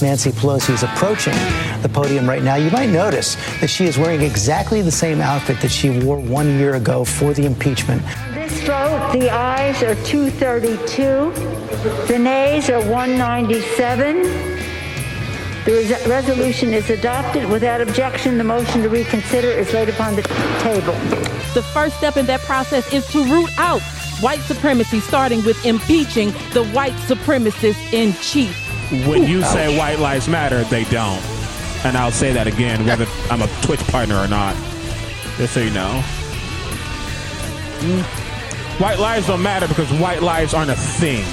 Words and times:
Nancy 0.00 0.30
Pelosi 0.30 0.74
is 0.74 0.82
approaching 0.82 1.34
the 1.82 1.88
podium 1.88 2.28
right 2.28 2.42
now. 2.42 2.56
You 2.56 2.70
might 2.70 2.90
notice 2.90 3.36
that 3.60 3.68
she 3.68 3.86
is 3.86 3.98
wearing 3.98 4.20
exactly 4.20 4.82
the 4.82 4.92
same 4.92 5.20
outfit 5.20 5.60
that 5.60 5.70
she 5.70 5.98
wore 6.00 6.18
one 6.18 6.58
year 6.58 6.74
ago 6.74 7.04
for 7.04 7.32
the 7.32 7.44
impeachment. 7.44 8.02
This 8.34 8.60
vote, 8.62 9.10
the 9.12 9.30
ayes 9.30 9.82
are 9.82 9.94
232, 10.04 12.06
the 12.06 12.18
nays 12.18 12.70
are 12.70 12.80
197. 12.80 14.22
The 15.64 15.72
res- 15.72 16.06
resolution 16.06 16.72
is 16.72 16.90
adopted. 16.90 17.48
Without 17.48 17.80
objection, 17.80 18.38
the 18.38 18.44
motion 18.44 18.82
to 18.82 18.88
reconsider 18.88 19.48
is 19.48 19.72
laid 19.72 19.88
upon 19.88 20.16
the 20.16 20.22
table. 20.60 20.94
The 21.54 21.62
first 21.72 21.96
step 21.96 22.16
in 22.16 22.26
that 22.26 22.40
process 22.40 22.92
is 22.92 23.06
to 23.08 23.24
root 23.24 23.50
out 23.58 23.82
white 24.20 24.40
supremacy, 24.40 25.00
starting 25.00 25.44
with 25.44 25.64
impeaching 25.66 26.30
the 26.52 26.64
white 26.72 26.94
supremacist 27.06 27.92
in 27.92 28.12
chief. 28.14 28.67
When 28.90 29.24
you 29.24 29.42
say 29.42 29.76
white 29.76 29.98
lives 29.98 30.28
matter, 30.28 30.64
they 30.64 30.84
don't. 30.84 31.22
And 31.84 31.94
I'll 31.96 32.10
say 32.10 32.32
that 32.32 32.46
again, 32.46 32.86
whether 32.86 33.06
I'm 33.30 33.42
a 33.42 33.46
Twitch 33.60 33.86
partner 33.88 34.16
or 34.16 34.26
not. 34.26 34.56
Just 35.36 35.52
so 35.52 35.60
you 35.60 35.70
know. 35.70 36.02
Mm. 37.80 38.02
White 38.80 38.98
lives 38.98 39.26
don't 39.26 39.42
matter 39.42 39.68
because 39.68 39.92
white 40.00 40.22
lives 40.22 40.54
aren't 40.54 40.70
a 40.70 40.74
thing. 40.74 41.26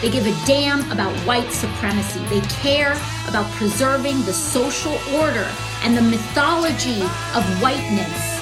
They 0.00 0.10
give 0.10 0.26
a 0.26 0.46
damn 0.46 0.90
about 0.90 1.14
white 1.26 1.52
supremacy. 1.52 2.20
They 2.26 2.40
care 2.62 2.92
about 3.28 3.50
preserving 3.52 4.22
the 4.22 4.32
social 4.32 4.98
order 5.14 5.48
and 5.82 5.94
the 5.94 6.02
mythology 6.02 7.02
of 7.34 7.44
whiteness. 7.60 8.40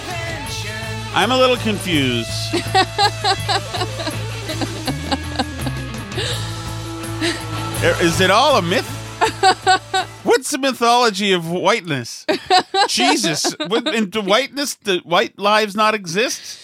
I'm 1.12 1.32
a 1.32 1.36
little 1.36 1.56
confused. 1.56 2.30
Is 7.82 8.20
it 8.20 8.30
all 8.30 8.56
a 8.56 8.62
myth? 8.62 8.86
What's 10.22 10.50
the 10.50 10.58
mythology 10.58 11.32
of 11.32 11.50
whiteness? 11.50 12.26
Jesus, 12.88 13.54
into 13.54 14.20
whiteness, 14.20 14.74
the 14.76 14.98
white 15.04 15.38
lives 15.38 15.74
not 15.74 15.94
exist? 15.94 16.58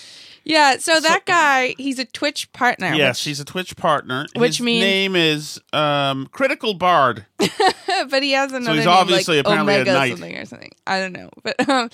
Yeah, 0.44 0.76
so 0.76 1.00
that 1.00 1.24
guy, 1.24 1.74
he's 1.78 1.98
a 1.98 2.04
Twitch 2.04 2.52
partner. 2.52 2.92
Yes, 2.94 3.24
he's 3.24 3.40
a 3.40 3.44
Twitch 3.44 3.76
partner. 3.76 4.26
Which 4.36 4.58
His 4.58 4.60
means- 4.64 4.80
name 4.82 5.16
is 5.16 5.60
um, 5.72 6.26
Critical 6.32 6.74
Bard. 6.74 7.24
but 7.38 8.22
he 8.22 8.32
has 8.32 8.52
another 8.52 8.76
he's 8.76 8.84
name, 8.84 8.88
obviously 8.94 9.36
like 9.38 9.46
apparently 9.46 9.74
a 9.74 9.76
Omega 9.80 9.92
knight. 9.94 10.10
something 10.12 10.36
or 10.36 10.44
something. 10.44 10.72
I 10.86 11.00
don't 11.00 11.12
know, 11.12 11.30
but 11.42 11.68
um, 11.68 11.90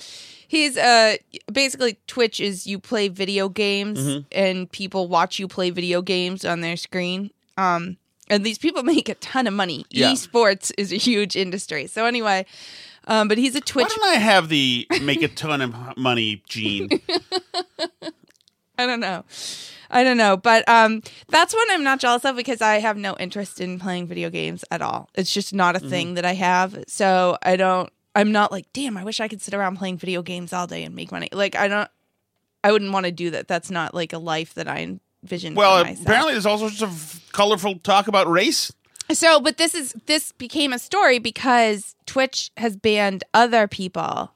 he's 0.47 0.77
uh 0.77 1.15
basically 1.51 1.97
Twitch 2.07 2.39
is 2.39 2.67
you 2.67 2.77
play 2.77 3.07
video 3.07 3.47
games 3.49 3.99
Mhm. 3.99 4.25
and 4.33 4.71
people 4.71 5.07
watch 5.07 5.39
you 5.39 5.47
play 5.47 5.69
video 5.69 6.01
games 6.01 6.43
on 6.45 6.59
their 6.61 6.77
screen. 6.77 7.31
Um, 7.57 7.97
and 8.33 8.43
these 8.45 8.57
people 8.57 8.83
make 8.95 9.09
a 9.09 9.15
ton 9.15 9.47
of 9.47 9.53
money. 9.53 9.85
Yeah. 9.89 10.11
Esports 10.11 10.71
is 10.77 10.91
a 10.91 10.97
huge 10.97 11.35
industry. 11.35 11.87
So 11.87 12.05
anyway, 12.05 12.45
um, 13.07 13.27
but 13.27 13.37
he's 13.37 13.55
a 13.55 13.61
Twitch. 13.61 13.85
Why 13.85 13.95
don't 13.95 14.15
I 14.17 14.19
have 14.19 14.49
the 14.49 14.87
make 15.01 15.21
a 15.21 15.27
ton 15.27 15.61
of 15.61 15.97
money 15.97 16.43
gene? 16.47 16.89
I 18.77 18.85
don't 18.87 18.99
know. 18.99 19.23
I 19.91 20.03
don't 20.03 20.17
know, 20.17 20.35
but 20.35 20.67
um, 20.67 21.03
that's 21.27 21.53
one 21.53 21.67
I'm 21.69 21.83
not 21.83 21.99
jealous 21.99 22.25
of 22.25 22.35
because 22.35 22.61
I 22.61 22.79
have 22.79 22.97
no 22.97 23.15
interest 23.19 23.61
in 23.61 23.77
playing 23.79 24.07
video 24.07 24.31
games 24.31 24.65
at 24.71 24.81
all. 24.81 25.09
It's 25.13 25.31
just 25.31 25.53
not 25.53 25.75
a 25.75 25.79
Mm-hmm. 25.79 25.89
thing 25.89 26.13
that 26.15 26.25
I 26.25 26.33
have. 26.33 26.83
So 26.87 27.37
I 27.43 27.55
don't. 27.55 27.91
I'm 28.15 28.31
not 28.31 28.51
like, 28.51 28.65
damn. 28.73 28.97
I 28.97 29.03
wish 29.03 29.19
I 29.19 29.27
could 29.27 29.41
sit 29.41 29.53
around 29.53 29.77
playing 29.77 29.97
video 29.97 30.21
games 30.23 30.53
all 30.53 30.65
day 30.67 30.83
and 30.83 30.95
make 30.95 31.11
money. 31.11 31.29
Like 31.31 31.55
I 31.55 31.67
don't. 31.67 31.89
I 32.63 32.71
wouldn't 32.71 32.91
want 32.93 33.05
to 33.05 33.11
do 33.11 33.29
that. 33.31 33.47
That's 33.47 33.69
not 33.69 33.93
like 33.93 34.13
a 34.13 34.17
life 34.17 34.53
that 34.55 34.67
I 34.67 34.99
envision. 35.23 35.55
well, 35.55 35.79
for 35.79 35.85
myself. 35.85 36.05
apparently 36.05 36.33
there's 36.33 36.45
all 36.45 36.57
sorts 36.57 36.81
of 36.81 37.21
colorful 37.31 37.79
talk 37.79 38.07
about 38.07 38.29
race. 38.29 38.71
So, 39.11 39.39
but 39.39 39.57
this 39.57 39.75
is 39.75 39.93
this 40.05 40.31
became 40.33 40.71
a 40.73 40.79
story 40.79 41.19
because 41.19 41.95
Twitch 42.05 42.51
has 42.57 42.75
banned 42.75 43.23
other 43.33 43.67
people 43.67 44.31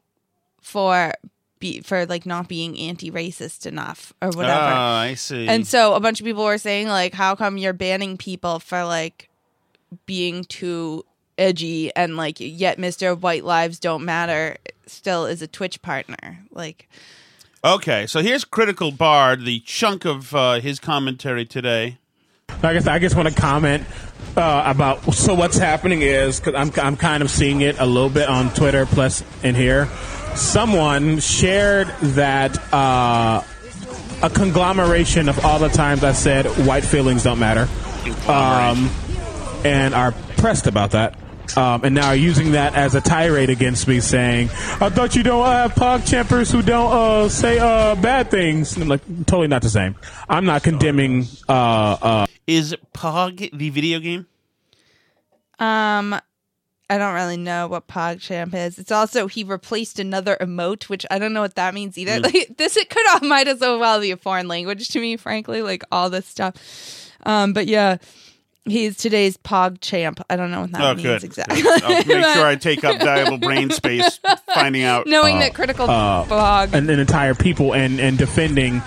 for 0.62 1.14
be 1.60 1.82
for 1.82 2.06
like 2.06 2.26
not 2.26 2.48
being 2.48 2.78
anti-racist 2.78 3.66
enough 3.66 4.14
or 4.22 4.30
whatever. 4.30 4.60
Ah, 4.60 5.00
I 5.00 5.14
see. 5.16 5.48
And 5.48 5.66
so 5.66 5.94
a 5.94 6.00
bunch 6.00 6.20
of 6.20 6.26
people 6.26 6.44
were 6.44 6.58
saying 6.58 6.88
like, 6.88 7.14
how 7.14 7.36
come 7.36 7.58
you're 7.58 7.74
banning 7.74 8.18
people 8.18 8.60
for 8.60 8.84
like 8.84 9.30
being 10.06 10.44
too 10.44 11.06
edgy 11.38 11.96
and 11.96 12.18
like 12.18 12.38
yet 12.40 12.78
Mr. 12.78 13.20
White 13.20 13.46
Lives 13.46 13.80
Don't 13.80 14.06
Matter 14.06 14.58
still 14.86 15.26
is 15.26 15.42
a 15.42 15.48
Twitch 15.48 15.82
partner. 15.82 16.40
Like 16.52 16.90
Okay, 17.64 18.06
so 18.06 18.22
here's 18.22 18.46
Critical 18.46 18.92
Bard, 18.92 19.44
the 19.44 19.60
chunk 19.62 20.06
of 20.06 20.34
uh, 20.36 20.60
his 20.60 20.80
commentary 20.80 21.44
today. 21.44 21.98
I 22.50 22.74
guess 22.74 22.86
I 22.86 23.00
just 23.00 23.16
want 23.16 23.28
to 23.28 23.34
comment 23.34 23.84
uh, 24.36 24.64
about 24.66 25.14
so 25.14 25.34
what's 25.34 25.58
happening 25.58 26.02
is 26.04 26.40
because 26.40 26.54
I'm 26.54 26.72
I'm 26.82 26.96
kind 26.96 27.24
of 27.24 27.32
seeing 27.32 27.62
it 27.62 27.80
a 27.80 27.86
little 27.86 28.10
bit 28.10 28.30
on 28.30 28.54
Twitter 28.54 28.86
plus 28.86 29.24
in 29.44 29.56
here. 29.56 29.88
Someone 30.36 31.20
shared 31.20 31.88
that 32.02 32.58
uh, 32.72 33.44
a 34.22 34.30
conglomeration 34.30 35.28
of 35.28 35.44
all 35.44 35.58
the 35.58 35.70
times 35.70 36.04
I 36.04 36.14
said 36.14 36.46
white 36.68 36.86
feelings 36.86 37.24
don't 37.24 37.40
matter, 37.40 37.68
um, 38.28 38.90
and 39.66 39.96
are 39.96 40.12
pressed 40.38 40.68
about 40.68 40.92
that. 40.92 41.18
Um, 41.56 41.84
and 41.84 41.96
now 41.96 42.08
are 42.08 42.16
using 42.16 42.52
that 42.54 42.76
as 42.76 42.96
a 42.96 43.02
tirade 43.02 43.50
against 43.50 43.88
me, 43.88 44.00
saying, 44.00 44.50
"I 44.82 44.90
thought 44.90 45.16
you 45.16 45.24
don't 45.24 45.46
have 45.46 45.76
pog 45.76 46.06
champers 46.08 46.52
who 46.52 46.62
don't 46.62 46.92
uh, 46.92 47.30
say 47.30 47.60
uh, 47.60 47.96
bad 47.96 48.32
things." 48.32 48.74
And 48.74 48.84
I'm 48.84 48.90
like, 48.90 49.06
totally 49.26 49.48
not 49.48 49.62
the 49.62 49.70
same. 49.70 49.96
I'm 50.28 50.46
not 50.46 50.64
condemning. 50.64 51.26
Uh, 51.48 51.98
uh, 52.02 52.26
Is 52.48 52.76
Pog 52.94 53.50
the 53.58 53.70
video 53.70 54.00
game? 54.00 54.26
um 55.60 56.20
I 56.90 56.98
don't 56.98 57.16
really 57.16 57.38
know 57.38 57.68
what 57.68 57.88
PogChamp 57.88 58.54
is. 58.54 58.80
It's 58.80 58.94
also 58.94 59.28
he 59.28 59.44
replaced 59.44 60.00
another 60.00 60.38
emote, 60.40 60.84
which 60.84 61.06
I 61.12 61.20
don't 61.20 61.34
know 61.34 61.42
what 61.42 61.56
that 61.56 61.74
means 61.74 61.98
either. 61.98 62.22
Mm. 62.22 62.24
Like 62.34 62.58
this, 62.58 62.78
it 62.78 62.90
could 62.90 63.06
all 63.10 63.28
might 63.28 63.48
as 63.48 63.60
well 63.60 64.00
be 64.00 64.12
a 64.12 64.18
foreign 64.18 64.48
language 64.48 64.88
to 64.90 65.00
me, 65.00 65.18
frankly. 65.18 65.62
Like 65.62 65.84
all 65.92 66.10
this 66.10 66.26
stuff. 66.26 66.54
Um, 67.26 67.52
but 67.52 67.68
yeah, 67.68 67.98
He's 68.68 68.98
today's 68.98 69.38
Pog 69.38 69.80
champ. 69.82 70.20
I 70.30 70.36
don't 70.36 70.52
know 70.52 70.62
what 70.62 70.72
that 70.74 70.82
Oh, 70.82 70.94
means 70.94 71.02
good. 71.04 71.24
exactly. 71.24 71.62
Good. 71.62 71.84
I'll 71.84 72.06
make 72.06 72.06
sure 72.36 72.46
I 72.46 72.56
take 72.56 72.84
up 72.84 73.00
valuable 73.00 73.38
brain 73.38 73.70
space 73.72 74.20
finding 74.54 74.84
out. 74.84 75.08
Knowing 75.08 75.40
that 75.40 75.54
critical 75.54 75.90
uh, 75.90 76.26
Pog. 76.26 76.74
an, 76.74 76.90
an 76.90 77.00
entire 77.00 77.34
people 77.36 77.74
and 77.74 78.00
and 78.00 78.18
defending 78.18 78.82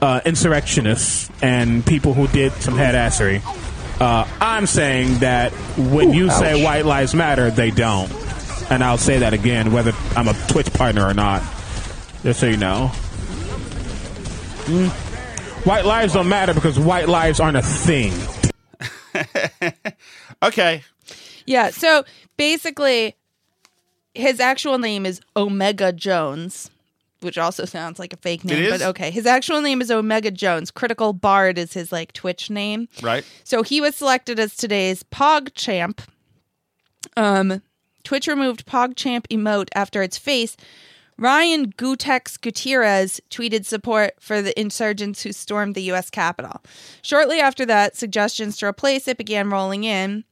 uh, 0.00 0.20
insurrectionists 0.24 1.30
and 1.42 1.84
people 1.86 2.12
who 2.14 2.26
did 2.28 2.52
some 2.54 2.74
headassery. 2.74 3.40
Uh, 4.00 4.26
I'm 4.40 4.66
saying 4.66 5.18
that 5.20 5.52
when 5.76 6.12
you 6.12 6.28
say 6.30 6.62
white 6.64 6.84
lives 6.84 7.14
matter, 7.14 7.50
they 7.50 7.70
don't, 7.70 8.10
and 8.70 8.82
I'll 8.82 8.98
say 8.98 9.18
that 9.20 9.32
again, 9.32 9.70
whether 9.72 9.92
I'm 10.16 10.26
a 10.28 10.34
Twitch 10.48 10.72
partner 10.72 11.06
or 11.06 11.14
not, 11.14 11.42
just 12.24 12.40
so 12.40 12.46
you 12.46 12.56
know. 12.56 12.90
Mm. 14.64 14.88
White 15.66 15.84
lives 15.84 16.14
don't 16.14 16.28
matter 16.28 16.52
because 16.54 16.78
white 16.78 17.08
lives 17.08 17.38
aren't 17.38 17.56
a 17.56 17.62
thing. 17.62 18.12
Okay. 20.42 20.82
Yeah, 21.46 21.70
so 21.70 22.04
basically, 22.36 23.16
his 24.14 24.40
actual 24.40 24.78
name 24.78 25.06
is 25.06 25.20
Omega 25.36 25.92
Jones, 25.92 26.70
which 27.20 27.38
also 27.38 27.64
sounds 27.64 27.98
like 27.98 28.12
a 28.12 28.16
fake 28.16 28.44
name, 28.44 28.70
but 28.70 28.82
okay. 28.82 29.10
His 29.10 29.26
actual 29.26 29.60
name 29.60 29.80
is 29.80 29.90
Omega 29.90 30.30
Jones. 30.30 30.70
Critical 30.70 31.12
Bard 31.12 31.58
is 31.58 31.72
his 31.72 31.92
like 31.92 32.12
Twitch 32.12 32.50
name. 32.50 32.88
Right. 33.02 33.24
So 33.44 33.62
he 33.62 33.80
was 33.80 33.96
selected 33.96 34.38
as 34.38 34.56
today's 34.56 35.02
Pog 35.04 35.54
Champ. 35.54 36.02
Um, 37.16 37.62
Twitch 38.04 38.26
removed 38.26 38.66
Pog 38.66 38.96
Champ 38.96 39.28
emote 39.28 39.68
after 39.74 40.02
its 40.02 40.18
face. 40.18 40.56
Ryan 41.18 41.72
Gootecks 41.72 42.40
Gutierrez 42.40 43.20
tweeted 43.30 43.64
support 43.64 44.14
for 44.18 44.42
the 44.42 44.58
insurgents 44.58 45.22
who 45.22 45.32
stormed 45.32 45.74
the 45.74 45.82
U.S. 45.82 46.10
Capitol. 46.10 46.62
Shortly 47.02 47.38
after 47.38 47.64
that, 47.66 47.96
suggestions 47.96 48.56
to 48.58 48.66
replace 48.66 49.06
it 49.06 49.18
began 49.18 49.50
rolling 49.50 49.84
in, 49.84 50.24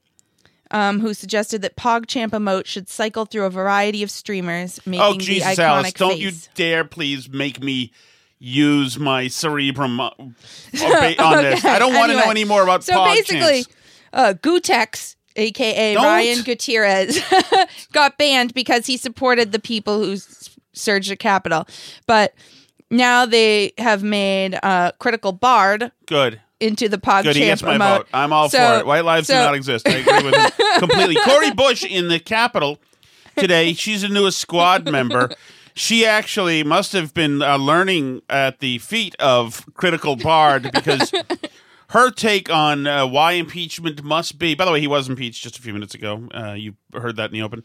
um, 0.71 0.99
who 0.99 1.13
suggested 1.13 1.61
that 1.61 1.75
Pog 1.75 2.07
Champ 2.07 2.33
emote 2.33 2.65
should 2.65 2.89
cycle 2.89 3.25
through 3.25 3.45
a 3.45 3.49
variety 3.49 4.01
of 4.03 4.09
streamers, 4.09 4.79
making 4.85 5.05
Oh 5.05 5.13
the 5.13 5.19
Jesus, 5.19 5.47
iconic 5.47 5.59
Alice! 5.59 5.93
Don't 5.93 6.11
face. 6.13 6.21
you 6.21 6.31
dare, 6.55 6.83
please, 6.83 7.29
make 7.29 7.61
me 7.61 7.91
use 8.39 8.97
my 8.97 9.27
cerebrum 9.27 9.99
uh, 9.99 10.09
on 10.17 10.33
this. 10.73 11.59
Okay, 11.59 11.69
I 11.69 11.77
don't 11.77 11.93
want 11.93 12.11
to 12.11 12.17
know 12.17 12.31
any 12.31 12.45
more 12.45 12.63
about 12.63 12.83
So 12.83 13.03
basically, 13.05 13.65
uh, 14.13 14.33
Gootecks, 14.41 15.15
aka 15.35 15.93
Don't. 15.93 16.03
Ryan 16.03 16.43
Gutierrez, 16.43 17.21
got 17.91 18.17
banned 18.17 18.53
because 18.53 18.87
he 18.87 18.97
supported 18.97 19.51
the 19.51 19.59
people 19.59 19.99
who 20.03 20.17
surged 20.73 21.11
the 21.11 21.15
Capitol. 21.15 21.67
But 22.07 22.33
now 22.89 23.25
they 23.25 23.73
have 23.77 24.03
made 24.03 24.57
uh, 24.63 24.93
Critical 24.99 25.33
Bard 25.33 25.91
Good. 26.05 26.41
Into 26.61 26.87
the 26.87 26.97
Pog 26.97 27.23
Good, 27.23 27.35
he 27.35 27.41
gets 27.41 27.63
my 27.63 27.77
vote. 27.77 28.07
I'm 28.13 28.31
all 28.31 28.49
So- 28.49 28.57
for 28.59 28.79
it. 28.79 28.85
White 28.85 29.03
lives 29.03 29.27
so- 29.27 29.33
do 29.33 29.39
not 29.39 29.55
exist. 29.55 29.87
I 29.87 29.93
agree 29.97 30.23
with 30.29 30.35
him 30.35 30.51
completely. 30.79 31.15
Cori 31.25 31.51
Bush 31.51 31.83
in 31.83 32.07
the 32.07 32.19
Capitol 32.19 32.79
today. 33.35 33.73
She's 33.73 34.03
a 34.03 34.07
newest 34.09 34.39
squad 34.39 34.89
member. 34.89 35.31
She 35.73 36.05
actually 36.05 36.63
must 36.63 36.91
have 36.93 37.13
been 37.13 37.41
uh, 37.41 37.57
learning 37.57 38.21
at 38.29 38.59
the 38.59 38.77
feet 38.79 39.15
of 39.19 39.65
Critical 39.73 40.15
Bard 40.17 40.69
because 40.73 41.11
her 41.89 42.11
take 42.11 42.51
on 42.51 42.85
uh, 42.87 43.07
why 43.07 43.33
impeachment 43.33 44.03
must 44.03 44.37
be. 44.37 44.53
By 44.53 44.65
the 44.65 44.71
way, 44.71 44.81
he 44.81 44.87
was 44.87 45.07
impeached 45.09 45.43
just 45.43 45.57
a 45.57 45.61
few 45.61 45.73
minutes 45.73 45.95
ago. 45.95 46.27
Uh, 46.33 46.53
you 46.53 46.75
heard 46.93 47.15
that 47.17 47.25
in 47.29 47.33
the 47.33 47.41
open. 47.41 47.63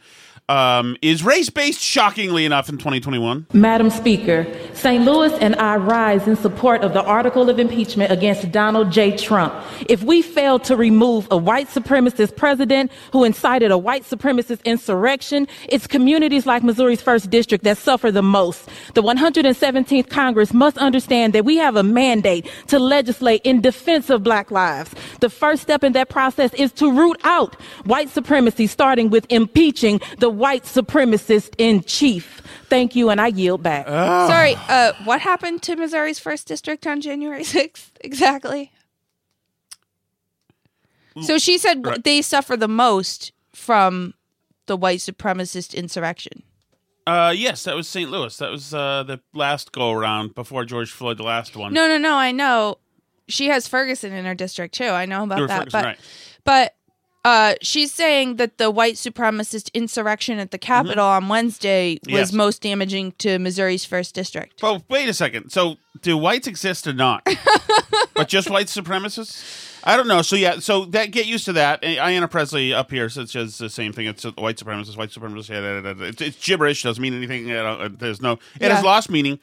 Um, 0.48 0.96
is 1.02 1.22
race 1.24 1.50
based, 1.50 1.80
shockingly 1.80 2.44
enough, 2.44 2.68
in 2.68 2.78
2021. 2.78 3.46
Madam 3.52 3.90
Speaker, 3.90 4.46
St. 4.74 5.04
Louis 5.04 5.32
and 5.40 5.56
I 5.56 5.76
rise 5.76 6.28
in 6.28 6.36
support 6.36 6.82
of 6.82 6.92
the 6.92 7.02
article 7.02 7.50
of 7.50 7.58
impeachment 7.58 8.12
against 8.12 8.52
Donald 8.52 8.92
J. 8.92 9.16
Trump. 9.16 9.54
If 9.88 10.02
we 10.02 10.22
fail 10.22 10.58
to 10.60 10.76
remove 10.76 11.26
a 11.30 11.36
white 11.36 11.68
supremacist 11.68 12.36
president 12.36 12.92
who 13.12 13.24
incited 13.24 13.70
a 13.70 13.78
white 13.78 14.04
supremacist 14.04 14.62
insurrection, 14.64 15.48
it's 15.68 15.86
communities 15.86 16.46
like 16.46 16.62
Missouri's 16.62 17.02
first 17.02 17.30
district 17.30 17.64
that 17.64 17.78
suffer 17.78 18.12
the 18.12 18.22
most. 18.22 18.68
The 18.94 19.02
117th 19.02 20.08
Congress 20.10 20.52
must 20.52 20.78
understand 20.78 21.32
that 21.32 21.44
we 21.44 21.56
have 21.56 21.76
a 21.76 21.82
mandate 21.82 22.48
to 22.68 22.78
legislate 22.78 23.40
in 23.44 23.60
defense 23.60 24.10
of 24.10 24.22
black 24.22 24.50
lives. 24.50 24.94
The 25.20 25.30
first 25.30 25.62
step 25.62 25.82
in 25.82 25.92
that 25.92 26.08
process 26.08 26.52
is 26.54 26.72
to 26.72 26.92
root 26.92 27.18
out 27.24 27.54
white 27.84 28.10
supremacy, 28.10 28.66
starting 28.66 29.10
with 29.10 29.15
impeaching 29.30 30.00
the 30.18 30.28
white 30.28 30.64
supremacist 30.64 31.54
in 31.56 31.82
chief. 31.84 32.42
Thank 32.68 32.94
you, 32.96 33.08
and 33.10 33.20
I 33.20 33.28
yield 33.28 33.62
back. 33.62 33.86
Sorry, 33.86 34.56
uh, 34.68 34.92
what 35.04 35.20
happened 35.20 35.62
to 35.62 35.76
Missouri's 35.76 36.18
first 36.18 36.46
district 36.46 36.86
on 36.86 37.00
January 37.00 37.42
6th 37.44 37.90
exactly? 38.00 38.72
So 41.22 41.38
she 41.38 41.56
said 41.56 41.84
Right. 41.84 42.04
they 42.04 42.20
suffer 42.20 42.56
the 42.56 42.68
most 42.68 43.32
from 43.54 44.14
the 44.66 44.76
white 44.76 44.98
supremacist 44.98 45.74
insurrection. 45.74 46.42
Uh, 47.06 47.32
yes, 47.34 47.62
that 47.64 47.74
was 47.76 47.88
St. 47.88 48.10
Louis. 48.10 48.36
That 48.36 48.50
was 48.50 48.74
uh, 48.74 49.04
the 49.04 49.20
last 49.32 49.72
go 49.72 49.92
around 49.92 50.34
before 50.34 50.64
George 50.64 50.90
Floyd, 50.90 51.16
the 51.18 51.22
last 51.22 51.56
one. 51.56 51.72
No, 51.72 51.86
no, 51.86 51.96
no. 51.98 52.16
I 52.16 52.32
know 52.32 52.78
she 53.28 53.46
has 53.46 53.68
Ferguson 53.68 54.12
in 54.12 54.24
her 54.24 54.34
district 54.34 54.74
too. 54.74 54.88
I 54.88 55.06
know 55.06 55.22
about 55.22 55.46
that, 55.48 55.70
Ferguson, 55.70 55.70
but 55.72 55.84
right. 55.84 55.98
but 56.44 56.75
uh, 57.26 57.54
she's 57.60 57.92
saying 57.92 58.36
that 58.36 58.58
the 58.58 58.70
white 58.70 58.94
supremacist 58.94 59.72
insurrection 59.74 60.38
at 60.38 60.50
the 60.52 60.58
Capitol 60.58 61.04
on 61.04 61.28
Wednesday 61.28 61.94
was 61.94 62.00
Mm-hmm. 62.06 62.16
Yes. 62.16 62.32
most 62.32 62.62
damaging 62.62 63.12
to 63.18 63.38
Missouri's 63.38 63.84
first 63.84 64.14
district. 64.14 64.62
Well, 64.62 64.84
wait 64.88 65.08
a 65.08 65.14
second. 65.14 65.50
So, 65.50 65.76
do 66.02 66.16
whites 66.16 66.46
exist 66.46 66.86
or 66.86 66.92
not? 66.92 67.26
but 68.14 68.28
just 68.28 68.48
white 68.50 68.66
supremacists? 68.68 69.72
I 69.88 69.96
don't 69.96 70.08
know. 70.08 70.20
So 70.22 70.34
yeah, 70.34 70.58
so 70.58 70.84
that 70.86 71.12
get 71.12 71.26
used 71.26 71.44
to 71.44 71.52
that. 71.54 71.84
And 71.84 71.96
Ayanna 71.98 72.28
Pressley 72.30 72.72
up 72.74 72.90
here 72.90 73.08
says 73.08 73.30
says 73.30 73.58
the 73.58 73.70
same 73.70 73.92
thing. 73.92 74.06
It's 74.06 74.24
uh, 74.24 74.32
white 74.32 74.56
supremacist, 74.56 74.96
white 74.96 75.10
supremacist. 75.10 75.48
Yeah, 75.48 75.60
da, 75.60 75.80
da, 75.80 75.92
da. 75.94 76.04
It's, 76.06 76.20
it's 76.22 76.44
gibberish. 76.44 76.82
Doesn't 76.82 77.00
mean 77.00 77.14
anything. 77.14 77.50
Uh, 77.52 77.62
uh, 77.62 77.88
there's 77.92 78.20
no. 78.20 78.38
It 78.60 78.70
has 78.72 78.82
lost 78.84 79.10
meaning. 79.10 79.38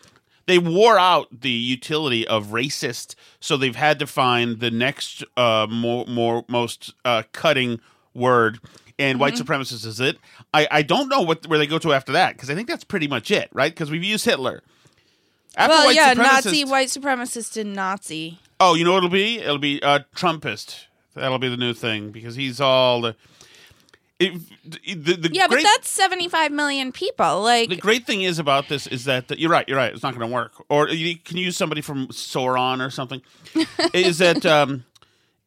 They 0.45 0.59
wore 0.59 0.99
out 0.99 1.27
the 1.41 1.49
utility 1.49 2.27
of 2.27 2.47
racist, 2.47 3.15
so 3.39 3.55
they've 3.57 3.75
had 3.75 3.97
to 3.99 4.07
find 4.07 4.59
the 4.59 4.71
next 4.71 5.23
uh, 5.37 5.67
more 5.69 6.05
more 6.05 6.43
most 6.47 6.93
uh, 7.05 7.23
cutting 7.31 7.79
word. 8.13 8.59
And 8.99 9.19
white 9.19 9.33
Mm-hmm. 9.33 9.51
supremacist 9.51 9.85
is 9.87 9.99
it. 9.99 10.17
I, 10.53 10.67
I 10.69 10.81
don't 10.83 11.09
know 11.09 11.21
what 11.21 11.47
where 11.47 11.57
they 11.57 11.65
go 11.67 11.79
to 11.79 11.93
after 11.93 12.11
that 12.11 12.35
because 12.35 12.49
I 12.49 12.55
think 12.55 12.67
that's 12.67 12.83
pretty 12.83 13.07
much 13.07 13.31
it, 13.31 13.49
right? 13.51 13.71
Because 13.73 13.89
we've 13.89 14.03
used 14.03 14.25
Hitler. 14.25 14.61
After 15.55 15.69
well, 15.73 15.85
white 15.87 15.95
yeah, 15.95 16.13
supremacist- 16.13 16.45
Nazi, 16.45 16.65
white 16.65 16.87
supremacist, 16.89 17.57
and 17.61 17.73
Nazi. 17.73 18.39
Oh, 18.59 18.75
you 18.75 18.83
know 18.83 18.91
what 18.91 18.97
it'll 18.99 19.09
be? 19.09 19.39
It'll 19.39 19.57
be 19.57 19.81
uh, 19.81 19.99
Trumpist. 20.15 20.85
That'll 21.15 21.39
be 21.39 21.49
the 21.49 21.57
new 21.57 21.73
thing 21.73 22.11
because 22.11 22.35
he's 22.35 22.59
all 22.61 23.01
the. 23.01 23.15
It, 24.23 25.05
the, 25.05 25.13
the 25.15 25.29
Yeah, 25.33 25.47
great, 25.47 25.63
but 25.63 25.69
that's 25.75 25.89
seventy-five 25.89 26.51
million 26.51 26.91
people. 26.91 27.41
Like, 27.41 27.69
the 27.69 27.75
great 27.75 28.05
thing 28.05 28.21
is 28.23 28.39
about 28.39 28.69
this 28.69 28.87
is 28.87 29.05
that, 29.05 29.27
that 29.27 29.39
you're 29.39 29.49
right. 29.51 29.67
You're 29.67 29.77
right. 29.77 29.93
It's 29.93 30.03
not 30.03 30.15
going 30.17 30.27
to 30.29 30.33
work. 30.33 30.53
Or 30.69 30.89
you 30.89 31.17
can 31.17 31.37
you 31.37 31.45
use 31.45 31.57
somebody 31.57 31.81
from 31.81 32.07
Sauron 32.07 32.85
or 32.85 32.89
something. 32.89 33.21
is 33.93 34.19
that 34.19 34.45
um, 34.45 34.85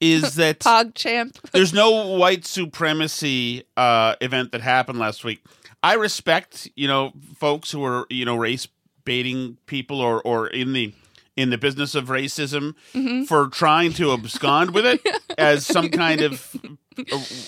is 0.00 0.34
that 0.36 0.60
PogChamp. 0.60 1.50
there's 1.52 1.72
no 1.72 2.16
white 2.16 2.44
supremacy 2.44 3.64
uh, 3.76 4.14
event 4.20 4.52
that 4.52 4.60
happened 4.60 4.98
last 4.98 5.24
week. 5.24 5.42
I 5.82 5.94
respect 5.94 6.68
you 6.76 6.88
know 6.88 7.12
folks 7.38 7.70
who 7.70 7.84
are 7.84 8.06
you 8.10 8.24
know 8.24 8.36
race 8.36 8.68
baiting 9.04 9.56
people 9.66 10.00
or 10.00 10.20
or 10.22 10.48
in 10.48 10.72
the 10.72 10.92
in 11.36 11.50
the 11.50 11.58
business 11.58 11.94
of 11.94 12.06
racism 12.06 12.74
Mm-hmm. 12.94 13.24
for 13.24 13.46
trying 13.48 13.92
to 13.94 14.12
abscond 14.12 14.72
with 14.72 14.86
it 14.86 15.00
as 15.38 15.66
some 15.66 15.90
kind 15.90 16.22
of 16.22 16.56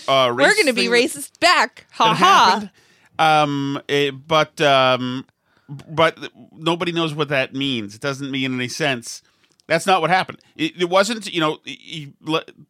uh, 0.09 0.33
We're 0.37 0.55
going 0.55 0.67
to 0.67 0.73
be 0.73 0.87
racist 0.87 1.39
back. 1.41 1.87
Ha 1.93 2.15
ha. 2.15 2.71
Um, 3.19 3.81
eh, 3.89 4.11
but 4.11 4.61
um, 4.61 5.25
but 5.69 6.19
nobody 6.53 6.93
knows 6.93 7.15
what 7.15 7.29
that 7.31 7.55
means. 7.55 7.95
It 7.95 8.01
doesn't 8.01 8.31
mean 8.31 8.55
any 8.55 8.69
sense. 8.69 9.23
That's 9.67 9.87
not 9.87 10.01
what 10.01 10.11
happened. 10.11 10.39
It, 10.57 10.81
it 10.83 10.89
wasn't. 10.89 11.33
You 11.33 11.41
know, 11.41 11.59
he- 11.65 12.15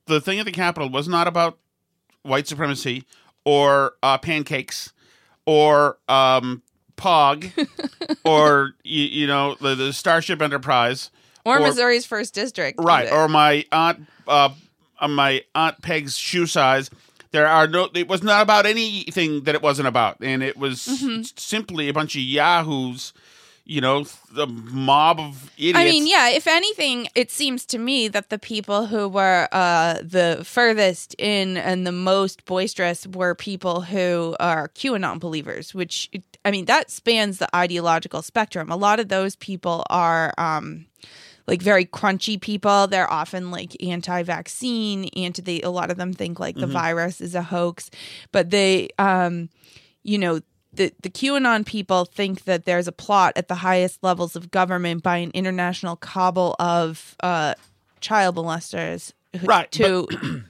the 0.06 0.20
thing 0.20 0.38
at 0.40 0.46
the 0.46 0.52
Capitol 0.52 0.88
was 0.88 1.06
not 1.06 1.28
about 1.28 1.58
white 2.22 2.46
supremacy 2.48 3.04
or 3.44 3.94
uh, 4.02 4.18
pancakes 4.18 4.92
or 5.46 5.98
um, 6.08 6.62
Pog 6.96 7.50
or 8.24 8.72
you, 8.84 9.04
you 9.04 9.26
know 9.26 9.54
the, 9.60 9.74
the 9.74 9.92
Starship 9.92 10.42
Enterprise 10.42 11.10
Or, 11.44 11.60
Missouri's 11.60 12.04
first 12.04 12.34
district. 12.34 12.78
right 12.82 13.10
or 13.10 13.28
my 13.28 13.64
aunt 13.72 14.06
uh, 14.26 14.50
uh, 15.00 15.08
my 15.08 15.42
aunt 15.54 15.80
peg's 15.82 16.16
shoe 16.16 16.46
size 16.46 16.90
there 17.30 17.46
are 17.46 17.66
no 17.66 17.88
it 17.94 18.08
was 18.08 18.22
not 18.22 18.42
about 18.42 18.64
anything 18.66 19.44
that 19.44 19.54
it 19.54 19.62
wasn't 19.62 19.86
about 19.88 20.16
and 20.20 20.42
it 20.42 20.56
was 20.56 20.86
Mm-hmm. 20.86 21.22
simply 21.36 21.88
a 21.88 21.92
bunch 21.92 22.14
of 22.14 22.22
yahoos 22.22 23.12
you 23.64 23.82
know 23.82 24.04
the 24.32 24.46
mob 24.46 25.20
of 25.20 25.50
idiots 25.58 25.78
I 25.78 25.84
mean, 25.84 26.06
yeah, 26.06 26.30
if 26.30 26.46
anything, 26.46 27.08
it 27.14 27.30
seems 27.30 27.66
to 27.66 27.76
me 27.78 28.08
that 28.08 28.30
the 28.30 28.38
people 28.38 28.86
who 28.86 29.06
were 29.10 29.46
uh, 29.52 29.98
the 30.02 30.40
furthest 30.42 31.14
in 31.18 31.58
and 31.58 31.86
the 31.86 31.92
most 31.92 32.46
boisterous 32.46 33.06
were 33.06 33.34
people 33.34 33.82
who 33.82 34.34
are 34.40 34.68
QAnon 34.70 35.20
believers, 35.20 35.74
which, 35.74 36.10
I 36.46 36.50
mean, 36.50 36.64
that 36.64 36.90
spans 36.90 37.36
the 37.40 37.54
ideological 37.54 38.22
spectrum. 38.22 38.70
A 38.70 38.76
lot 38.76 39.00
of 39.00 39.10
those 39.10 39.36
people 39.36 39.84
are 39.90 40.32
um, 40.38 40.86
like 41.48 41.60
very 41.62 41.84
crunchy 41.84 42.40
people. 42.40 42.86
They're 42.86 43.10
often 43.10 43.50
like 43.50 43.74
anti-vaccine, 43.82 45.06
anti. 45.16 45.42
They 45.42 45.60
a 45.62 45.70
lot 45.70 45.90
of 45.90 45.96
them 45.96 46.12
think 46.12 46.38
like 46.38 46.54
the 46.54 46.62
Mm-hmm. 46.66 46.72
virus 46.72 47.20
is 47.20 47.34
a 47.34 47.42
hoax, 47.42 47.90
but 48.30 48.50
they, 48.50 48.90
um, 48.98 49.48
you 50.04 50.18
know. 50.18 50.40
The, 50.74 50.92
the 51.02 51.08
QAnon 51.10 51.64
people 51.66 52.04
think 52.04 52.44
that 52.44 52.64
there's 52.66 52.86
a 52.86 52.92
plot 52.92 53.32
at 53.36 53.48
the 53.48 53.54
highest 53.56 54.04
levels 54.04 54.36
of 54.36 54.50
government 54.52 55.02
by 55.02 55.16
an 55.16 55.30
international 55.32 55.96
cabal 55.96 56.54
of 56.60 57.16
uh, 57.22 57.54
child 58.00 58.36
molesters 58.36 59.12
who- 59.40 59.46
Right, 59.46 59.72
to 59.72 60.06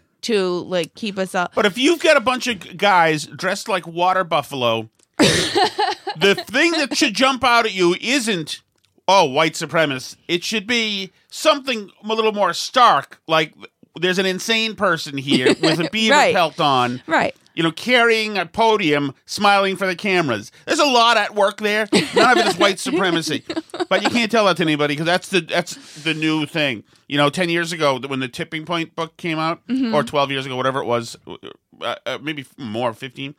to 0.23 0.49
like 0.65 0.95
keep 0.97 1.19
us 1.19 1.35
up. 1.37 1.55
But 1.55 1.65
if 1.67 1.79
you've 1.79 2.01
got 2.01 2.17
a 2.17 2.21
bunch 2.21 2.47
of 2.49 2.77
guys 2.77 3.27
dressed 3.27 3.69
like 3.69 3.87
water 3.87 4.25
buffalo, 4.25 4.91
the 5.19 6.35
thing 6.49 6.73
that 6.73 6.97
should 6.97 7.15
jump 7.15 7.45
out 7.45 7.65
at 7.65 7.73
you 7.73 7.95
isn't 8.01 8.61
oh 9.09 9.25
white 9.25 9.55
supremacist. 9.55 10.17
It 10.29 10.45
should 10.45 10.67
be 10.67 11.11
something 11.31 11.91
a 12.05 12.07
little 12.15 12.33
more 12.33 12.53
stark, 12.53 13.21
like 13.27 13.55
there's 13.99 14.19
an 14.19 14.27
insane 14.27 14.77
person 14.77 15.17
here 15.19 15.49
with 15.61 15.81
a 15.81 15.89
beaver 15.91 16.15
Right. 16.15 16.35
pelt 16.35 16.61
on, 16.61 17.03
Right. 17.09 17.35
you 17.55 17.65
know, 17.65 17.73
carrying 17.73 18.39
a 18.39 18.47
podium, 18.47 19.13
smiling 19.27 19.75
for 19.77 19.87
the 19.89 19.97
cameras. 19.97 20.53
There's 20.67 20.79
a 20.79 20.85
lot 20.87 21.17
at 21.17 21.35
work 21.35 21.59
there. 21.59 21.89
None 22.15 22.39
of 22.39 22.39
it 22.39 22.47
is 22.47 22.57
white 22.59 22.79
supremacy, 22.79 23.43
but 23.89 24.03
you 24.05 24.11
can't 24.11 24.31
tell 24.31 24.45
that 24.45 24.57
to 24.59 24.63
anybody 24.63 24.95
because 24.95 25.07
that's 25.07 25.31
the 25.31 25.41
that's 25.41 26.03
the 26.05 26.15
new 26.15 26.47
thing. 26.47 26.85
You 27.09 27.17
know, 27.17 27.29
ten 27.31 27.49
years 27.49 27.73
ago 27.73 27.99
when 28.07 28.21
the 28.21 28.29
Tipping 28.29 28.65
Point 28.67 28.95
book 28.95 29.17
came 29.17 29.39
out, 29.39 29.63
or 29.93 30.05
twelve 30.05 30.31
years 30.31 30.47
ago, 30.47 30.55
whatever 30.55 30.81
it 30.81 30.87
was, 30.87 31.17
uh, 31.27 31.95
uh, 32.07 32.19
maybe 32.23 32.45
more, 32.59 32.93
fifteen. 32.93 33.35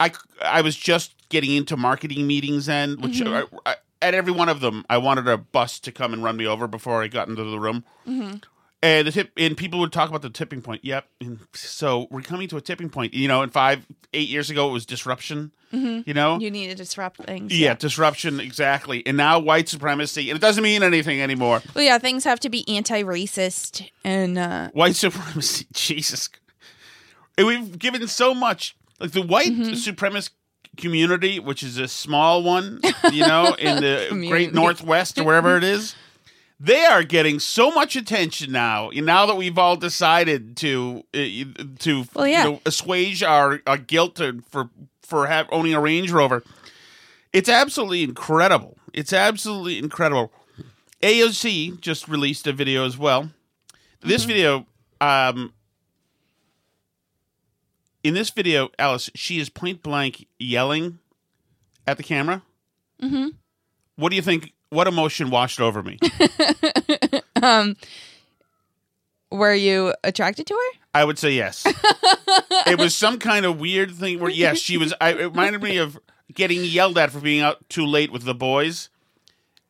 I 0.00 0.10
I 0.42 0.62
was 0.62 0.74
just 0.74 1.14
getting 1.28 1.52
into 1.54 1.76
marketing 1.76 2.26
meetings 2.26 2.66
then, 2.66 2.96
which 3.00 3.20
I, 3.22 3.44
I, 3.66 3.76
at 4.02 4.14
every 4.14 4.32
one 4.32 4.48
of 4.48 4.60
them, 4.60 4.84
I 4.88 4.98
wanted 4.98 5.28
a 5.28 5.36
bus 5.36 5.78
to 5.80 5.92
come 5.92 6.12
and 6.12 6.22
run 6.24 6.36
me 6.36 6.46
over 6.46 6.66
before 6.66 7.02
I 7.02 7.08
got 7.08 7.28
into 7.28 7.44
the 7.44 7.58
room. 7.60 7.84
And 8.82 9.06
the 9.06 9.12
tip, 9.12 9.30
and 9.36 9.58
people 9.58 9.78
would 9.80 9.92
talk 9.92 10.08
about 10.08 10.22
the 10.22 10.30
tipping 10.30 10.62
point. 10.62 10.82
Yep. 10.86 11.04
And 11.20 11.40
so 11.52 12.08
we're 12.10 12.22
coming 12.22 12.48
to 12.48 12.56
a 12.56 12.62
tipping 12.62 12.88
point. 12.88 13.12
You 13.12 13.28
know, 13.28 13.42
in 13.42 13.50
five, 13.50 13.86
eight 14.14 14.28
years 14.30 14.48
ago, 14.48 14.70
it 14.70 14.72
was 14.72 14.86
disruption. 14.86 15.52
You 15.72 16.14
know, 16.14 16.40
You 16.40 16.50
need 16.50 16.68
to 16.68 16.74
disrupt 16.74 17.22
things. 17.24 17.56
yeah, 17.56 17.74
disruption 17.74 18.40
exactly. 18.40 19.06
And 19.06 19.16
now 19.16 19.38
white 19.38 19.68
supremacy, 19.68 20.28
and 20.30 20.36
it 20.36 20.40
doesn't 20.40 20.64
mean 20.64 20.82
anything 20.82 21.20
anymore. 21.20 21.62
Well, 21.76 21.84
yeah, 21.84 21.98
things 21.98 22.24
have 22.24 22.40
to 22.40 22.48
be 22.48 22.66
anti-racist 22.68 23.88
and 24.02 24.36
uh, 24.36 24.70
White 24.70 24.96
supremacy, 24.96 25.66
Jesus. 25.72 26.28
And 27.38 27.46
we've 27.46 27.78
given 27.78 28.08
so 28.08 28.34
much, 28.34 28.74
like 28.98 29.12
the 29.12 29.22
white 29.22 29.52
Mm-hmm. 29.52 29.72
supremacist 29.74 30.30
community, 30.76 31.38
which 31.38 31.62
is 31.62 31.78
a 31.78 31.88
small 31.88 32.42
one, 32.42 32.80
you 33.12 33.26
know, 33.26 33.54
in 33.58 33.76
the 33.82 34.08
great 34.28 34.54
northwest 34.54 35.18
or 35.18 35.24
wherever 35.24 35.56
it 35.56 35.64
is. 35.64 35.94
They 36.58 36.84
are 36.84 37.02
getting 37.02 37.38
so 37.38 37.70
much 37.70 37.96
attention 37.96 38.52
now. 38.52 38.90
Now 38.92 39.24
that 39.26 39.36
we've 39.36 39.56
all 39.56 39.76
decided 39.76 40.58
to 40.58 41.04
uh, 41.14 41.64
to 41.78 42.04
Well, 42.14 42.26
yeah. 42.26 42.44
you 42.44 42.50
know, 42.50 42.60
assuage 42.66 43.22
our, 43.22 43.60
our 43.66 43.78
guilt 43.78 44.20
for 44.50 44.68
for 45.02 45.26
have, 45.26 45.48
owning 45.50 45.74
a 45.74 45.80
Range 45.80 46.10
Rover, 46.12 46.44
it's 47.32 47.48
absolutely 47.48 48.02
incredible. 48.02 48.76
It's 48.92 49.12
absolutely 49.12 49.78
incredible. 49.78 50.32
AOC 51.02 51.80
just 51.80 52.08
released 52.08 52.46
a 52.46 52.52
video 52.52 52.84
as 52.84 52.98
well. 52.98 53.30
This 54.02 54.24
video, 54.24 54.66
um, 55.00 55.52
in 58.02 58.14
this 58.14 58.30
video, 58.30 58.70
Alice, 58.78 59.10
she 59.14 59.38
is 59.38 59.48
point 59.48 59.82
blank 59.82 60.26
yelling 60.38 60.98
at 61.86 61.96
the 61.96 62.02
camera. 62.02 62.42
Mm-hmm. 63.02 63.28
What 63.96 64.10
do 64.10 64.16
you 64.16 64.22
think? 64.22 64.52
What 64.70 64.86
emotion 64.86 65.30
washed 65.30 65.60
over 65.60 65.82
me? 65.82 65.98
were 69.30 69.54
you 69.54 69.94
attracted 70.04 70.46
to 70.46 70.54
her? 70.54 70.78
I 70.94 71.04
would 71.04 71.18
say 71.18 71.32
yes. 71.32 71.64
it 72.66 72.78
was 72.78 72.94
some 72.94 73.18
kind 73.18 73.44
of 73.46 73.58
weird 73.60 73.92
thing 73.92 74.20
where 74.20 74.30
yes, 74.30 74.58
she 74.58 74.76
was. 74.76 74.94
I, 75.00 75.10
it 75.10 75.24
reminded 75.24 75.62
me 75.62 75.78
of 75.78 75.98
getting 76.32 76.64
yelled 76.64 76.98
at 76.98 77.10
for 77.10 77.20
being 77.20 77.42
out 77.42 77.68
too 77.68 77.84
late 77.84 78.12
with 78.12 78.24
the 78.24 78.34
boys. 78.34 78.88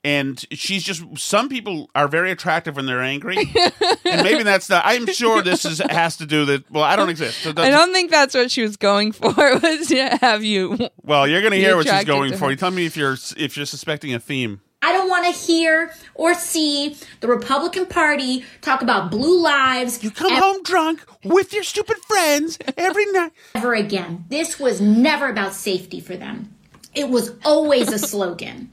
And 0.02 0.42
she's 0.52 0.82
just. 0.82 1.02
Some 1.18 1.50
people 1.50 1.90
are 1.94 2.08
very 2.08 2.30
attractive 2.30 2.76
when 2.76 2.86
they're 2.86 3.02
angry, 3.02 3.36
and 3.36 4.22
maybe 4.22 4.42
that's 4.42 4.70
not. 4.70 4.82
I'm 4.86 5.06
sure 5.06 5.42
this 5.42 5.66
is 5.66 5.78
has 5.90 6.16
to 6.16 6.26
do 6.26 6.46
that. 6.46 6.70
Well, 6.70 6.84
I 6.84 6.96
don't 6.96 7.10
exist. 7.10 7.42
So 7.42 7.50
I 7.50 7.68
don't 7.68 7.92
think 7.92 8.10
that's 8.10 8.34
what 8.34 8.50
she 8.50 8.62
was 8.62 8.78
going 8.78 9.12
for. 9.12 9.30
Was 9.36 9.88
to 9.88 10.18
have 10.22 10.42
you? 10.42 10.78
Well, 11.02 11.28
you're 11.28 11.42
going 11.42 11.52
to 11.52 11.58
hear 11.58 11.76
what 11.76 11.86
she's 11.86 12.04
going 12.04 12.34
for. 12.36 12.50
You 12.50 12.56
tell 12.56 12.70
me 12.70 12.86
if 12.86 12.96
you're 12.96 13.16
if 13.36 13.58
you're 13.58 13.66
suspecting 13.66 14.14
a 14.14 14.18
theme. 14.20 14.62
I 14.82 14.92
don't 14.92 15.10
want 15.10 15.26
to 15.26 15.32
hear 15.38 15.92
or 16.14 16.32
see 16.32 16.96
the 17.20 17.28
Republican 17.28 17.84
Party 17.84 18.46
talk 18.62 18.80
about 18.80 19.10
blue 19.10 19.42
lives 19.42 20.02
You 20.02 20.10
come 20.10 20.32
home 20.34 20.62
drunk 20.62 21.04
with 21.22 21.52
your 21.52 21.62
stupid 21.62 21.98
friends 22.08 22.58
every 22.78 23.04
night. 23.12 23.32
ever 23.54 23.74
again. 23.74 24.24
This 24.30 24.58
was 24.58 24.80
never 24.80 25.28
about 25.28 25.52
safety 25.52 26.00
for 26.00 26.16
them. 26.16 26.54
It 26.94 27.10
was 27.10 27.34
always 27.44 27.92
a 27.92 27.98
slogan. 27.98 28.70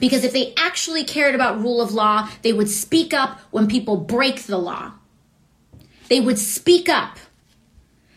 Because 0.00 0.24
if 0.24 0.32
they 0.32 0.54
actually 0.56 1.04
cared 1.04 1.34
about 1.34 1.60
rule 1.60 1.80
of 1.80 1.92
law, 1.92 2.28
they 2.42 2.52
would 2.52 2.68
speak 2.68 3.14
up 3.14 3.40
when 3.50 3.66
people 3.66 3.96
break 3.96 4.42
the 4.42 4.58
law. 4.58 4.92
They 6.08 6.20
would 6.20 6.38
speak 6.38 6.88
up. 6.88 7.18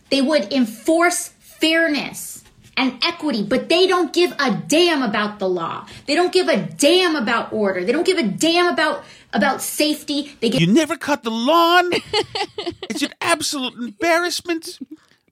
They 0.09 0.21
would 0.21 0.51
enforce 0.51 1.29
fairness 1.39 2.43
and 2.77 2.97
equity, 3.03 3.43
but 3.43 3.67
they 3.67 3.87
don't 3.87 4.13
give 4.13 4.33
a 4.39 4.51
damn 4.51 5.03
about 5.03 5.39
the 5.39 5.49
law. 5.49 5.85
They 6.05 6.15
don't 6.15 6.31
give 6.31 6.47
a 6.47 6.57
damn 6.57 7.15
about 7.15 7.51
order. 7.51 7.83
They 7.83 7.91
don't 7.91 8.05
give 8.05 8.17
a 8.17 8.23
damn 8.23 8.67
about 8.67 9.03
about 9.33 9.61
safety. 9.61 10.31
They 10.39 10.49
give 10.49 10.61
You 10.61 10.67
never 10.67 10.95
cut 10.95 11.23
the 11.23 11.29
lawn. 11.29 11.91
it's 12.89 13.03
an 13.03 13.13
absolute 13.21 13.73
embarrassment. 13.75 14.79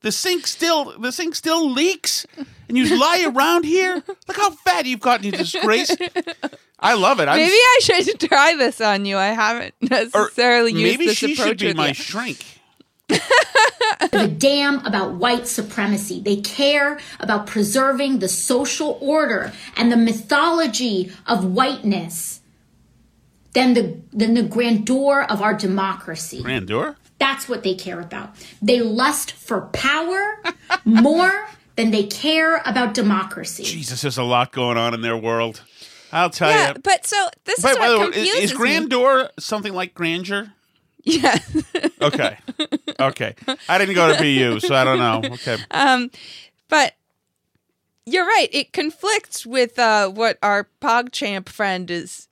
The 0.08 0.14
sink 0.14 0.48
still 0.48 0.98
the 0.98 1.12
sink 1.12 1.36
still 1.36 1.70
leaks, 1.70 2.26
and 2.70 2.78
you 2.78 2.98
lie 2.98 3.26
around 3.28 3.66
here. 3.66 4.02
Look 4.26 4.38
how 4.38 4.52
fat 4.52 4.86
you've 4.86 5.02
gotten, 5.02 5.26
you 5.26 5.34
disgrace. 5.34 5.94
I 6.80 6.94
love 6.94 7.20
it. 7.20 7.28
I'm, 7.28 7.36
Maybe 7.36 7.52
I 7.52 7.80
should 7.82 8.18
try 8.22 8.56
this 8.56 8.80
on 8.80 9.04
you. 9.04 9.18
I 9.18 9.28
haven't 9.34 9.76
or 9.82 9.90
necessarily 9.90 10.72
used 10.72 10.82
maybe 10.82 11.08
this 11.08 11.18
she 11.18 11.34
approach 11.34 11.48
should 11.50 11.60
be 11.60 11.68
with 11.68 11.76
my 11.76 11.88
you. 11.90 11.94
shrink. 11.94 12.62
give 13.10 13.20
a 14.14 14.30
damn 14.30 14.86
about 14.86 15.16
white 15.16 15.46
supremacy. 15.46 16.22
They 16.22 16.38
care 16.38 16.98
about 17.20 17.46
preserving 17.46 18.20
the 18.20 18.30
social 18.30 18.98
order 19.02 19.52
and 19.76 19.92
the 19.92 19.98
mythology 19.98 21.12
of 21.26 21.44
whiteness 21.44 22.40
than 23.52 23.74
the 23.74 24.00
than 24.14 24.36
the 24.36 24.44
grandeur 24.44 25.24
of 25.24 25.42
our 25.42 25.54
democracy. 25.54 26.42
Grandeur. 26.42 26.96
That's 27.20 27.50
what 27.50 27.64
they 27.64 27.74
care 27.76 28.00
about. 28.00 28.36
They 28.62 28.80
lust 28.82 29.32
for 29.32 29.62
power 29.74 30.42
more 30.86 31.48
than 31.76 31.92
they 31.92 32.04
care 32.04 32.62
about 32.66 32.94
democracy. 32.94 33.64
Jesus, 33.64 34.02
there's 34.02 34.18
a 34.18 34.24
lot 34.24 34.52
going 34.52 34.78
on 34.78 34.94
in 34.94 35.02
their 35.02 35.18
world. 35.18 35.62
I'll 36.12 36.30
tell 36.30 36.50
Yeah, 36.50 36.70
you. 36.74 36.80
but 36.84 37.06
so 37.06 37.30
this 37.46 37.60
By, 37.62 37.72
is 37.72 37.78
by 37.78 37.90
the 37.90 37.98
what 37.98 38.12
way, 38.12 38.18
is, 38.18 38.30
confuses 38.32 38.44
is 38.44 38.52
me. 38.52 38.58
grandeur 38.58 39.30
something 39.40 39.74
like 39.74 39.94
grandeur? 39.94 40.54
Yeah. 41.04 41.38
Okay. 42.00 42.38
okay. 43.00 43.36
I 43.68 43.78
didn't 43.80 43.96
go 43.96 44.14
to 44.16 44.20
BU, 44.22 44.60
so 44.60 44.76
I 44.76 44.84
don't 44.84 45.00
know. 45.00 45.22
Okay. 45.34 45.58
Um, 45.72 46.12
but 46.70 46.94
you're 48.06 48.26
right. 48.26 48.48
It 48.52 48.72
conflicts 48.72 49.46
with 49.46 49.80
uh, 49.80 50.10
what 50.10 50.38
our 50.44 50.70
PogChamp 50.80 51.50
friend 51.50 51.90
is 51.90 52.28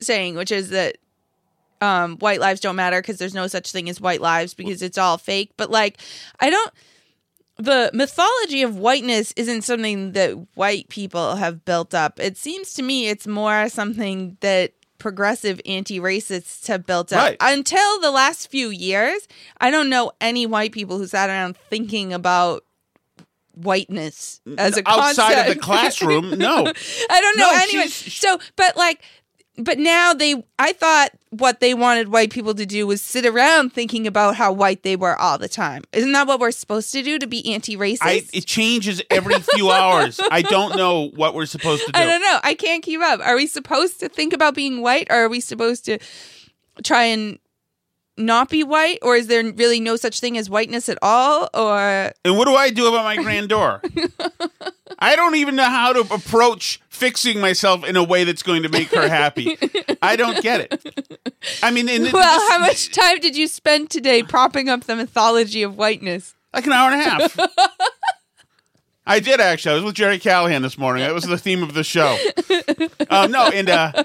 saying, 0.00 0.34
which 0.34 0.50
is 0.50 0.70
that 0.70 0.98
um, 1.80 2.16
white 2.18 2.40
lives 2.40 2.60
don't 2.60 2.76
matter 2.76 3.00
because 3.00 3.18
there's 3.18 3.34
no 3.34 3.46
such 3.46 3.72
thing 3.72 3.88
as 3.88 4.00
white 4.00 4.20
lives 4.20 4.54
because 4.54 4.82
it's 4.82 4.98
all 4.98 5.18
fake. 5.18 5.52
But 5.56 5.70
like, 5.70 5.98
I 6.38 6.50
don't. 6.50 6.72
The 7.56 7.90
mythology 7.92 8.62
of 8.62 8.78
whiteness 8.78 9.32
isn't 9.36 9.62
something 9.62 10.12
that 10.12 10.30
white 10.54 10.88
people 10.88 11.36
have 11.36 11.64
built 11.64 11.92
up. 11.94 12.18
It 12.18 12.38
seems 12.38 12.72
to 12.74 12.82
me 12.82 13.08
it's 13.08 13.26
more 13.26 13.68
something 13.68 14.38
that 14.40 14.72
progressive 14.96 15.60
anti-racists 15.66 16.68
have 16.68 16.86
built 16.86 17.12
up. 17.12 17.18
Right. 17.18 17.36
Until 17.40 18.00
the 18.00 18.10
last 18.10 18.50
few 18.50 18.70
years, 18.70 19.26
I 19.60 19.70
don't 19.70 19.90
know 19.90 20.12
any 20.22 20.46
white 20.46 20.72
people 20.72 20.96
who 20.96 21.06
sat 21.06 21.28
around 21.28 21.56
thinking 21.68 22.14
about 22.14 22.64
whiteness 23.54 24.40
as 24.56 24.78
a 24.78 24.82
Outside 24.88 25.46
of 25.48 25.54
the 25.54 25.60
classroom, 25.60 26.38
no. 26.38 26.66
I 27.10 27.20
don't 27.20 27.36
know 27.36 27.50
No, 27.50 27.58
anyone. 27.62 27.88
So, 27.88 28.38
but 28.56 28.76
like, 28.76 29.02
but 29.58 29.78
now 29.78 30.14
they, 30.14 30.42
I 30.58 30.72
thought 30.72 31.10
what 31.30 31.60
they 31.60 31.74
wanted 31.74 32.08
white 32.08 32.30
people 32.30 32.54
to 32.54 32.64
do 32.64 32.86
was 32.86 33.02
sit 33.02 33.26
around 33.26 33.72
thinking 33.72 34.06
about 34.06 34.36
how 34.36 34.52
white 34.52 34.82
they 34.82 34.96
were 34.96 35.16
all 35.16 35.38
the 35.38 35.48
time. 35.48 35.82
Isn't 35.92 36.12
that 36.12 36.26
what 36.26 36.40
we're 36.40 36.50
supposed 36.50 36.92
to 36.92 37.02
do 37.02 37.18
to 37.18 37.26
be 37.26 37.52
anti-racist? 37.52 37.98
I, 38.00 38.22
it 38.32 38.46
changes 38.46 39.02
every 39.10 39.38
few 39.40 39.70
hours. 39.70 40.20
I 40.30 40.42
don't 40.42 40.76
know 40.76 41.10
what 41.10 41.34
we're 41.34 41.46
supposed 41.46 41.84
to 41.86 41.92
do. 41.92 41.98
I 41.98 42.06
don't 42.06 42.22
know. 42.22 42.40
I 42.42 42.54
can't 42.54 42.82
keep 42.82 43.00
up. 43.00 43.20
Are 43.20 43.36
we 43.36 43.46
supposed 43.46 44.00
to 44.00 44.08
think 44.08 44.32
about 44.32 44.54
being 44.54 44.82
white, 44.82 45.08
or 45.10 45.16
are 45.16 45.28
we 45.28 45.40
supposed 45.40 45.84
to 45.86 45.98
try 46.82 47.04
and 47.04 47.38
not 48.16 48.48
be 48.50 48.62
white, 48.64 48.98
or 49.02 49.16
is 49.16 49.26
there 49.28 49.42
really 49.52 49.80
no 49.80 49.96
such 49.96 50.20
thing 50.20 50.36
as 50.36 50.50
whiteness 50.50 50.88
at 50.88 50.98
all? 51.02 51.48
Or 51.54 52.12
And 52.24 52.36
what 52.36 52.46
do 52.46 52.54
I 52.54 52.70
do 52.70 52.86
about 52.88 53.04
my 53.04 53.16
grandeur? 53.22 53.80
I 54.98 55.16
don't 55.16 55.36
even 55.36 55.56
know 55.56 55.64
how 55.64 55.92
to 55.94 56.00
approach 56.12 56.80
fixing 56.88 57.40
myself 57.40 57.84
in 57.84 57.96
a 57.96 58.04
way 58.04 58.24
that's 58.24 58.42
going 58.42 58.62
to 58.64 58.68
make 58.68 58.88
her 58.94 59.08
happy. 59.08 59.56
I 60.02 60.16
don't 60.16 60.42
get 60.42 60.60
it. 60.72 61.18
I 61.62 61.70
mean, 61.70 61.88
in, 61.88 62.02
well, 62.12 62.38
this- 62.38 62.50
how 62.50 62.58
much 62.58 62.92
time 62.92 63.18
did 63.20 63.36
you 63.36 63.48
spend 63.48 63.88
today 63.88 64.22
propping 64.22 64.68
up 64.68 64.84
the 64.84 64.96
mythology 64.96 65.62
of 65.62 65.76
whiteness? 65.78 66.34
Like 66.52 66.66
an 66.66 66.72
hour 66.72 66.90
and 66.90 67.00
a 67.00 67.04
half. 67.04 67.38
I 69.06 69.18
did 69.20 69.40
actually. 69.40 69.72
I 69.72 69.74
was 69.76 69.84
with 69.84 69.94
Jerry 69.94 70.18
Callahan 70.18 70.62
this 70.62 70.76
morning. 70.76 71.02
That 71.04 71.14
was 71.14 71.24
the 71.24 71.38
theme 71.38 71.62
of 71.62 71.74
the 71.74 71.84
show. 71.84 72.16
Um, 73.12 73.32
no, 73.32 73.48
and 73.48 73.68
uh, 73.68 74.04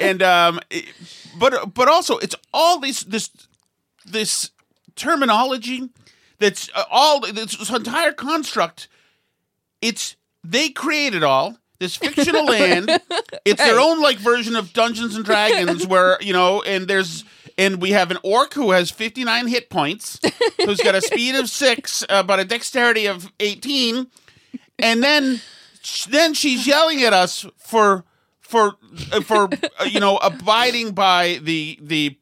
and 0.00 0.22
um, 0.22 0.58
it- 0.70 0.86
but 1.38 1.74
but 1.74 1.88
also 1.88 2.18
it's 2.18 2.34
all 2.52 2.78
this 2.80 3.02
this 3.04 3.30
this 4.04 4.50
terminology 4.96 5.90
that's 6.38 6.68
uh, 6.74 6.84
all 6.90 7.20
this, 7.20 7.56
this 7.56 7.70
entire 7.70 8.12
construct. 8.12 8.88
It's 9.80 10.16
they 10.44 10.70
created 10.70 11.22
all 11.22 11.56
this 11.78 11.96
fictional 11.96 12.44
land. 12.46 12.90
It's 13.44 13.62
their 13.62 13.80
own 13.80 14.00
like 14.02 14.18
version 14.18 14.56
of 14.56 14.72
Dungeons 14.72 15.16
and 15.16 15.24
Dragons, 15.24 15.86
where 15.86 16.18
you 16.20 16.32
know, 16.32 16.62
and 16.62 16.86
there's 16.88 17.24
and 17.58 17.80
we 17.80 17.90
have 17.90 18.10
an 18.10 18.18
orc 18.22 18.54
who 18.54 18.70
has 18.70 18.90
59 18.90 19.46
hit 19.46 19.70
points, 19.70 20.18
who's 20.64 20.80
got 20.80 20.94
a 20.94 21.00
speed 21.02 21.34
of 21.34 21.48
six, 21.48 22.04
uh, 22.08 22.22
but 22.22 22.40
a 22.40 22.44
dexterity 22.44 23.06
of 23.06 23.30
18, 23.40 24.06
and 24.78 25.02
then 25.02 25.40
then 26.08 26.34
she's 26.34 26.66
yelling 26.66 27.02
at 27.02 27.12
us 27.12 27.46
for 27.56 28.04
for 28.52 28.76
for 29.22 29.48
uh, 29.80 29.84
you 29.84 29.98
know 29.98 30.18
abiding 30.18 30.92
by 30.92 31.40
the 31.42 31.78
the 31.82 32.16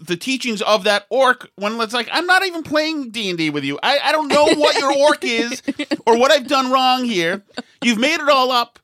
the 0.00 0.16
teachings 0.16 0.62
of 0.62 0.84
that 0.84 1.06
orc 1.10 1.50
when 1.56 1.78
it's 1.80 1.92
like 1.92 2.08
I'm 2.10 2.26
not 2.26 2.44
even 2.44 2.62
playing 2.62 3.10
D 3.10 3.28
and 3.28 3.38
D 3.38 3.50
with 3.50 3.62
you. 3.62 3.78
I, 3.82 3.98
I 4.02 4.12
don't 4.12 4.28
know 4.28 4.44
what 4.44 4.78
your 4.80 4.96
orc 4.96 5.22
is 5.22 5.62
or 6.06 6.18
what 6.18 6.32
I've 6.32 6.48
done 6.48 6.72
wrong 6.72 7.04
here. 7.04 7.44
You've 7.82 7.98
made 7.98 8.14
it 8.18 8.28
all 8.28 8.50
up. 8.50 8.78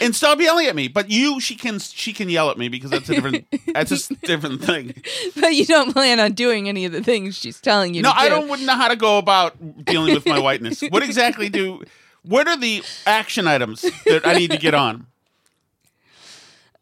And 0.00 0.16
stop 0.16 0.40
yelling 0.40 0.66
at 0.66 0.74
me. 0.74 0.88
But 0.88 1.10
you, 1.10 1.40
she 1.40 1.56
can, 1.56 1.78
she 1.78 2.14
can 2.14 2.30
yell 2.30 2.48
at 2.48 2.56
me 2.56 2.70
because 2.70 2.90
that's 2.90 3.06
a 3.10 3.16
different, 3.16 3.44
that's 3.74 3.92
a 4.10 4.14
different 4.22 4.64
thing. 4.64 4.94
But 5.38 5.54
you 5.54 5.66
don't 5.66 5.92
plan 5.92 6.20
on 6.20 6.32
doing 6.32 6.70
any 6.70 6.86
of 6.86 6.92
the 6.92 7.02
things 7.02 7.36
she's 7.36 7.60
telling 7.60 7.92
you 7.92 8.00
No, 8.00 8.08
to 8.10 8.18
do. 8.18 8.24
I 8.24 8.28
don't 8.30 8.48
wouldn't 8.48 8.66
know 8.66 8.76
how 8.76 8.88
to 8.88 8.96
go 8.96 9.18
about 9.18 9.84
dealing 9.84 10.14
with 10.14 10.24
my 10.24 10.38
whiteness. 10.40 10.80
What 10.88 11.02
exactly 11.02 11.50
do? 11.50 11.82
What 12.22 12.48
are 12.48 12.56
the 12.56 12.82
action 13.06 13.46
items 13.46 13.82
that 14.06 14.22
I 14.26 14.32
need 14.38 14.52
to 14.52 14.56
get 14.56 14.72
on? 14.72 15.06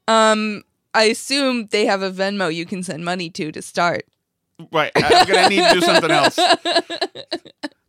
Um, 0.08 0.64
I 0.94 1.04
assume 1.04 1.68
they 1.68 1.86
have 1.86 2.02
a 2.02 2.10
Venmo 2.10 2.54
you 2.54 2.66
can 2.66 2.82
send 2.82 3.04
money 3.04 3.30
to 3.30 3.52
to 3.52 3.62
start. 3.62 4.06
Right, 4.70 4.92
I'm 4.94 5.26
gonna 5.26 5.48
need 5.48 5.68
to 5.68 5.74
do 5.74 5.80
something 5.80 6.10
else. 6.10 6.38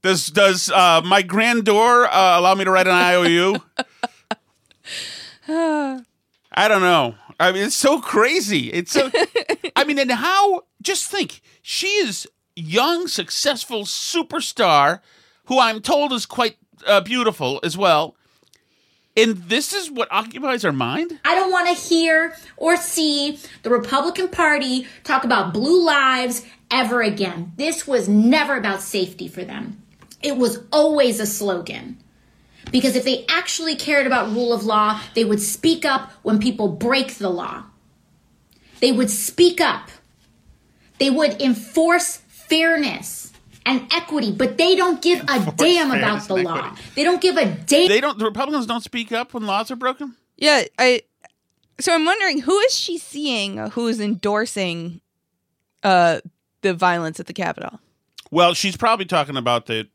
Does 0.03 0.27
does 0.27 0.69
uh, 0.69 1.01
my 1.05 1.21
grandeur 1.21 2.05
uh, 2.05 2.37
allow 2.37 2.55
me 2.55 2.65
to 2.65 2.71
write 2.71 2.87
an 2.87 2.93
IOU? 2.93 3.55
I 6.55 6.67
don't 6.67 6.81
know. 6.81 7.15
I 7.39 7.53
mean, 7.53 7.63
it's 7.63 7.75
so 7.75 8.01
crazy. 8.01 8.71
It's 8.71 8.91
so. 8.91 9.09
I 9.77 9.85
mean, 9.85 9.97
and 9.99 10.11
how? 10.11 10.63
Just 10.81 11.09
think, 11.09 11.41
she 11.61 11.87
is 11.87 12.27
young, 12.53 13.07
successful 13.07 13.83
superstar, 13.83 14.99
who 15.45 15.57
I'm 15.57 15.81
told 15.81 16.11
is 16.11 16.25
quite 16.25 16.57
uh, 16.85 16.99
beautiful 16.99 17.61
as 17.63 17.77
well. 17.77 18.17
And 19.15 19.37
this 19.37 19.73
is 19.73 19.91
what 19.91 20.11
occupies 20.11 20.65
our 20.65 20.71
mind. 20.71 21.19
I 21.23 21.35
don't 21.35 21.51
want 21.51 21.67
to 21.67 21.83
hear 21.83 22.35
or 22.57 22.75
see 22.77 23.39
the 23.61 23.69
Republican 23.69 24.29
Party 24.29 24.87
talk 25.03 25.23
about 25.23 25.53
blue 25.53 25.85
lives 25.85 26.43
ever 26.71 27.01
again. 27.01 27.53
This 27.55 27.85
was 27.87 28.09
never 28.09 28.57
about 28.57 28.81
safety 28.81 29.27
for 29.27 29.43
them. 29.43 29.81
It 30.21 30.37
was 30.37 30.63
always 30.71 31.19
a 31.19 31.27
slogan. 31.27 31.99
Because 32.71 32.95
if 32.95 33.03
they 33.03 33.25
actually 33.29 33.75
cared 33.75 34.07
about 34.07 34.31
rule 34.31 34.51
of 34.51 34.65
law, 34.65 34.99
they 35.13 35.25
would 35.25 35.41
speak 35.41 35.85
up 35.85 36.11
when 36.23 36.39
people 36.39 36.67
break 36.69 37.15
the 37.15 37.29
law. 37.29 37.65
They 38.79 38.91
would 38.91 39.11
speak 39.11 39.61
up. 39.61 39.89
They 40.97 41.11
would 41.11 41.39
enforce 41.39 42.17
fairness 42.17 43.22
and 43.65 43.87
equity, 43.93 44.31
but 44.31 44.57
they 44.57 44.75
don't 44.75 45.01
give 45.01 45.21
a 45.21 45.53
damn 45.55 45.91
about 45.91 46.27
the 46.27 46.35
law. 46.35 46.57
equity. 46.67 46.81
They 46.95 47.03
don't 47.03 47.21
give 47.21 47.37
a 47.37 47.45
damn. 47.45 47.87
They 47.87 48.01
don't. 48.01 48.17
The 48.19 48.25
Republicans 48.25 48.65
don't 48.65 48.83
speak 48.83 49.11
up 49.11 49.33
when 49.33 49.45
laws 49.45 49.71
are 49.71 49.75
broken. 49.75 50.15
Yeah, 50.37 50.63
I. 50.77 51.01
So 51.79 51.93
I'm 51.93 52.05
wondering 52.05 52.41
who 52.41 52.57
is 52.59 52.73
she 52.77 52.97
seeing 52.97 53.57
who's 53.57 53.99
endorsing 53.99 55.01
uh 55.81 56.21
the 56.61 56.73
violence 56.73 57.19
at 57.19 57.27
the 57.27 57.33
Capitol? 57.33 57.79
Well, 58.31 58.53
she's 58.53 58.77
probably 58.77 59.05
talking 59.05 59.37
about 59.37 59.65
the 59.67 59.87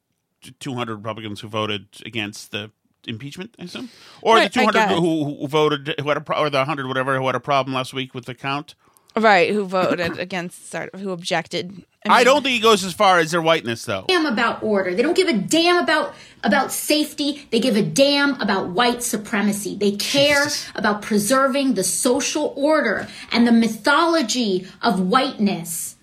200 0.60 0.96
Republicans 0.96 1.40
who 1.40 1.48
voted 1.48 1.86
against 2.06 2.52
the 2.52 2.70
impeachment, 3.06 3.56
I 3.58 3.64
assume, 3.64 3.88
or 4.22 4.36
Right, 4.36 4.52
the 4.52 4.60
200 4.60 4.88
who, 5.00 5.36
who 5.36 5.48
voted 5.48 5.94
who 6.00 6.08
had 6.08 6.18
a 6.18 6.20
pro- 6.20 6.38
or 6.38 6.50
the 6.50 6.58
100 6.58 6.86
whatever 6.86 7.18
who 7.18 7.26
had 7.26 7.34
a 7.34 7.40
problem 7.40 7.74
last 7.74 7.92
week 7.94 8.14
with 8.14 8.26
the 8.26 8.34
count. 8.34 8.74
Right, 9.18 9.50
who 9.50 9.64
voted 9.64 10.18
against 10.18 10.68
start 10.68 10.94
who 10.96 11.10
objected. 11.10 11.84
I 12.06 12.18
mean, 12.18 12.24
don't 12.24 12.42
think 12.42 12.54
he 12.54 12.60
goes 12.60 12.84
as 12.84 12.94
far 12.94 13.18
as 13.18 13.32
their 13.32 13.42
whiteness, 13.42 13.84
though. 13.84 14.04
damn 14.08 14.26
about 14.26 14.62
order. 14.62 14.94
They 14.94 15.02
don't 15.02 15.16
give 15.16 15.28
a 15.28 15.36
damn 15.36 15.82
about 15.82 16.14
about 16.44 16.72
safety. 16.72 17.46
They 17.50 17.60
give 17.60 17.76
a 17.76 17.82
damn 17.82 18.40
about 18.40 18.68
white 18.68 19.02
supremacy. 19.02 19.76
They 19.76 19.92
care 19.92 20.46
about 20.74 21.02
preserving 21.02 21.74
the 21.74 21.84
social 21.84 22.52
order 22.56 23.08
and 23.32 23.46
the 23.46 23.52
mythology 23.52 24.66
of 24.80 25.00
whiteness. 25.00 25.96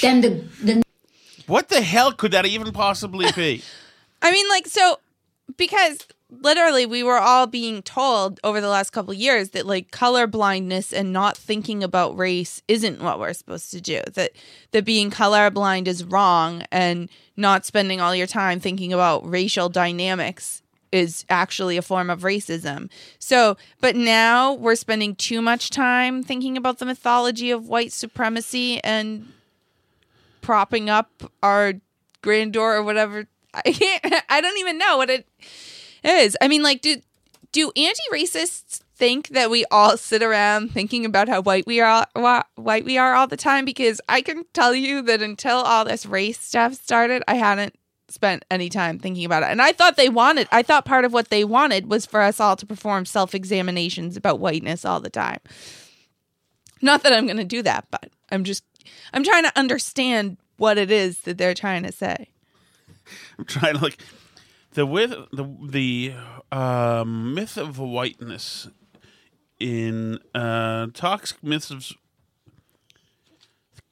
Then 0.00 0.20
the 0.20 0.44
the 0.62 0.82
What 1.46 1.68
the 1.68 1.82
hell 1.82 2.12
could 2.12 2.32
that 2.32 2.46
even 2.46 2.72
possibly 2.72 3.30
be? 3.32 3.62
I 4.22 4.30
mean, 4.32 4.48
like, 4.48 4.66
so 4.66 4.98
because 5.56 6.06
literally 6.30 6.86
we 6.86 7.02
were 7.02 7.18
all 7.18 7.46
being 7.46 7.82
told 7.82 8.40
over 8.44 8.60
the 8.60 8.68
last 8.68 8.90
couple 8.90 9.12
years 9.14 9.50
that 9.50 9.66
like 9.66 9.90
color 9.90 10.26
blindness 10.26 10.92
and 10.92 11.12
not 11.12 11.36
thinking 11.36 11.82
about 11.82 12.16
race 12.16 12.62
isn't 12.68 13.02
what 13.02 13.18
we're 13.18 13.32
supposed 13.32 13.70
to 13.72 13.80
do. 13.80 14.00
That 14.14 14.32
that 14.72 14.84
being 14.84 15.10
colorblind 15.10 15.86
is 15.86 16.04
wrong 16.04 16.64
and 16.70 17.08
not 17.36 17.64
spending 17.64 18.00
all 18.00 18.14
your 18.14 18.26
time 18.26 18.60
thinking 18.60 18.92
about 18.92 19.28
racial 19.28 19.68
dynamics 19.68 20.62
is 20.92 21.24
actually 21.30 21.76
a 21.76 21.82
form 21.82 22.10
of 22.10 22.22
racism. 22.22 22.90
So, 23.18 23.56
but 23.80 23.94
now 23.94 24.52
we're 24.52 24.74
spending 24.74 25.14
too 25.14 25.40
much 25.40 25.70
time 25.70 26.22
thinking 26.22 26.56
about 26.56 26.78
the 26.78 26.86
mythology 26.86 27.50
of 27.50 27.68
white 27.68 27.92
supremacy 27.92 28.82
and 28.82 29.32
propping 30.42 30.90
up 30.90 31.10
our 31.42 31.74
grandeur 32.22 32.76
or 32.76 32.82
whatever. 32.82 33.26
I 33.54 33.72
can't. 33.72 34.24
I 34.28 34.40
don't 34.40 34.58
even 34.58 34.78
know 34.78 34.96
what 34.96 35.10
it 35.10 35.26
is. 36.04 36.36
I 36.40 36.48
mean, 36.48 36.62
like, 36.62 36.82
do 36.82 37.00
do 37.52 37.72
anti-racists 37.76 38.80
think 38.94 39.28
that 39.28 39.50
we 39.50 39.64
all 39.70 39.96
sit 39.96 40.22
around 40.22 40.70
thinking 40.70 41.04
about 41.04 41.28
how 41.28 41.42
white 41.42 41.66
we 41.66 41.80
are, 41.80 42.06
white 42.54 42.84
we 42.84 42.98
are 42.98 43.14
all 43.14 43.26
the 43.26 43.36
time? 43.36 43.64
Because 43.64 44.00
I 44.08 44.22
can 44.22 44.44
tell 44.52 44.74
you 44.74 45.02
that 45.02 45.22
until 45.22 45.56
all 45.56 45.84
this 45.84 46.06
race 46.06 46.38
stuff 46.38 46.74
started, 46.74 47.22
I 47.26 47.34
hadn't 47.34 47.74
spent 48.08 48.44
any 48.50 48.68
time 48.68 48.98
thinking 48.98 49.24
about 49.24 49.42
it. 49.42 49.50
And 49.50 49.62
I 49.62 49.72
thought 49.72 49.96
they 49.96 50.08
wanted. 50.08 50.48
I 50.50 50.62
thought 50.62 50.84
part 50.84 51.04
of 51.04 51.12
what 51.12 51.30
they 51.30 51.44
wanted 51.44 51.88
was 51.88 52.06
for 52.06 52.20
us 52.20 52.40
all 52.40 52.56
to 52.56 52.66
perform 52.66 53.06
self-examinations 53.06 54.16
about 54.16 54.40
whiteness 54.40 54.84
all 54.84 55.00
the 55.00 55.10
time. 55.10 55.38
Not 56.82 57.02
that 57.02 57.12
I'm 57.12 57.26
going 57.26 57.36
to 57.36 57.44
do 57.44 57.62
that, 57.62 57.86
but 57.90 58.10
I'm 58.30 58.44
just 58.44 58.64
I'm 59.12 59.24
trying 59.24 59.44
to 59.44 59.58
understand 59.58 60.38
what 60.56 60.78
it 60.78 60.90
is 60.90 61.20
that 61.20 61.38
they're 61.38 61.54
trying 61.54 61.82
to 61.84 61.92
say. 61.92 62.28
I'm 63.38 63.44
trying 63.44 63.74
to 63.74 63.82
like 63.82 63.98
the 64.72 64.86
with 64.86 65.10
the 65.32 65.44
the 65.62 66.14
um, 66.52 67.34
myth 67.34 67.56
of 67.56 67.78
whiteness 67.78 68.68
in 69.58 70.18
uh, 70.34 70.86
talks 70.94 71.34
myths 71.42 71.70
of 71.70 71.92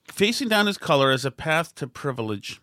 facing 0.06 0.48
down 0.48 0.66
his 0.66 0.78
color 0.78 1.10
as 1.10 1.24
a 1.24 1.30
path 1.30 1.74
to 1.76 1.86
privilege. 1.86 2.60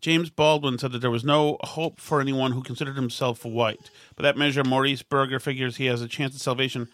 James 0.00 0.30
Baldwin 0.30 0.78
said 0.78 0.92
that 0.92 1.00
there 1.00 1.10
was 1.10 1.24
no 1.24 1.58
hope 1.62 2.00
for 2.00 2.20
anyone 2.20 2.52
who 2.52 2.62
considered 2.62 2.96
himself 2.96 3.44
white. 3.44 3.90
By 4.16 4.22
that 4.22 4.36
measure, 4.36 4.64
Maurice 4.64 5.02
Berger 5.02 5.38
figures 5.38 5.76
he 5.76 5.86
has 5.86 6.00
a 6.00 6.08
chance 6.08 6.34
at 6.34 6.40
salvation. 6.40 6.88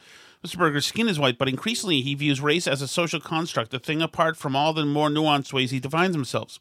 Mr. 0.44 0.58
Berger's 0.58 0.86
skin 0.86 1.08
is 1.08 1.18
white, 1.18 1.38
but 1.38 1.48
increasingly 1.48 2.02
he 2.02 2.14
views 2.14 2.40
race 2.40 2.66
as 2.66 2.82
a 2.82 2.88
social 2.88 3.20
construct, 3.20 3.72
a 3.72 3.78
thing 3.78 4.02
apart 4.02 4.36
from 4.36 4.56
all 4.56 4.72
the 4.72 4.84
more 4.84 5.08
nuanced 5.08 5.52
ways 5.52 5.70
he 5.70 5.80
defines 5.80 6.14
himself. 6.14 6.58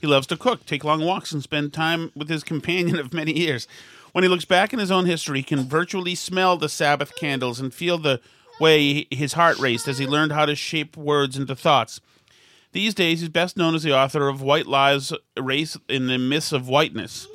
He 0.00 0.06
loves 0.06 0.26
to 0.28 0.36
cook, 0.36 0.66
take 0.66 0.84
long 0.84 1.04
walks, 1.04 1.32
and 1.32 1.42
spend 1.42 1.72
time 1.72 2.12
with 2.14 2.28
his 2.28 2.44
companion 2.44 2.98
of 2.98 3.12
many 3.12 3.32
years. 3.32 3.66
When 4.12 4.24
he 4.24 4.28
looks 4.28 4.44
back 4.44 4.72
in 4.72 4.78
his 4.78 4.90
own 4.90 5.06
history, 5.06 5.38
he 5.38 5.44
can 5.44 5.64
virtually 5.64 6.14
smell 6.14 6.56
the 6.56 6.68
Sabbath 6.68 7.16
candles 7.16 7.60
and 7.60 7.72
feel 7.72 7.98
the 7.98 8.20
way 8.60 9.06
his 9.10 9.32
heart 9.32 9.58
raced 9.58 9.88
as 9.88 9.98
he 9.98 10.06
learned 10.06 10.32
how 10.32 10.46
to 10.46 10.54
shape 10.54 10.96
words 10.96 11.36
into 11.36 11.56
thoughts. 11.56 12.00
These 12.72 12.94
days, 12.94 13.20
he's 13.20 13.28
best 13.28 13.56
known 13.56 13.74
as 13.74 13.82
the 13.82 13.94
author 13.94 14.28
of 14.28 14.40
White 14.40 14.66
Lies, 14.66 15.12
Race 15.38 15.76
in 15.88 16.06
the 16.06 16.18
Myths 16.18 16.52
of 16.52 16.68
Whiteness, 16.68 17.26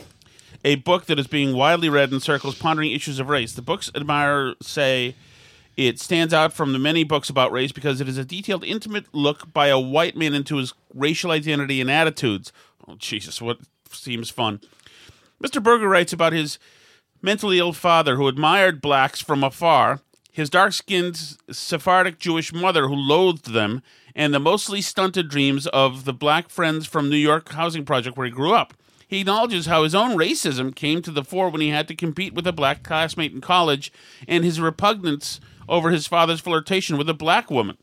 a 0.66 0.76
book 0.76 1.06
that 1.06 1.20
is 1.20 1.28
being 1.28 1.56
widely 1.56 1.90
read 1.90 2.12
in 2.12 2.20
circles 2.20 2.58
pondering 2.58 2.92
issues 2.92 3.20
of 3.20 3.30
race. 3.30 3.54
The 3.54 3.62
book's 3.62 3.92
admirers 3.94 4.56
say 4.62 5.16
it 5.78 6.00
stands 6.00 6.34
out 6.34 6.52
from 6.52 6.74
the 6.74 6.80
many 6.80 7.04
books 7.04 7.30
about 7.30 7.52
race 7.52 7.72
because 7.72 8.02
it 8.02 8.10
is 8.10 8.18
a 8.18 8.26
detailed, 8.26 8.64
intimate 8.64 9.06
look 9.14 9.54
by 9.54 9.68
a 9.68 9.80
white 9.80 10.18
man 10.18 10.34
into 10.34 10.58
his 10.58 10.74
racial 10.94 11.30
identity 11.30 11.80
and 11.80 11.90
attitudes. 11.90 12.52
Oh, 12.88 12.96
Jesus, 12.98 13.40
what 13.40 13.60
seems 13.92 14.32
fun. 14.32 14.60
Mr. 15.42 15.62
Berger 15.62 15.88
writes 15.88 16.12
about 16.12 16.34
his 16.34 16.58
mentally 17.22 17.60
ill 17.60 17.74
father 17.74 18.16
who 18.16 18.28
admired 18.28 18.82
blacks 18.82 19.22
from 19.22 19.44
afar, 19.44 20.02
his 20.32 20.50
dark 20.50 20.74
skinned 20.74 21.38
Sephardic 21.52 22.18
Jewish 22.18 22.52
mother 22.52 22.88
who 22.88 22.96
loathed 22.96 23.54
them, 23.54 23.84
and 24.16 24.34
the 24.34 24.40
mostly 24.40 24.82
stunted 24.82 25.30
dreams 25.30 25.68
of 25.68 26.06
the 26.06 26.14
black 26.14 26.50
friends 26.50 26.88
from 26.88 27.10
New 27.10 27.18
York 27.18 27.52
housing 27.54 27.86
project 27.86 28.18
where 28.18 28.26
he 28.26 28.32
grew 28.32 28.52
up. 28.52 28.74
He 29.08 29.22
acknowledges 29.22 29.68
how 29.68 29.84
his 29.84 29.96
own 29.96 30.18
racism 30.18 30.76
came 30.76 31.02
to 31.04 31.12
the 31.12 31.24
fore 31.24 31.50
when 31.50 31.62
he 31.62 31.70
had 31.70 31.88
to 31.88 31.96
compete 31.96 32.34
with 32.34 32.48
a 32.48 32.52
black 32.52 32.84
classmate 32.84 33.32
in 33.32 33.42
college 33.42 33.92
and 34.28 34.44
his 34.44 34.60
repugnance 34.60 35.40
over 35.68 35.90
his 35.90 36.08
father's 36.08 36.40
flirtation 36.40 36.98
with 36.98 37.10
a 37.10 37.14
black 37.14 37.50
woman. 37.52 37.78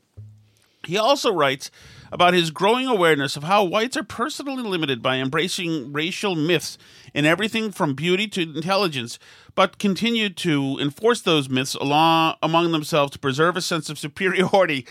He 0.86 0.98
also 0.98 1.32
writes 1.32 1.70
about 2.12 2.34
his 2.34 2.50
growing 2.50 2.86
awareness 2.86 3.36
of 3.36 3.44
how 3.44 3.64
whites 3.64 3.96
are 3.96 4.04
personally 4.04 4.62
limited 4.62 5.02
by 5.02 5.16
embracing 5.16 5.92
racial 5.92 6.34
myths 6.34 6.78
in 7.12 7.24
everything 7.24 7.72
from 7.72 7.94
beauty 7.94 8.28
to 8.28 8.42
intelligence, 8.42 9.18
but 9.54 9.78
continue 9.78 10.28
to 10.28 10.78
enforce 10.78 11.20
those 11.22 11.48
myths 11.48 11.74
along, 11.74 12.36
among 12.42 12.72
themselves 12.72 13.12
to 13.12 13.18
preserve 13.18 13.56
a 13.56 13.62
sense 13.62 13.88
of 13.88 13.98
superiority 13.98 14.86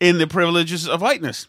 in 0.00 0.18
the 0.18 0.26
privileges 0.26 0.88
of 0.88 1.00
whiteness. 1.00 1.46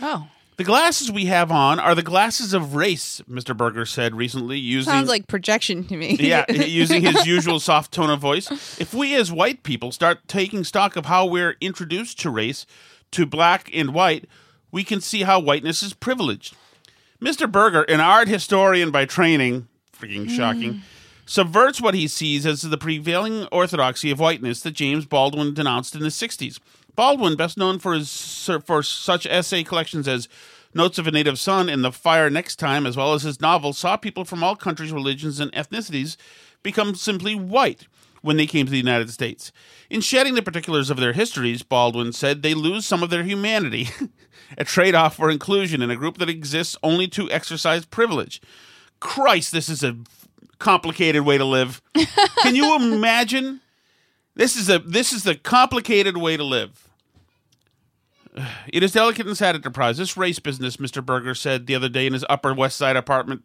Oh. 0.00 0.28
The 0.58 0.64
glasses 0.64 1.08
we 1.08 1.26
have 1.26 1.52
on 1.52 1.78
are 1.78 1.94
the 1.94 2.02
glasses 2.02 2.52
of 2.52 2.74
race, 2.74 3.22
Mr. 3.30 3.56
Berger 3.56 3.86
said 3.86 4.16
recently, 4.16 4.58
using 4.58 4.92
Sounds 4.92 5.08
like 5.08 5.28
projection 5.28 5.84
to 5.84 5.96
me. 5.96 6.16
yeah, 6.18 6.44
using 6.50 7.00
his 7.02 7.24
usual 7.24 7.60
soft 7.60 7.92
tone 7.92 8.10
of 8.10 8.18
voice. 8.18 8.50
If 8.80 8.92
we 8.92 9.14
as 9.14 9.30
white 9.30 9.62
people 9.62 9.92
start 9.92 10.26
taking 10.26 10.64
stock 10.64 10.96
of 10.96 11.06
how 11.06 11.26
we're 11.26 11.56
introduced 11.60 12.18
to 12.20 12.30
race, 12.30 12.66
to 13.12 13.24
black 13.24 13.70
and 13.72 13.94
white, 13.94 14.24
we 14.72 14.82
can 14.82 15.00
see 15.00 15.22
how 15.22 15.38
whiteness 15.38 15.80
is 15.80 15.94
privileged. 15.94 16.56
Mr. 17.22 17.50
Berger, 17.50 17.82
an 17.82 18.00
art 18.00 18.26
historian 18.26 18.90
by 18.90 19.04
training, 19.04 19.68
freaking 19.96 20.26
mm. 20.26 20.30
shocking, 20.30 20.82
subverts 21.24 21.80
what 21.80 21.94
he 21.94 22.08
sees 22.08 22.44
as 22.44 22.62
the 22.62 22.76
prevailing 22.76 23.46
orthodoxy 23.52 24.10
of 24.10 24.18
whiteness 24.18 24.60
that 24.62 24.72
James 24.72 25.06
Baldwin 25.06 25.54
denounced 25.54 25.94
in 25.94 26.00
the 26.00 26.08
60s. 26.08 26.58
Baldwin, 26.98 27.36
best 27.36 27.56
known 27.56 27.78
for 27.78 27.94
his 27.94 28.50
for 28.64 28.82
such 28.82 29.24
essay 29.24 29.62
collections 29.62 30.08
as 30.08 30.28
Notes 30.74 30.98
of 30.98 31.06
a 31.06 31.12
Native 31.12 31.38
Son 31.38 31.68
and 31.68 31.84
The 31.84 31.92
Fire 31.92 32.28
Next 32.28 32.56
Time, 32.56 32.86
as 32.86 32.96
well 32.96 33.14
as 33.14 33.22
his 33.22 33.40
novel, 33.40 33.72
saw 33.72 33.96
people 33.96 34.24
from 34.24 34.42
all 34.42 34.56
countries, 34.56 34.90
religions, 34.90 35.38
and 35.38 35.52
ethnicities 35.52 36.16
become 36.64 36.96
simply 36.96 37.36
white 37.36 37.86
when 38.20 38.36
they 38.36 38.48
came 38.48 38.66
to 38.66 38.72
the 38.72 38.78
United 38.78 39.10
States. 39.10 39.52
In 39.88 40.00
shedding 40.00 40.34
the 40.34 40.42
particulars 40.42 40.90
of 40.90 40.96
their 40.96 41.12
histories, 41.12 41.62
Baldwin 41.62 42.12
said 42.12 42.42
they 42.42 42.52
lose 42.52 42.84
some 42.84 43.04
of 43.04 43.10
their 43.10 43.22
humanity, 43.22 43.90
a 44.58 44.64
trade 44.64 44.96
off 44.96 45.14
for 45.14 45.30
inclusion 45.30 45.82
in 45.82 45.92
a 45.92 45.96
group 45.96 46.18
that 46.18 46.28
exists 46.28 46.76
only 46.82 47.06
to 47.06 47.30
exercise 47.30 47.84
privilege. 47.84 48.42
Christ, 48.98 49.52
this 49.52 49.68
is 49.68 49.84
a 49.84 49.98
complicated 50.58 51.22
way 51.22 51.38
to 51.38 51.44
live. 51.44 51.80
Can 52.42 52.56
you 52.56 52.74
imagine? 52.74 53.60
This 54.34 54.56
is 54.56 54.68
a 54.68 54.80
this 54.80 55.12
is 55.12 55.22
the 55.22 55.36
complicated 55.36 56.16
way 56.16 56.36
to 56.36 56.42
live. 56.42 56.87
It 58.72 58.82
is 58.82 58.92
delicate 58.92 59.26
and 59.26 59.36
sad 59.36 59.54
enterprise. 59.54 59.98
This 59.98 60.16
race 60.16 60.38
business, 60.38 60.76
Mr. 60.76 61.04
Berger 61.04 61.34
said 61.34 61.66
the 61.66 61.74
other 61.74 61.88
day 61.88 62.06
in 62.06 62.12
his 62.12 62.24
Upper 62.28 62.54
West 62.54 62.76
Side 62.76 62.96
apartment. 62.96 63.42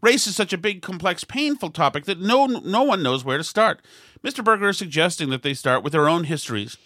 Race 0.00 0.26
is 0.26 0.36
such 0.36 0.52
a 0.52 0.58
big, 0.58 0.82
complex, 0.82 1.24
painful 1.24 1.70
topic 1.70 2.04
that 2.04 2.20
no 2.20 2.46
no 2.46 2.82
one 2.82 3.02
knows 3.02 3.24
where 3.24 3.38
to 3.38 3.44
start. 3.44 3.80
Mr. 4.22 4.44
Berger 4.44 4.68
is 4.68 4.78
suggesting 4.78 5.30
that 5.30 5.42
they 5.42 5.54
start 5.54 5.82
with 5.82 5.92
their 5.92 6.08
own 6.08 6.24
histories. 6.24 6.76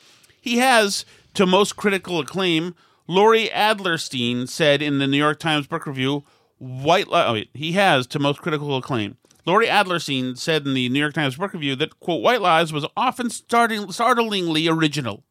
He 0.41 0.59
has, 0.59 1.05
to 1.35 1.45
most 1.45 1.77
critical 1.77 2.21
acclaim, 2.21 2.75
Laurie 3.07 3.49
Adlerstein 3.49 4.49
said 4.49 4.83
in 4.83 4.99
the 4.99 5.07
New 5.07 5.17
York 5.17 5.41
Times 5.41 5.67
Book 5.67 5.87
Review, 5.87 6.25
"White." 6.59 7.09
Li- 7.09 7.21
oh, 7.21 7.43
he 7.55 7.73
has, 7.73 8.07
to 8.09 8.19
most 8.19 8.41
critical 8.41 8.77
acclaim. 8.77 9.17
Laurie 9.47 9.67
Adlerstein 9.67 10.37
said 10.37 10.67
in 10.67 10.75
the 10.75 10.89
New 10.89 11.01
York 11.01 11.15
Times 11.15 11.37
Book 11.37 11.55
Review 11.55 11.75
that 11.77 11.99
quote 12.01 12.23
White 12.23 12.43
Lies 12.43 12.73
was 12.73 12.87
often 12.97 13.31
starting, 13.31 13.91
startlingly 13.91 14.69
original. 14.69 15.25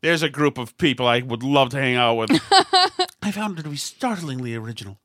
There's 0.00 0.22
a 0.22 0.28
group 0.28 0.58
of 0.58 0.76
people 0.78 1.06
I 1.06 1.20
would 1.20 1.42
love 1.42 1.70
to 1.70 1.76
hang 1.78 1.96
out 1.96 2.14
with. 2.14 2.30
I 3.22 3.30
found 3.32 3.58
it 3.58 3.62
to 3.64 3.68
be 3.68 3.76
startlingly 3.76 4.54
original. 4.54 4.98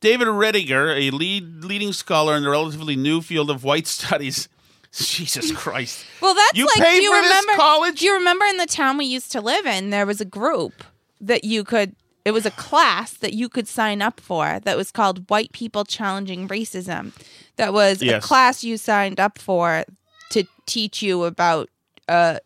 David 0.00 0.28
Roediger, 0.28 0.94
a 0.96 1.10
lead 1.10 1.64
leading 1.64 1.92
scholar 1.92 2.36
in 2.36 2.42
the 2.42 2.50
relatively 2.50 2.94
new 2.96 3.20
field 3.20 3.50
of 3.50 3.64
white 3.64 3.86
studies. 3.86 4.48
Jesus 4.92 5.50
Christ. 5.50 6.04
Well, 6.20 6.34
that's 6.34 6.56
You 6.56 6.66
like. 6.66 6.76
do 6.76 7.02
you 7.02 7.10
for 7.12 7.22
this 7.22 7.30
remember? 7.30 7.52
college? 7.60 7.98
Do 8.00 8.06
you 8.06 8.14
remember 8.14 8.44
in 8.44 8.58
the 8.58 8.66
town 8.66 8.96
we 8.98 9.06
used 9.06 9.32
to 9.32 9.40
live 9.40 9.66
in? 9.66 9.90
There 9.90 10.06
was 10.06 10.20
a 10.20 10.24
group 10.24 10.84
that 11.20 11.42
you 11.44 11.64
could. 11.64 11.96
It 12.24 12.30
was 12.32 12.46
a 12.46 12.50
class 12.52 13.12
that 13.14 13.34
you 13.34 13.48
could 13.48 13.66
sign 13.68 14.00
up 14.00 14.20
for 14.20 14.60
that 14.60 14.76
was 14.76 14.90
called 14.90 15.28
White 15.28 15.52
People 15.52 15.84
Challenging 15.84 16.48
Racism. 16.48 17.12
That 17.56 17.72
was 17.72 18.02
Yes. 18.02 18.24
a 18.24 18.26
class 18.26 18.62
you 18.64 18.76
signed 18.78 19.18
up 19.20 19.38
for 19.38 19.84
to 20.30 20.44
teach 20.66 21.02
you 21.02 21.24
about 21.24 21.68
uh, 22.08 22.38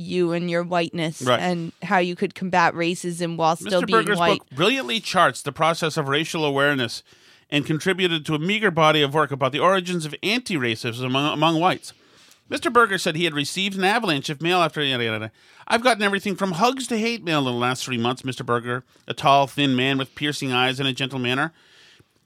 you 0.00 0.32
and 0.32 0.50
your 0.50 0.62
whiteness 0.62 1.22
Right. 1.22 1.40
and 1.40 1.72
how 1.82 1.98
you 1.98 2.16
could 2.16 2.34
combat 2.34 2.74
racism 2.74 3.36
while 3.36 3.56
still 3.56 3.82
being 3.82 3.98
Berger's 3.98 4.18
white. 4.18 4.38
book 4.38 4.50
brilliantly 4.50 5.00
charts 5.00 5.42
the 5.42 5.52
process 5.52 5.96
of 5.96 6.08
racial 6.08 6.44
awareness 6.44 7.02
and 7.50 7.66
contributed 7.66 8.24
to 8.26 8.34
a 8.34 8.38
meager 8.38 8.70
body 8.70 9.02
of 9.02 9.12
work 9.14 9.30
about 9.30 9.52
the 9.52 9.58
origins 9.58 10.04
of 10.06 10.14
anti 10.22 10.56
racism 10.56 11.06
among, 11.06 11.32
among 11.32 11.60
whites. 11.60 11.92
Mr. 12.50 12.72
Berger 12.72 12.98
said 12.98 13.14
he 13.14 13.24
had 13.24 13.34
received 13.34 13.76
an 13.78 13.84
avalanche 13.84 14.28
of 14.28 14.42
mail 14.42 14.58
after 14.60 14.82
yada 14.82 15.04
yada. 15.04 15.14
yada. 15.18 15.32
I've 15.68 15.84
gotten 15.84 16.02
everything 16.02 16.34
from 16.34 16.52
hugs 16.52 16.88
to 16.88 16.98
hate 16.98 17.22
mail 17.22 17.38
in 17.40 17.44
the 17.44 17.52
last 17.52 17.84
three 17.84 17.98
months, 17.98 18.22
Mr. 18.22 18.44
Berger, 18.44 18.82
a 19.06 19.14
tall, 19.14 19.46
thin 19.46 19.76
man 19.76 19.98
with 19.98 20.16
piercing 20.16 20.50
eyes 20.52 20.80
and 20.80 20.88
a 20.88 20.92
gentle 20.92 21.20
manner. 21.20 21.52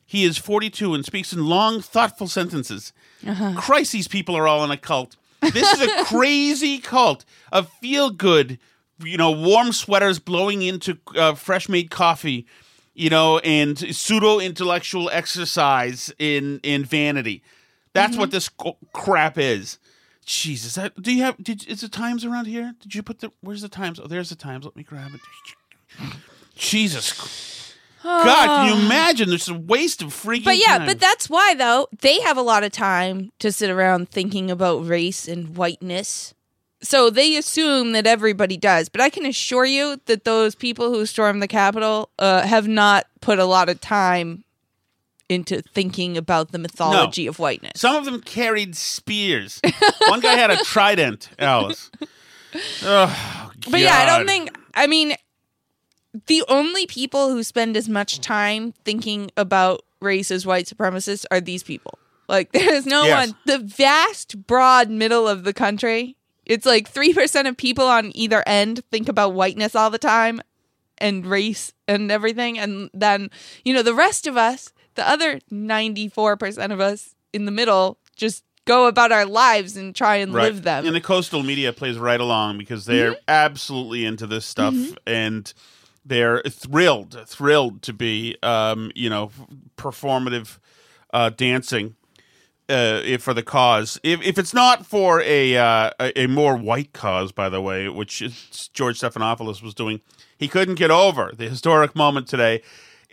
He 0.07 0.25
is 0.25 0.39
42 0.39 0.95
and 0.95 1.05
speaks 1.05 1.33
in 1.33 1.47
long, 1.47 1.81
thoughtful 1.81 2.29
sentences. 2.29 2.93
Uh-huh. 3.27 3.55
Christ, 3.57 3.93
these 3.93 4.09
people 4.09 4.35
are 4.37 4.47
all 4.49 4.63
in 4.65 4.71
a 4.71 4.77
cult. 4.77 5.17
This 5.53 5.73
is 5.73 5.81
a 5.81 6.05
crazy 6.05 6.79
cult 6.79 7.25
of 7.53 7.69
feel 7.81 8.11
good, 8.11 8.59
you 9.03 9.17
know, 9.17 9.31
warm 9.31 9.73
sweaters 9.73 10.19
blowing 10.19 10.63
into 10.63 10.99
uh, 11.17 11.35
fresh 11.35 11.69
made 11.69 11.91
coffee, 11.91 12.47
you 12.95 13.11
know, 13.11 13.39
and 13.39 13.79
pseudo 13.95 14.39
intellectual 14.39 15.11
exercise 15.11 16.13
in 16.19 16.61
in 16.63 16.85
vanity. 16.85 17.43
That's 17.93 18.17
what 18.17 18.31
this 18.31 18.49
co- 18.49 18.77
crap 18.93 19.39
is. 19.39 19.79
Jesus, 20.27 20.75
that, 20.77 21.01
do 21.01 21.13
you 21.13 21.23
have? 21.23 21.37
Did 21.43 21.67
is 21.69 21.83
the 21.83 21.89
Times 21.89 22.25
around 22.25 22.47
here? 22.47 22.75
Did 22.81 22.95
you 22.95 23.03
put 23.03 23.21
the? 23.21 23.31
Where's 23.41 23.61
the 23.61 23.69
Times? 23.69 24.01
Oh, 24.01 24.07
there's 24.07 24.31
the 24.31 24.37
Times. 24.37 24.65
Let 24.65 24.75
me 24.75 24.83
grab 24.83 25.13
it. 25.15 25.21
Jesus, 26.57 27.64
God, 28.05 28.47
can 28.47 28.69
you 28.79 28.85
imagine? 28.87 29.29
There's 29.29 29.49
a 29.49 29.55
waste 29.55 30.03
of 30.03 30.09
freaking. 30.09 30.45
But 30.45 30.59
yeah, 30.59 30.79
time. 30.79 30.87
but 30.87 31.01
that's 31.01 31.29
why 31.29 31.55
though 31.55 31.89
they 32.01 32.21
have 32.21 32.37
a 32.37 32.43
lot 32.43 32.63
of 32.63 32.73
time 32.73 33.33
to 33.41 33.51
sit 33.51 33.71
around 33.71 34.11
thinking 34.11 34.51
about 34.51 34.87
race 34.87 35.27
and 35.27 35.57
whiteness. 35.57 36.35
So 36.83 37.09
they 37.09 37.37
assume 37.37 37.93
that 37.93 38.07
everybody 38.07 38.59
does, 38.59 38.91
but 38.91 39.01
I 39.01 39.09
can 39.09 39.25
assure 39.25 39.65
you 39.65 39.99
that 40.05 40.25
those 40.25 40.55
people 40.55 40.91
who 40.91 41.07
stormed 41.07 41.43
the 41.43 41.49
Capitol 41.49 42.11
uh, 42.19 42.43
have 42.43 42.69
not 42.69 43.07
put 43.23 43.39
a 43.39 43.47
lot 43.47 43.71
of 43.71 43.81
time 43.81 44.45
into 45.31 45.63
thinking 45.63 46.19
about 46.19 46.53
the 46.53 46.59
mythology 46.59 47.27
of 47.27 47.39
whiteness. 47.39 47.81
Some 47.81 47.97
of 47.97 48.05
them 48.05 48.21
carried 48.21 48.77
spears. 48.77 49.63
One 50.09 50.21
guy 50.21 50.35
had 50.35 50.51
a 50.51 50.59
trident, 50.59 51.31
Alice. 51.39 51.91
Oh, 52.85 53.51
But 53.69 53.81
yeah, 53.81 53.97
I 53.97 54.07
don't 54.07 54.29
think. 54.29 54.57
I 54.75 54.87
mean, 54.87 55.17
the 56.27 56.45
only 56.49 56.87
people 56.87 57.31
who 57.31 57.43
spend 57.43 57.77
as 57.77 57.89
much 57.89 58.21
time 58.21 58.73
thinking 58.85 59.31
about 59.37 59.83
race 60.01 60.31
as 60.31 60.47
white 60.47 60.67
supremacists 60.67 61.25
are 61.31 61.41
these 61.41 61.63
people. 61.63 61.99
Like, 62.29 62.53
there's 62.53 62.87
no 62.87 63.05
Yes. 63.07 63.29
one. 63.29 63.37
The 63.47 63.59
vast, 63.65 64.47
broad 64.47 64.91
middle 64.91 65.27
of 65.29 65.45
the 65.45 65.53
country, 65.53 66.17
it's 66.47 66.67
like 66.67 66.93
3% 66.93 67.49
of 67.49 67.57
people 67.57 67.87
on 67.87 68.13
either 68.15 68.43
end 68.47 68.83
think 68.91 69.09
about 69.09 69.35
whiteness 69.35 69.75
all 69.75 69.91
the 69.91 69.99
time 69.99 70.41
and 70.99 71.27
race 71.27 71.73
and 71.89 72.11
everything. 72.13 72.59
And 72.59 72.91
then, 72.95 73.31
you 73.65 73.75
know, 73.75 73.83
the 73.83 73.95
rest 73.95 74.27
of 74.27 74.37
us, 74.37 74.73
the 74.95 75.09
other 75.09 75.41
94% 75.51 76.73
of 76.73 76.81
us 76.81 77.15
in 77.33 77.45
the 77.47 77.51
middle, 77.51 77.99
just 78.17 78.45
go 78.67 78.87
about 78.87 79.13
our 79.13 79.27
lives 79.27 79.77
and 79.77 79.95
try 79.95 80.17
and 80.17 80.33
Right. 80.33 80.45
live 80.45 80.63
them. 80.63 80.87
And 80.87 80.95
the 80.95 81.01
coastal 81.01 81.43
media 81.43 81.73
plays 81.73 81.99
right 81.99 82.21
along 82.21 82.59
because 82.59 82.87
they're 82.87 83.13
Mm-hmm. 83.13 83.21
absolutely 83.29 84.05
into 84.05 84.27
this 84.27 84.47
stuff 84.47 84.75
and 85.07 85.53
they're 86.05 86.43
thrilled, 86.43 87.19
thrilled 87.27 87.83
to 87.83 87.93
be, 87.93 88.37
um, 88.43 88.91
you 88.95 89.09
know, 89.09 89.31
performative 89.77 90.59
uh, 91.13 91.31
dancing 91.31 91.97
uh, 92.69 93.19
for 93.19 93.35
the 93.35 93.43
cause. 93.43 93.99
If, 94.03 94.23
if 94.23 94.39
it's 94.39 94.55
not 94.55 94.87
for 94.87 95.21
a, 95.23 95.57
uh, 95.57 95.91
a 96.01 96.23
a 96.25 96.27
more 96.29 96.57
white 96.57 96.93
cause, 96.93 97.33
by 97.33 97.49
the 97.49 97.61
way, 97.61 97.89
which 97.89 98.19
George 98.73 99.01
Stephanopoulos 99.01 99.63
was 99.63 99.75
doing, 99.75 100.01
he 100.37 100.49
couldn't 100.49 100.77
get 100.77 100.91
over 100.91 101.33
the 101.37 101.49
historic 101.49 101.95
moment 101.95 102.27
today 102.29 102.63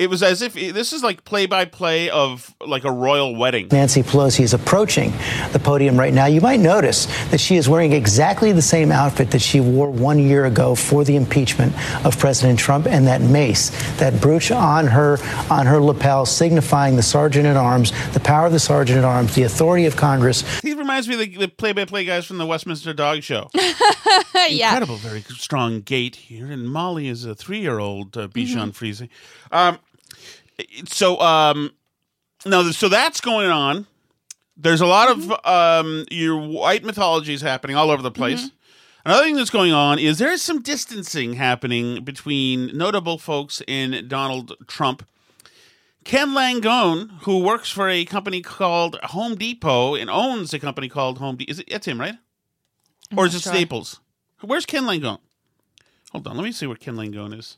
It 0.02 0.10
was 0.10 0.24
as 0.24 0.42
if 0.42 0.56
this 0.56 0.94
is 0.94 1.04
like 1.04 1.24
play 1.26 1.46
by 1.46 1.66
play 1.66 2.10
of 2.10 2.56
like 2.60 2.86
a 2.86 2.92
royal 2.92 3.36
wedding. 3.36 3.68
Nancy 3.72 4.02
Pelosi 4.02 4.40
is 4.40 4.52
approaching 4.52 5.12
the 5.52 5.62
podium 5.64 5.96
right 5.96 6.12
now. 6.12 6.26
You 6.26 6.42
might 6.42 6.60
notice 6.60 7.06
that 7.30 7.40
she 7.40 7.56
is 7.56 7.70
wearing 7.70 7.94
exactly 7.94 8.52
the 8.52 8.64
same 8.64 8.92
outfit 8.92 9.30
that 9.30 9.44
she 9.44 9.60
wore 9.60 9.92
one 9.92 10.18
year 10.18 10.46
ago 10.46 10.74
for 10.74 11.04
the 11.04 11.16
impeachment 11.16 11.72
of 12.04 12.18
President 12.18 12.58
Trump, 12.58 12.88
and 12.88 13.06
that 13.06 13.22
mace, 13.22 13.70
that 14.00 14.20
brooch 14.20 14.50
on 14.50 14.88
her 14.88 15.20
on 15.52 15.68
her 15.68 15.80
lapel, 15.80 16.26
signifying 16.26 16.96
the 16.96 17.04
sergeant 17.04 17.46
at 17.46 17.56
arms, 17.56 17.92
the 18.14 18.20
power 18.20 18.48
of 18.48 18.54
the 18.54 18.60
sergeant 18.60 18.98
at 18.98 19.06
arms, 19.06 19.36
the 19.36 19.44
authority 19.44 19.86
of 19.86 19.96
Congress. 19.98 20.42
He 20.62 20.74
reminds 20.74 21.08
me 21.08 21.14
of 21.14 21.20
the, 21.20 21.38
the 21.38 21.48
play-by-play 21.48 22.06
guys 22.06 22.26
from 22.26 22.40
the 22.40 22.48
Westminster 22.48 22.92
Dog 22.94 23.22
Show. 23.22 23.52
yeah. 23.54 24.70
Incredible, 24.70 24.96
very 24.96 25.22
strong 25.22 25.82
gait 25.82 26.16
here, 26.16 26.52
and 26.52 26.68
Molly 26.68 27.08
is 27.08 27.24
a 27.24 27.36
three-year-old 27.36 28.18
uh, 28.18 28.28
Bichon 28.30 28.70
Mhm. 28.72 28.74
Frise. 28.74 29.04
Um, 29.52 29.78
so, 30.86 31.20
um, 31.20 31.72
no, 32.46 32.72
so 32.72 32.90
that's 32.90 33.22
going 33.22 33.50
on. 33.50 33.88
There's 34.58 34.82
a 34.82 34.86
lot 34.86 35.10
of 35.10 35.32
um, 35.46 36.06
your 36.12 36.38
white 36.38 36.84
mythologies 36.84 37.42
happening 37.42 37.76
all 37.76 37.90
over 37.90 38.02
the 38.02 38.12
place. 38.12 38.52
Another 39.04 39.24
thing 39.24 39.36
that's 39.36 39.50
going 39.50 39.74
on 39.74 39.98
is 39.98 40.20
there 40.20 40.32
is 40.32 40.44
some 40.44 40.62
distancing 40.62 41.34
happening 41.34 42.04
between 42.04 42.76
notable 42.78 43.18
folks 43.18 43.62
in 43.68 44.08
Donald 44.08 44.54
Trump. 44.68 45.08
Ken 46.04 46.30
Langone, 46.30 47.10
who 47.22 47.40
works 47.40 47.72
for 47.72 47.90
a 47.90 48.06
company 48.06 48.42
called 48.42 48.98
Home 49.04 49.36
Depot 49.36 49.96
and 49.96 50.10
owns 50.10 50.54
a 50.54 50.60
company 50.60 50.90
called 50.90 51.18
Home 51.18 51.36
Depot. 51.36 51.52
Is 51.52 51.60
it? 51.60 51.70
That's 51.70 51.88
him, 51.88 52.00
right? 52.00 52.16
Or 53.16 53.26
is 53.26 53.36
it 53.36 53.42
sure. 53.42 53.54
Staples? 53.54 54.00
Where's 54.42 54.66
Ken 54.66 54.84
Langone? 54.84 55.20
Hold 56.12 56.28
on, 56.28 56.36
let 56.36 56.44
me 56.44 56.52
see 56.52 56.68
where 56.68 56.76
Ken 56.76 56.96
Langone 56.96 57.38
is. 57.38 57.58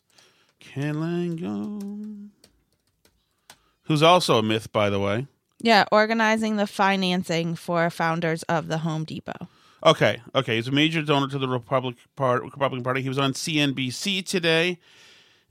Ken 0.60 0.96
Langone, 0.96 2.30
who's 3.84 4.04
also 4.04 4.38
a 4.38 4.44
myth, 4.44 4.72
by 4.72 4.90
the 4.90 5.00
way. 5.00 5.28
Yeah, 5.60 5.86
organizing 5.92 6.58
the 6.58 6.68
financing 6.68 7.56
for 7.56 7.90
founders 7.90 8.44
of 8.44 8.68
the 8.68 8.80
Home 8.80 9.06
Depot. 9.06 9.48
Okay, 9.86 10.22
okay. 10.34 10.56
He's 10.56 10.68
a 10.68 10.72
major 10.72 11.02
donor 11.02 11.28
to 11.28 11.38
the 11.38 11.48
Republic 11.48 11.96
Part, 12.16 12.44
Republican 12.44 12.84
Party. 12.84 13.02
He 13.02 13.10
was 13.10 13.18
on 13.18 13.34
CNBC 13.34 14.26
today, 14.26 14.78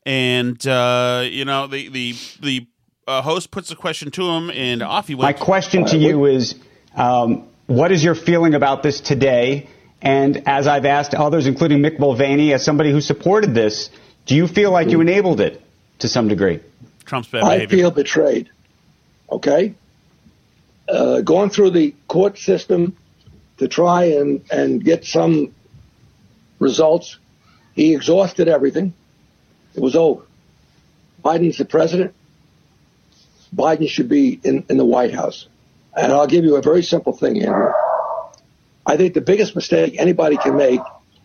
and 0.04 0.66
uh, 0.66 1.24
you 1.24 1.44
know 1.44 1.66
the 1.66 1.88
the 1.88 2.14
the 2.40 2.66
uh, 3.06 3.22
host 3.22 3.50
puts 3.50 3.70
a 3.70 3.76
question 3.76 4.10
to 4.12 4.22
him, 4.22 4.50
and 4.50 4.82
off 4.82 5.08
he 5.08 5.14
went. 5.14 5.38
My 5.38 5.44
question 5.44 5.84
to 5.86 5.98
you 5.98 6.26
is 6.26 6.54
um, 6.94 7.48
what 7.66 7.92
is 7.92 8.02
your 8.02 8.14
feeling 8.14 8.54
about 8.54 8.82
this 8.82 9.00
today? 9.00 9.68
And 10.00 10.48
as 10.48 10.66
I've 10.66 10.84
asked 10.84 11.14
others, 11.14 11.46
including 11.46 11.78
Mick 11.78 11.98
Mulvaney, 11.98 12.52
as 12.52 12.64
somebody 12.64 12.90
who 12.90 13.00
supported 13.00 13.54
this, 13.54 13.88
do 14.26 14.34
you 14.34 14.48
feel 14.48 14.72
like 14.72 14.90
you 14.90 15.00
enabled 15.00 15.40
it 15.40 15.62
to 16.00 16.08
some 16.08 16.28
degree? 16.28 16.60
Trump's 17.04 17.28
bad 17.28 17.42
I 17.44 17.56
behavior. 17.56 17.78
feel 17.78 17.90
betrayed. 17.90 18.50
Okay? 19.30 19.74
Uh, 20.88 21.20
going 21.20 21.50
through 21.50 21.70
the 21.70 21.94
court 22.08 22.38
system 22.38 22.96
to 23.58 23.68
try 23.68 24.04
and, 24.04 24.44
and 24.50 24.84
get 24.84 25.04
some 25.04 25.54
results, 26.58 27.18
he 27.74 27.94
exhausted 27.94 28.48
everything. 28.48 28.92
It 29.74 29.80
was 29.80 29.96
over. 29.96 30.22
Biden's 31.24 31.58
the 31.58 31.64
president. 31.64 32.14
Biden 33.54 33.88
should 33.88 34.08
be 34.08 34.40
in, 34.42 34.64
in 34.68 34.76
the 34.76 34.84
White 34.84 35.14
House. 35.14 35.46
And 35.96 36.10
I'll 36.10 36.26
give 36.26 36.44
you 36.44 36.56
a 36.56 36.62
very 36.62 36.82
simple 36.82 37.12
thing, 37.12 37.42
Andrew. 37.42 37.72
I 38.84 38.96
think 38.96 39.14
the 39.14 39.20
biggest 39.20 39.54
mistake 39.54 39.94
anybody 39.98 40.36
can 40.36 40.56
make 40.56 40.80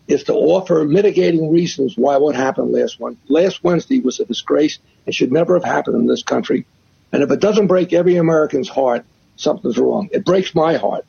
is 0.08 0.24
to 0.24 0.32
offer 0.32 0.84
mitigating 0.84 1.50
reasons 1.50 1.94
why 1.96 2.16
what 2.16 2.34
happened 2.34 2.72
last 2.72 2.98
one 2.98 3.18
last 3.28 3.62
Wednesday 3.62 4.00
was 4.00 4.18
a 4.18 4.24
disgrace 4.24 4.78
and 5.04 5.14
should 5.14 5.30
never 5.30 5.54
have 5.54 5.64
happened 5.64 5.96
in 5.96 6.06
this 6.06 6.22
country. 6.22 6.66
And 7.12 7.22
if 7.22 7.30
it 7.30 7.40
doesn't 7.40 7.66
break 7.66 7.92
every 7.92 8.16
American's 8.16 8.68
heart, 8.68 9.04
something's 9.36 9.78
wrong. 9.78 10.08
It 10.10 10.24
breaks 10.24 10.54
my 10.54 10.76
heart. 10.76 11.04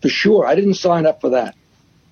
For 0.00 0.08
sure. 0.08 0.46
I 0.46 0.54
didn't 0.54 0.74
sign 0.74 1.06
up 1.06 1.20
for 1.20 1.30
that. 1.30 1.56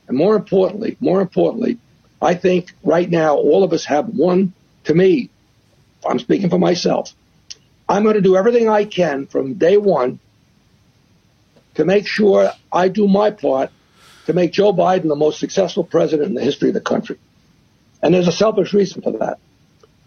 And 0.09 0.17
more 0.17 0.35
importantly, 0.35 0.97
more 1.01 1.21
importantly, 1.21 1.79
I 2.21 2.35
think 2.35 2.73
right 2.83 3.09
now 3.09 3.37
all 3.37 3.63
of 3.63 3.73
us 3.73 3.85
have 3.85 4.09
one, 4.09 4.53
to 4.85 4.95
me, 4.95 5.31
I'm 6.09 6.19
speaking 6.19 6.51
for 6.51 6.59
myself. 6.59 7.13
I'm 7.89 8.03
going 8.03 8.17
to 8.17 8.21
do 8.21 8.37
everything 8.37 8.69
I 8.69 8.85
can 8.85 9.27
from 9.27 9.55
day 9.55 9.77
one 9.77 10.19
to 11.75 11.85
make 11.85 12.07
sure 12.07 12.51
I 12.73 12.89
do 12.89 13.07
my 13.07 13.31
part 13.31 13.71
to 14.27 14.33
make 14.33 14.53
Joe 14.53 14.73
Biden 14.73 15.09
the 15.09 15.17
most 15.17 15.41
successful 15.41 15.85
president 15.85 16.29
in 16.29 16.35
the 16.35 16.43
history 16.43 16.69
of 16.69 16.75
the 16.75 16.81
country. 16.81 17.19
And 18.03 18.15
there's 18.15 18.29
a 18.29 18.33
selfish 18.33 18.73
reason 18.75 19.03
for 19.03 19.13
that. 19.19 19.39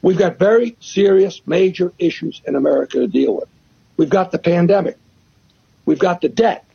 We've 0.02 0.18
got 0.18 0.38
very 0.38 0.78
serious, 0.80 1.42
major 1.46 1.92
issues 1.98 2.42
in 2.46 2.56
America 2.56 3.00
to 3.00 3.08
deal 3.08 3.36
with. 3.36 3.50
We've 3.98 4.10
got 4.10 4.32
the 4.32 4.40
pandemic. 4.40 4.98
We've 5.86 6.00
got 6.00 6.22
the 6.22 6.30
debt. 6.30 6.66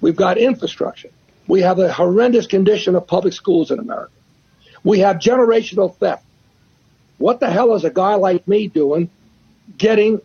We've 0.00 0.16
got 0.16 0.38
infrastructure. 0.38 1.10
We 1.46 1.60
have 1.60 1.78
a 1.78 1.92
horrendous 1.92 2.46
condition 2.46 2.96
of 2.96 3.06
public 3.06 3.34
schools 3.34 3.70
in 3.70 3.78
America. 3.78 4.12
We 4.82 5.00
have 5.00 5.16
generational 5.16 5.94
theft. 5.96 6.24
What 7.18 7.38
the 7.38 7.50
hell 7.50 7.74
is 7.74 7.84
a 7.84 7.90
guy 7.90 8.14
like 8.14 8.48
me 8.48 8.66
doing 8.66 9.10
getting 9.76 10.20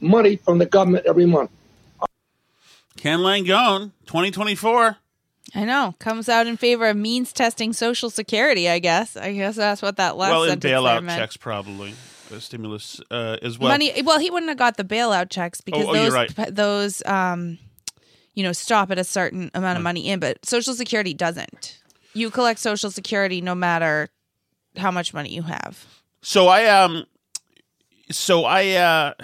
money 0.00 0.36
from 0.36 0.58
the 0.58 0.66
government 0.66 1.06
every 1.06 1.24
month? 1.24 1.50
Ken 2.96 3.20
Langone, 3.20 3.92
2024. 4.06 4.96
I 5.56 5.64
know. 5.64 5.94
Comes 5.98 6.28
out 6.28 6.46
in 6.46 6.58
favor 6.58 6.86
of 6.86 6.96
means 6.96 7.32
testing 7.32 7.72
Social 7.72 8.10
Security, 8.10 8.68
I 8.68 8.78
guess. 8.78 9.16
I 9.16 9.32
guess 9.32 9.56
that's 9.56 9.80
what 9.80 9.96
that 9.96 10.16
last 10.16 10.30
well, 10.30 10.46
sentence 10.46 10.70
bailout 10.70 11.08
checks 11.08 11.36
probably. 11.38 11.94
The 12.28 12.40
stimulus 12.40 13.00
uh, 13.10 13.38
as 13.40 13.58
well. 13.58 13.70
Money. 13.70 14.02
Well, 14.02 14.18
he 14.18 14.30
wouldn't 14.30 14.50
have 14.50 14.58
got 14.58 14.76
the 14.76 14.84
bailout 14.84 15.30
checks 15.30 15.60
because 15.62 15.86
oh, 15.86 15.94
you're 15.94 16.10
those 16.10 16.12
right. 16.12 16.54
those 16.54 17.02
um, 17.06 17.58
you 18.34 18.42
know, 18.42 18.52
stop 18.52 18.90
at 18.90 18.98
a 18.98 19.04
certain 19.04 19.50
amount 19.54 19.76
of 19.76 19.80
Hmm. 19.80 19.84
money 19.84 20.08
in, 20.08 20.20
but 20.20 20.44
Social 20.44 20.74
Security 20.74 21.14
doesn't. 21.14 21.80
You 22.12 22.30
collect 22.30 22.60
Social 22.60 22.90
Security 22.90 23.40
no 23.40 23.54
matter 23.54 24.08
how 24.76 24.90
much 24.90 25.14
money 25.14 25.30
you 25.30 25.42
have. 25.42 25.86
So 26.20 26.48
I 26.48 26.66
um, 26.66 27.06
so 28.10 28.44
I 28.44 28.72
uh, 28.72 29.14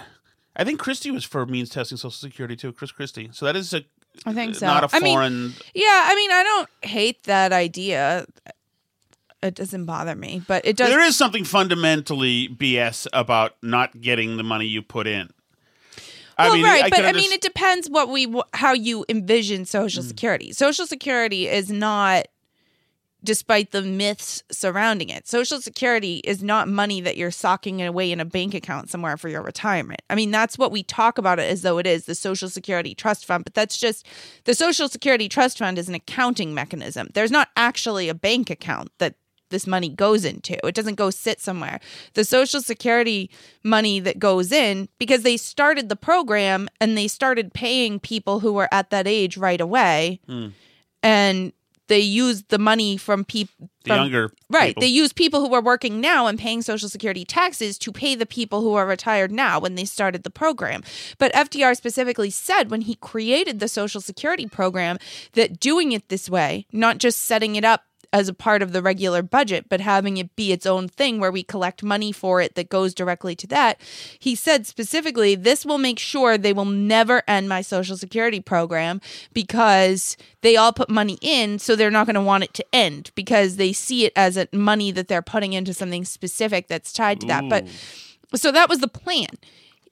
I 0.56 0.64
think 0.64 0.80
Christie 0.80 1.10
was 1.10 1.24
for 1.24 1.44
means 1.44 1.68
testing 1.68 1.98
Social 1.98 2.10
Security 2.10 2.56
too. 2.56 2.72
Chris 2.72 2.90
Christie. 2.90 3.30
So 3.32 3.44
that 3.46 3.56
is 3.56 3.74
a 3.74 3.84
I 4.26 4.32
think 4.32 4.54
so. 4.54 4.66
not 4.66 4.84
a 4.84 4.96
I 4.96 5.00
mean, 5.00 5.14
foreign. 5.14 5.54
Yeah, 5.74 6.06
I 6.08 6.14
mean, 6.14 6.30
I 6.30 6.42
don't 6.42 6.68
hate 6.82 7.24
that 7.24 7.52
idea. 7.52 8.26
It 9.42 9.56
doesn't 9.56 9.86
bother 9.86 10.14
me, 10.14 10.42
but 10.46 10.64
it 10.64 10.76
does. 10.76 10.88
there 10.88 11.00
is 11.02 11.16
something 11.16 11.44
fundamentally 11.44 12.48
BS 12.48 13.08
about 13.12 13.56
not 13.62 14.00
getting 14.00 14.36
the 14.36 14.44
money 14.44 14.66
you 14.66 14.82
put 14.82 15.06
in. 15.08 15.30
I 16.38 16.46
well, 16.46 16.54
mean, 16.54 16.64
right, 16.64 16.84
I 16.84 16.88
but 16.90 17.04
I 17.04 17.12
mean, 17.12 17.30
underst- 17.30 17.34
it 17.34 17.40
depends 17.40 17.90
what 17.90 18.08
we 18.08 18.32
how 18.54 18.72
you 18.72 19.04
envision 19.08 19.62
Mm. 19.62 19.66
Social 19.66 20.02
Security. 20.02 20.52
Social 20.52 20.86
Security 20.86 21.48
is 21.48 21.70
not, 21.70 22.26
despite 23.24 23.70
the 23.70 23.82
myths 23.82 24.42
surrounding 24.50 25.08
it, 25.08 25.26
Social 25.28 25.60
Security 25.60 26.16
is 26.24 26.42
not 26.42 26.68
money 26.68 27.00
that 27.00 27.16
you're 27.16 27.30
socking 27.30 27.82
away 27.82 28.10
in 28.10 28.20
a 28.20 28.24
bank 28.24 28.54
account 28.54 28.90
somewhere 28.90 29.16
for 29.16 29.28
your 29.28 29.42
retirement. 29.42 30.00
I 30.10 30.14
mean, 30.14 30.30
that's 30.30 30.58
what 30.58 30.72
we 30.72 30.82
talk 30.82 31.18
about 31.18 31.38
it 31.38 31.50
as 31.50 31.62
though 31.62 31.78
it 31.78 31.86
is 31.86 32.06
the 32.06 32.14
Social 32.14 32.48
Security 32.48 32.94
Trust 32.94 33.24
Fund, 33.24 33.44
but 33.44 33.54
that's 33.54 33.78
just 33.78 34.06
the 34.44 34.54
Social 34.54 34.88
Security 34.88 35.28
Trust 35.28 35.58
Fund 35.58 35.78
is 35.78 35.88
an 35.88 35.94
accounting 35.94 36.54
mechanism. 36.54 37.08
There's 37.14 37.30
not 37.30 37.48
actually 37.56 38.08
a 38.08 38.14
bank 38.14 38.50
account 38.50 38.90
that 38.98 39.14
this 39.50 39.66
money 39.66 39.90
goes 39.90 40.24
into. 40.24 40.54
It 40.66 40.74
doesn't 40.74 40.94
go 40.94 41.10
sit 41.10 41.38
somewhere. 41.38 41.78
The 42.14 42.24
Social 42.24 42.62
Security 42.62 43.30
money 43.62 44.00
that 44.00 44.18
goes 44.18 44.50
in, 44.50 44.88
because 44.98 45.22
they 45.22 45.36
started 45.36 45.88
the 45.90 45.96
program 45.96 46.68
and 46.80 46.96
they 46.96 47.06
started 47.06 47.52
paying 47.52 48.00
people 48.00 48.40
who 48.40 48.54
were 48.54 48.68
at 48.72 48.88
that 48.90 49.06
age 49.06 49.36
right 49.36 49.60
away, 49.60 50.20
Hmm. 50.26 50.48
and 51.02 51.52
they 51.88 52.00
used 52.00 52.48
the 52.48 52.58
money 52.58 52.96
from 52.96 53.24
people. 53.24 53.68
The 53.84 53.94
younger 53.94 54.32
Right. 54.48 54.68
people. 54.68 54.82
They 54.82 54.86
use 54.86 55.12
people 55.12 55.40
who 55.40 55.52
are 55.54 55.60
working 55.62 56.00
now 56.00 56.28
and 56.28 56.38
paying 56.38 56.62
Social 56.62 56.88
Security 56.88 57.24
taxes 57.24 57.76
to 57.78 57.90
pay 57.90 58.14
the 58.14 58.26
people 58.26 58.60
who 58.60 58.74
are 58.74 58.86
retired 58.86 59.32
now 59.32 59.58
when 59.58 59.74
they 59.74 59.84
started 59.84 60.22
the 60.22 60.30
program. 60.30 60.84
But 61.18 61.34
FDR 61.34 61.74
specifically 61.76 62.30
said 62.30 62.70
when 62.70 62.82
he 62.82 62.94
created 62.94 63.58
the 63.58 63.68
Social 63.68 64.00
Security 64.00 64.46
program 64.46 64.98
that 65.32 65.58
doing 65.58 65.90
it 65.92 66.08
this 66.08 66.30
way, 66.30 66.66
not 66.72 66.98
just 66.98 67.22
setting 67.22 67.56
it 67.56 67.64
up 67.64 67.82
as 68.12 68.28
a 68.28 68.34
part 68.34 68.62
of 68.62 68.72
the 68.72 68.82
regular 68.82 69.22
budget, 69.22 69.66
but 69.68 69.80
having 69.80 70.16
it 70.18 70.34
be 70.36 70.52
its 70.52 70.66
own 70.66 70.88
thing 70.88 71.18
where 71.18 71.32
we 71.32 71.42
collect 71.42 71.82
money 71.82 72.12
for 72.12 72.40
it 72.40 72.54
that 72.54 72.68
goes 72.68 72.92
directly 72.92 73.34
to 73.34 73.46
that. 73.46 73.80
He 74.18 74.34
said 74.34 74.66
specifically, 74.66 75.34
this 75.34 75.64
will 75.64 75.78
make 75.78 75.98
sure 75.98 76.36
they 76.36 76.52
will 76.52 76.64
never 76.64 77.22
end 77.26 77.48
my 77.48 77.62
Social 77.62 77.96
Security 77.96 78.40
program 78.40 79.00
because 79.32 80.16
they 80.42 80.56
all 80.56 80.72
put 80.72 80.90
money 80.90 81.18
in, 81.22 81.58
so 81.58 81.74
they're 81.74 81.90
not 81.90 82.06
going 82.06 82.14
to 82.14 82.20
want 82.20 82.44
it 82.44 82.54
to 82.54 82.66
end 82.72 83.10
because 83.14 83.56
they 83.56 83.72
see 83.72 84.04
it 84.04 84.12
as 84.14 84.36
a 84.36 84.48
money 84.52 84.90
that 84.90 85.08
they're 85.08 85.22
putting 85.22 85.52
into 85.52 85.72
something 85.72 86.04
specific 86.04 86.68
that's 86.68 86.92
tied 86.92 87.20
to 87.20 87.26
that. 87.28 87.48
But 87.48 87.66
so 88.34 88.52
that 88.52 88.68
was 88.68 88.80
the 88.80 88.88
plan 88.88 89.28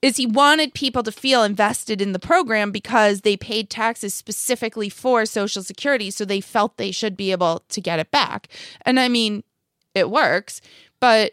is 0.03 0.17
he 0.17 0.27
wanted 0.27 0.73
people 0.73 1.03
to 1.03 1.13
feel 1.13 1.43
invested 1.43 2.01
in 2.01 2.13
the 2.13 2.19
program 2.19 2.71
because 2.71 3.21
they 3.21 3.37
paid 3.37 3.69
taxes 3.69 4.15
specifically 4.15 4.89
for 4.89 5.27
social 5.27 5.63
security 5.63 6.11
so 6.11 6.25
they 6.25 6.41
felt 6.41 6.77
they 6.77 6.91
should 6.91 7.17
be 7.17 7.33
able 7.33 7.63
to 7.69 7.81
get 7.81 7.99
it 7.99 8.11
back 8.11 8.49
and 8.83 8.99
i 8.99 9.09
mean 9.09 9.43
it 9.95 10.11
works 10.11 10.61
but 11.01 11.33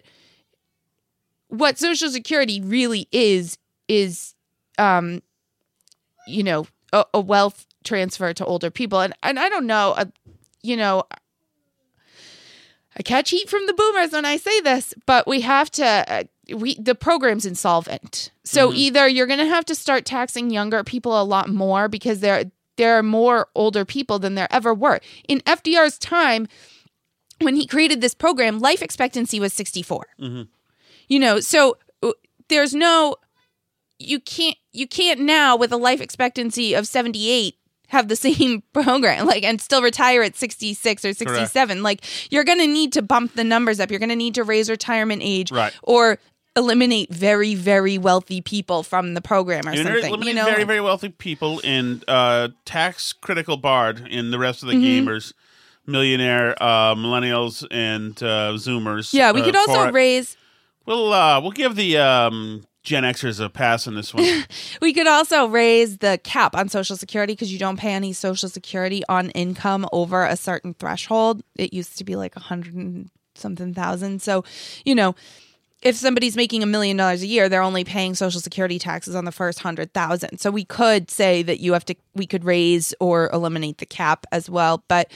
what 1.49 1.77
Social 1.77 2.09
Security 2.09 2.61
really 2.61 3.07
is 3.11 3.57
is, 3.87 4.35
um, 4.77 5.21
you 6.25 6.43
know, 6.43 6.67
a, 6.91 7.05
a 7.13 7.19
wealth 7.19 7.65
transfer 7.83 8.33
to 8.33 8.45
older 8.45 8.69
people, 8.69 8.99
and 8.99 9.13
and 9.23 9.39
I 9.39 9.49
don't 9.49 9.67
know, 9.67 9.91
uh, 9.91 10.05
you 10.61 10.77
know. 10.77 11.03
I 12.99 13.03
catch 13.03 13.29
heat 13.29 13.47
from 13.47 13.67
the 13.67 13.75
boomers 13.75 14.11
when 14.11 14.25
I 14.25 14.37
say 14.37 14.59
this, 14.61 14.93
but 15.05 15.27
we 15.27 15.41
have 15.41 15.69
to. 15.71 16.27
We 16.55 16.75
the 16.75 16.95
program's 16.95 17.45
insolvent, 17.45 18.31
so 18.43 18.71
either 18.73 19.07
you're 19.07 19.27
going 19.27 19.39
to 19.39 19.45
have 19.47 19.65
to 19.65 19.75
start 19.75 20.05
taxing 20.05 20.49
younger 20.49 20.83
people 20.83 21.19
a 21.21 21.23
lot 21.23 21.49
more 21.49 21.87
because 21.89 22.19
there 22.21 22.45
there 22.77 22.97
are 22.97 23.03
more 23.03 23.47
older 23.55 23.83
people 23.85 24.19
than 24.19 24.35
there 24.35 24.47
ever 24.51 24.73
were. 24.73 24.99
In 25.27 25.39
FDR's 25.41 25.97
time, 25.97 26.47
when 27.41 27.55
he 27.55 27.65
created 27.67 28.01
this 28.01 28.13
program, 28.13 28.59
life 28.59 28.81
expectancy 28.81 29.39
was 29.39 29.51
64. 29.53 30.05
You 31.09 31.19
know, 31.19 31.39
so 31.39 31.77
uh, 32.03 32.11
there's 32.49 32.73
no 32.73 33.15
you 33.99 34.19
can't 34.19 34.57
you 34.73 34.87
can't 34.87 35.19
now 35.21 35.55
with 35.55 35.71
a 35.71 35.77
life 35.77 36.01
expectancy 36.01 36.73
of 36.75 36.87
78 36.87 37.55
have 37.87 38.09
the 38.09 38.15
same 38.27 38.61
program 38.73 39.25
like 39.25 39.43
and 39.43 39.59
still 39.59 39.81
retire 39.81 40.21
at 40.21 40.35
66 40.35 41.03
or 41.05 41.13
67 41.13 41.81
like 41.83 42.03
you're 42.31 42.43
going 42.43 42.59
to 42.59 42.67
need 42.67 42.93
to 42.93 43.01
bump 43.01 43.33
the 43.33 43.43
numbers 43.43 43.79
up 43.79 43.89
you're 43.89 43.99
going 43.99 44.09
to 44.09 44.15
need 44.15 44.35
to 44.35 44.43
raise 44.43 44.69
retirement 44.69 45.21
age 45.25 45.51
Right. 45.51 45.73
or 45.81 46.19
eliminate 46.57 47.13
very 47.13 47.55
very 47.55 47.97
wealthy 47.97 48.41
people 48.41 48.83
from 48.83 49.13
the 49.13 49.21
program 49.21 49.67
or 49.67 49.75
something 49.75 49.87
eliminating 49.93 50.27
you 50.27 50.33
know 50.33 50.45
very, 50.49 50.63
very 50.65 50.81
wealthy 50.81 51.09
people 51.09 51.61
and 51.63 52.03
uh, 52.09 52.49
tax 52.65 53.13
critical 53.13 53.55
Bard 53.57 54.05
in 54.09 54.31
the 54.31 54.39
rest 54.39 54.63
of 54.63 54.67
the 54.69 54.75
Mhm. 54.75 55.05
gamers, 55.05 55.33
millionaire 55.85 56.55
uh, 56.61 56.95
millennials 56.95 57.65
and 57.71 58.21
uh, 58.23 58.53
Zoomers. 58.55 59.13
yeah 59.13 59.31
we 59.31 59.41
uh, 59.41 59.45
could 59.45 59.55
also 59.55 59.91
raise 59.91 60.35
We'll 60.85 61.11
uh, 61.13 61.41
we'll 61.41 61.51
give 61.51 61.75
the 61.75 61.97
um, 61.97 62.63
Gen 62.81 63.03
Xers 63.03 63.43
a 63.43 63.49
pass 63.49 63.87
on 63.89 63.95
this 63.95 64.13
one. 64.13 64.23
We 64.81 64.93
could 64.93 65.05
also 65.07 65.45
raise 65.47 65.97
the 65.97 66.17
cap 66.23 66.55
on 66.55 66.69
Social 66.69 66.95
Security 66.95 67.33
because 67.33 67.51
you 67.51 67.59
don't 67.59 67.75
pay 67.77 67.91
any 67.91 68.13
Social 68.13 68.47
Security 68.47 69.03
on 69.09 69.29
income 69.31 69.85
over 69.91 70.23
a 70.25 70.37
certain 70.37 70.73
threshold. 70.75 71.43
It 71.57 71.73
used 71.73 71.97
to 71.97 72.05
be 72.05 72.15
like 72.15 72.37
a 72.37 72.39
hundred 72.39 72.75
and 72.75 73.09
something 73.35 73.73
thousand. 73.73 74.21
So, 74.21 74.45
you 74.85 74.95
know, 74.95 75.13
if 75.81 75.95
somebody's 75.95 76.35
making 76.35 76.63
a 76.63 76.65
million 76.65 76.97
dollars 76.97 77.21
a 77.21 77.27
year, 77.27 77.49
they're 77.49 77.61
only 77.61 77.83
paying 77.83 78.15
Social 78.15 78.41
Security 78.41 78.79
taxes 78.79 79.15
on 79.15 79.25
the 79.25 79.31
first 79.31 79.59
hundred 79.59 79.93
thousand. 79.93 80.39
So 80.39 80.49
we 80.49 80.65
could 80.65 81.11
say 81.11 81.43
that 81.43 81.59
you 81.59 81.73
have 81.73 81.85
to, 81.85 81.95
we 82.15 82.25
could 82.25 82.43
raise 82.43 82.95
or 82.99 83.29
eliminate 83.31 83.77
the 83.77 83.85
cap 83.85 84.25
as 84.31 84.49
well. 84.49 84.83
But 84.87 85.11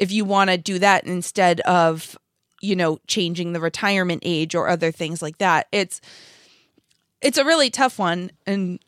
if 0.00 0.10
you 0.10 0.24
want 0.24 0.50
to 0.50 0.56
do 0.56 0.78
that 0.78 1.04
instead 1.04 1.60
of, 1.60 2.16
you 2.62 2.74
know, 2.74 2.98
changing 3.06 3.52
the 3.52 3.60
retirement 3.60 4.22
age 4.24 4.54
or 4.54 4.68
other 4.68 4.90
things 4.90 5.20
like 5.20 5.38
that, 5.38 5.66
it's 5.70 6.00
it's 7.20 7.38
a 7.38 7.44
really 7.44 7.70
tough 7.70 7.98
one 7.98 8.30
and 8.46 8.78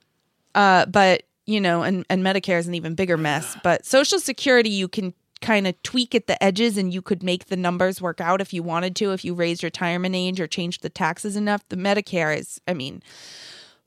uh 0.54 0.86
but 0.86 1.22
you 1.46 1.60
know 1.60 1.82
and 1.82 2.04
and 2.10 2.22
medicare 2.22 2.58
is 2.58 2.68
an 2.68 2.74
even 2.74 2.94
bigger 2.94 3.16
mess 3.16 3.56
but 3.62 3.84
social 3.84 4.18
security 4.18 4.68
you 4.70 4.86
can 4.86 5.14
kind 5.40 5.66
of 5.66 5.80
tweak 5.82 6.14
at 6.14 6.26
the 6.26 6.42
edges 6.42 6.76
and 6.76 6.92
you 6.92 7.00
could 7.02 7.22
make 7.22 7.46
the 7.46 7.56
numbers 7.56 8.00
work 8.02 8.20
out 8.20 8.40
if 8.40 8.52
you 8.52 8.62
wanted 8.62 8.96
to 8.96 9.12
if 9.12 9.24
you 9.24 9.34
raised 9.34 9.62
retirement 9.62 10.14
age 10.14 10.40
or 10.40 10.46
changed 10.46 10.82
the 10.82 10.88
taxes 10.88 11.36
enough 11.36 11.62
the 11.68 11.76
medicare 11.76 12.36
is 12.36 12.60
i 12.66 12.74
mean 12.74 13.02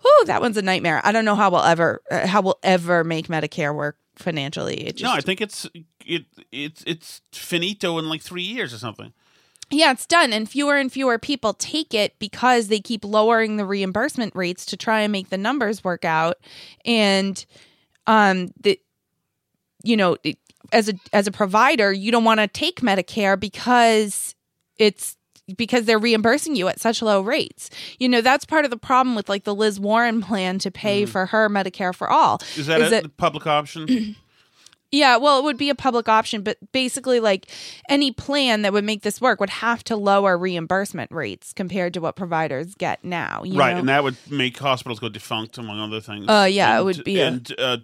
whew, 0.02 0.24
that 0.26 0.42
one's 0.42 0.58
a 0.58 0.62
nightmare 0.62 1.02
i 1.04 1.12
don't 1.12 1.26
know 1.26 1.36
how 1.36 1.50
we'll 1.50 1.64
ever 1.64 2.02
uh, 2.10 2.26
how 2.26 2.42
we'll 2.42 2.60
ever 2.64 3.04
make 3.04 3.28
medicare 3.28 3.76
work 3.76 3.98
financially 4.16 4.88
it 4.88 4.98
just 4.98 5.04
no, 5.04 5.12
I 5.12 5.22
think 5.22 5.42
it's 5.42 5.68
it 6.06 6.26
it's 6.52 6.84
it's 6.86 7.22
finito 7.32 7.98
in 7.98 8.10
like 8.10 8.22
three 8.22 8.44
years 8.44 8.74
or 8.74 8.78
something. 8.78 9.14
Yeah, 9.74 9.92
it's 9.92 10.06
done. 10.06 10.34
And 10.34 10.50
fewer 10.50 10.76
and 10.78 10.92
fewer 10.92 11.18
people 11.18 11.54
take 11.54 11.94
it 11.94 12.20
because 12.20 12.68
they 12.68 12.82
keep 12.82 13.06
lowering 13.06 13.56
the 13.56 13.66
reimbursement 13.66 14.36
rates 14.36 14.66
to 14.66 14.76
try 14.78 15.00
and 15.00 15.14
make 15.14 15.30
the 15.30 15.38
numbers 15.38 15.82
work 15.84 16.04
out. 16.04 16.38
And 16.86 17.44
um 18.06 18.50
the 18.60 18.80
you 19.84 19.96
know, 19.96 20.18
it- 20.24 20.38
as 20.72 20.90
a 20.90 20.94
as 21.14 21.28
a 21.28 21.32
provider, 21.32 21.92
you 21.92 22.12
don't 22.12 22.24
want 22.24 22.40
to 22.40 22.48
take 22.48 22.82
Medicare 22.82 23.40
because 23.40 24.36
it's 24.78 25.18
because 25.58 25.86
they're 25.86 26.00
reimbursing 26.00 26.56
you 26.56 26.68
at 26.68 26.80
such 26.80 27.02
low 27.02 27.22
rates. 27.22 27.70
You 28.00 28.08
know, 28.10 28.22
that's 28.22 28.46
part 28.46 28.66
of 28.66 28.72
the 28.72 28.78
problem 28.78 29.16
with 29.16 29.30
like 29.30 29.44
the 29.44 29.56
Liz 29.56 29.80
Warren 29.80 30.22
plan 30.22 30.60
to 30.60 30.72
pay 30.72 31.06
for 31.06 31.26
her 31.28 31.50
Medicare 31.50 31.94
for 31.94 32.10
all. 32.10 32.42
Is 32.56 32.68
that 32.68 33.06
a 33.06 33.10
public 33.10 33.48
option? 33.48 34.16
Yeah, 34.94 35.16
well, 35.16 35.40
it 35.40 35.46
would 35.46 35.58
be 35.58 35.70
a 35.70 35.76
public 35.76 36.10
option, 36.10 36.42
but 36.42 36.58
basically, 36.74 37.22
like 37.22 37.48
any 37.88 38.12
plan 38.12 38.62
that 38.64 38.74
would 38.74 38.84
make 38.84 39.04
this 39.04 39.22
work 39.22 39.40
would 39.40 39.50
have 39.50 39.86
to 39.86 39.96
lower 39.96 40.38
reimbursement 40.38 41.10
rates 41.14 41.54
compared 41.54 41.94
to 41.94 42.02
what 42.02 42.18
providers 42.18 42.76
get 42.76 43.02
now. 43.02 43.44
You 43.46 43.58
right, 43.58 43.72
know? 43.72 43.80
and 43.80 43.90
that 43.90 44.04
would 44.04 44.18
make 44.30 44.58
hospitals 44.58 45.00
go 45.00 45.08
defunct, 45.08 45.58
among 45.58 45.80
other 45.80 46.02
things. 46.02 46.28
Uh, 46.28 46.48
yeah, 46.52 46.78
it 46.78 46.84
would 46.84 47.06
be 47.06 47.22
a- 47.22 47.40
uh, 47.58 47.78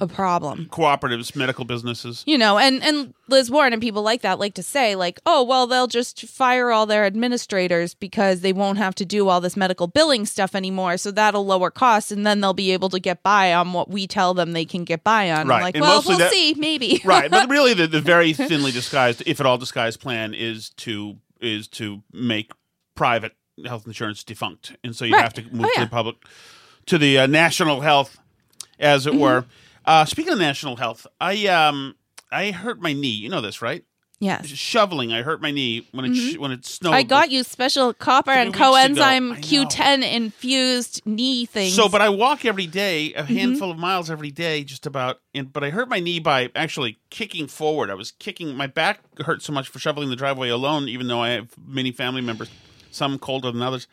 a 0.00 0.06
problem. 0.06 0.66
cooperatives, 0.70 1.34
medical 1.36 1.64
businesses. 1.64 2.22
You 2.26 2.36
know, 2.38 2.58
and 2.58 2.82
and 2.82 3.14
Liz 3.28 3.50
Warren 3.50 3.72
and 3.72 3.80
people 3.80 4.02
like 4.02 4.22
that 4.22 4.38
like 4.38 4.54
to 4.54 4.62
say 4.62 4.94
like, 4.96 5.20
"Oh, 5.24 5.42
well, 5.44 5.66
they'll 5.66 5.86
just 5.86 6.22
fire 6.26 6.70
all 6.70 6.86
their 6.86 7.04
administrators 7.04 7.94
because 7.94 8.40
they 8.40 8.52
won't 8.52 8.78
have 8.78 8.94
to 8.96 9.04
do 9.04 9.28
all 9.28 9.40
this 9.40 9.56
medical 9.56 9.86
billing 9.86 10.26
stuff 10.26 10.54
anymore, 10.54 10.96
so 10.96 11.10
that'll 11.10 11.46
lower 11.46 11.70
costs 11.70 12.10
and 12.10 12.26
then 12.26 12.40
they'll 12.40 12.52
be 12.52 12.72
able 12.72 12.88
to 12.90 12.98
get 13.00 13.22
by 13.22 13.54
on 13.54 13.72
what 13.72 13.88
we 13.90 14.06
tell 14.06 14.34
them 14.34 14.52
they 14.52 14.64
can 14.64 14.84
get 14.84 15.04
by 15.04 15.30
on." 15.30 15.42
I'm 15.42 15.48
Right, 15.48 15.62
like, 15.62 15.76
and 15.76 15.82
"Well, 15.82 16.02
we'll 16.06 16.18
that- 16.18 16.32
see, 16.32 16.54
maybe." 16.54 17.00
right, 17.04 17.30
but 17.30 17.48
really, 17.56 17.72
the, 17.74 17.86
the 17.86 18.00
very 18.00 18.32
thinly 18.32 18.72
disguised, 18.72 19.22
if 19.26 19.38
at 19.40 19.46
all 19.46 19.58
disguised, 19.58 20.00
plan 20.00 20.34
is 20.34 20.70
to 20.70 21.16
is 21.40 21.68
to 21.68 22.02
make 22.12 22.50
private 22.94 23.32
health 23.64 23.86
insurance 23.86 24.24
defunct, 24.24 24.76
and 24.82 24.96
so 24.96 25.04
you 25.04 25.14
Right. 25.14 25.22
have 25.22 25.34
to 25.34 25.42
move 25.54 25.66
Oh, 25.66 25.74
to 25.74 25.80
the 25.84 25.90
public, 25.90 26.16
to 26.86 26.98
the 26.98 27.18
uh, 27.20 27.26
national 27.26 27.80
health, 27.82 28.18
as 28.78 29.06
it 29.06 29.10
Mm-hmm. 29.12 29.20
were. 29.20 29.44
Uh, 29.86 30.04
speaking 30.04 30.32
of 30.32 30.38
national 30.38 30.76
health, 30.76 31.06
I 31.20 31.46
um 31.46 31.94
I 32.32 32.50
hurt 32.50 32.80
my 32.80 32.92
knee. 32.92 33.08
You 33.10 33.28
know 33.28 33.40
this, 33.40 33.62
right? 33.62 33.84
Yes. 34.18 34.46
Shoveling, 34.46 35.12
I 35.12 35.20
hurt 35.20 35.42
my 35.42 35.50
knee 35.50 35.86
when 35.92 36.06
it 36.06 36.14
sh- 36.16 36.38
when 36.38 36.50
it 36.50 36.64
snowed. 36.64 36.92
Mm-hmm. 36.92 36.98
I 36.98 37.02
got 37.02 37.30
you 37.30 37.42
special 37.44 37.92
copper 37.92 38.30
and 38.30 38.54
coenzyme 38.54 39.36
Q10 39.40 40.10
infused 40.10 41.02
knee 41.04 41.44
things. 41.44 41.74
So, 41.74 41.86
but 41.86 42.00
I 42.00 42.08
walk 42.08 42.46
every 42.46 42.66
day, 42.66 43.12
Mm-hmm. 43.14 43.20
a 43.20 43.24
handful 43.38 43.70
of 43.70 43.76
miles 43.78 44.10
every 44.10 44.30
day, 44.30 44.64
just 44.64 44.86
about. 44.86 45.20
And, 45.34 45.52
but 45.52 45.62
I 45.62 45.68
hurt 45.68 45.90
my 45.90 46.00
knee 46.00 46.18
by 46.18 46.50
actually 46.56 46.96
kicking 47.10 47.46
forward. 47.46 47.90
I 47.90 47.94
was 47.94 48.10
kicking. 48.12 48.56
My 48.56 48.66
back 48.66 49.00
hurt 49.20 49.42
so 49.42 49.52
much 49.52 49.68
for 49.68 49.78
shoveling 49.80 50.08
the 50.08 50.16
driveway 50.16 50.48
alone, 50.48 50.88
even 50.88 51.08
though 51.08 51.20
I 51.20 51.30
have 51.30 51.50
many 51.66 51.92
family 51.92 52.22
members, 52.22 52.48
some 52.90 53.18
colder 53.18 53.52
than 53.52 53.60
others. 53.60 53.86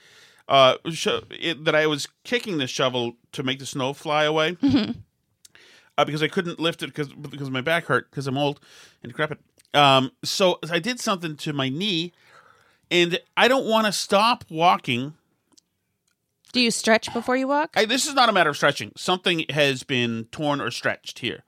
Uh, 0.47 0.75
it, 0.85 1.65
that 1.65 1.75
I 1.75 1.85
was 1.87 2.07
kicking 2.23 2.59
the 2.59 2.67
shovel 2.67 3.17
to 3.33 3.43
make 3.43 3.59
the 3.59 3.65
snow 3.65 3.91
fly 3.93 4.23
away. 4.23 4.53
Mm-hmm. 4.53 4.99
Uh, 5.97 6.05
because 6.05 6.23
I 6.23 6.27
couldn't 6.27 6.59
lift 6.59 6.81
it 6.81 6.87
because 6.87 7.09
because 7.09 7.49
my 7.51 7.61
back 7.61 7.85
hurt 7.85 8.09
because 8.09 8.25
I'm 8.27 8.37
old 8.37 8.59
and 9.03 9.11
decrepit. 9.11 9.39
Um, 9.73 10.11
so 10.23 10.59
I 10.71 10.79
did 10.79 10.99
something 10.99 11.35
to 11.37 11.53
my 11.53 11.69
knee, 11.69 12.13
and 12.89 13.19
I 13.37 13.47
don't 13.47 13.65
want 13.67 13.85
to 13.85 13.91
stop 13.91 14.43
walking 14.49 15.13
Do 16.51 16.59
you 16.59 16.71
stretch 16.71 17.11
before 17.13 17.35
you 17.37 17.47
walk? 17.47 17.71
I, 17.75 17.85
this 17.85 18.07
is 18.07 18.13
not 18.13 18.29
a 18.29 18.31
matter 18.31 18.49
of 18.49 18.55
stretching. 18.57 18.91
Something 18.95 19.45
has 19.49 19.83
been 19.83 20.25
torn 20.31 20.61
or 20.61 20.71
stretched 20.71 21.19
here. 21.19 21.43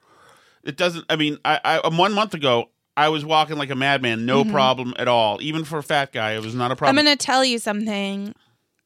It 0.63 0.77
doesn't. 0.77 1.05
I 1.09 1.15
mean, 1.15 1.37
I, 1.45 1.59
I 1.63 1.77
um, 1.79 1.97
one 1.97 2.13
month 2.13 2.33
ago 2.33 2.69
I 2.97 3.09
was 3.09 3.25
walking 3.25 3.57
like 3.57 3.69
a 3.69 3.75
madman, 3.75 4.25
no 4.25 4.43
Mhm. 4.43 4.51
problem 4.51 4.93
at 4.97 5.07
all. 5.07 5.41
Even 5.41 5.63
for 5.63 5.77
a 5.79 5.83
fat 5.83 6.11
guy, 6.11 6.33
it 6.33 6.43
was 6.43 6.55
not 6.55 6.71
a 6.71 6.75
problem. 6.75 6.97
I'm 6.97 7.03
going 7.05 7.17
to 7.17 7.23
tell 7.23 7.43
you 7.43 7.59
something 7.59 8.33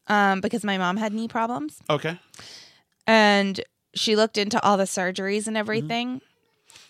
um, 0.08 0.41
because 0.41 0.63
my 0.63 0.78
mom 0.78 0.98
had 0.98 1.13
knee 1.13 1.28
problems 1.28 1.80
okay. 1.89 2.17
and 3.08 3.62
she 3.93 4.15
looked 4.15 4.38
into 4.38 4.62
all 4.62 4.78
the 4.78 4.84
surgeries 4.84 5.47
and 5.47 5.58
everything. 5.58 6.21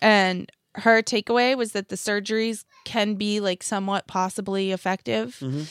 And 0.01 0.51
her 0.75 1.01
takeaway 1.01 1.57
was 1.57 1.71
that 1.73 1.89
the 1.89 1.95
surgeries 1.95 2.65
can 2.85 3.15
be 3.15 3.39
like 3.39 3.63
somewhat 3.63 4.07
possibly 4.07 4.71
effective. 4.71 5.37
Mm-hmm. 5.41 5.63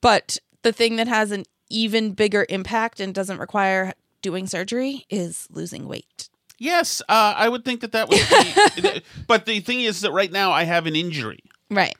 But 0.00 0.38
the 0.62 0.72
thing 0.72 0.96
that 0.96 1.08
has 1.08 1.30
an 1.30 1.44
even 1.68 2.12
bigger 2.12 2.46
impact 2.48 3.00
and 3.00 3.14
doesn't 3.14 3.38
require 3.38 3.94
doing 4.22 4.46
surgery 4.46 5.06
is 5.10 5.48
losing 5.50 5.88
weight. 5.88 6.28
Yes, 6.58 7.02
uh, 7.08 7.34
I 7.36 7.48
would 7.48 7.64
think 7.64 7.80
that 7.82 7.92
that 7.92 8.08
would 8.08 8.82
be. 8.82 9.02
but 9.26 9.46
the 9.46 9.60
thing 9.60 9.80
is 9.80 10.00
that 10.00 10.12
right 10.12 10.32
now 10.32 10.52
I 10.52 10.64
have 10.64 10.86
an 10.86 10.96
injury. 10.96 11.40
Right. 11.70 11.94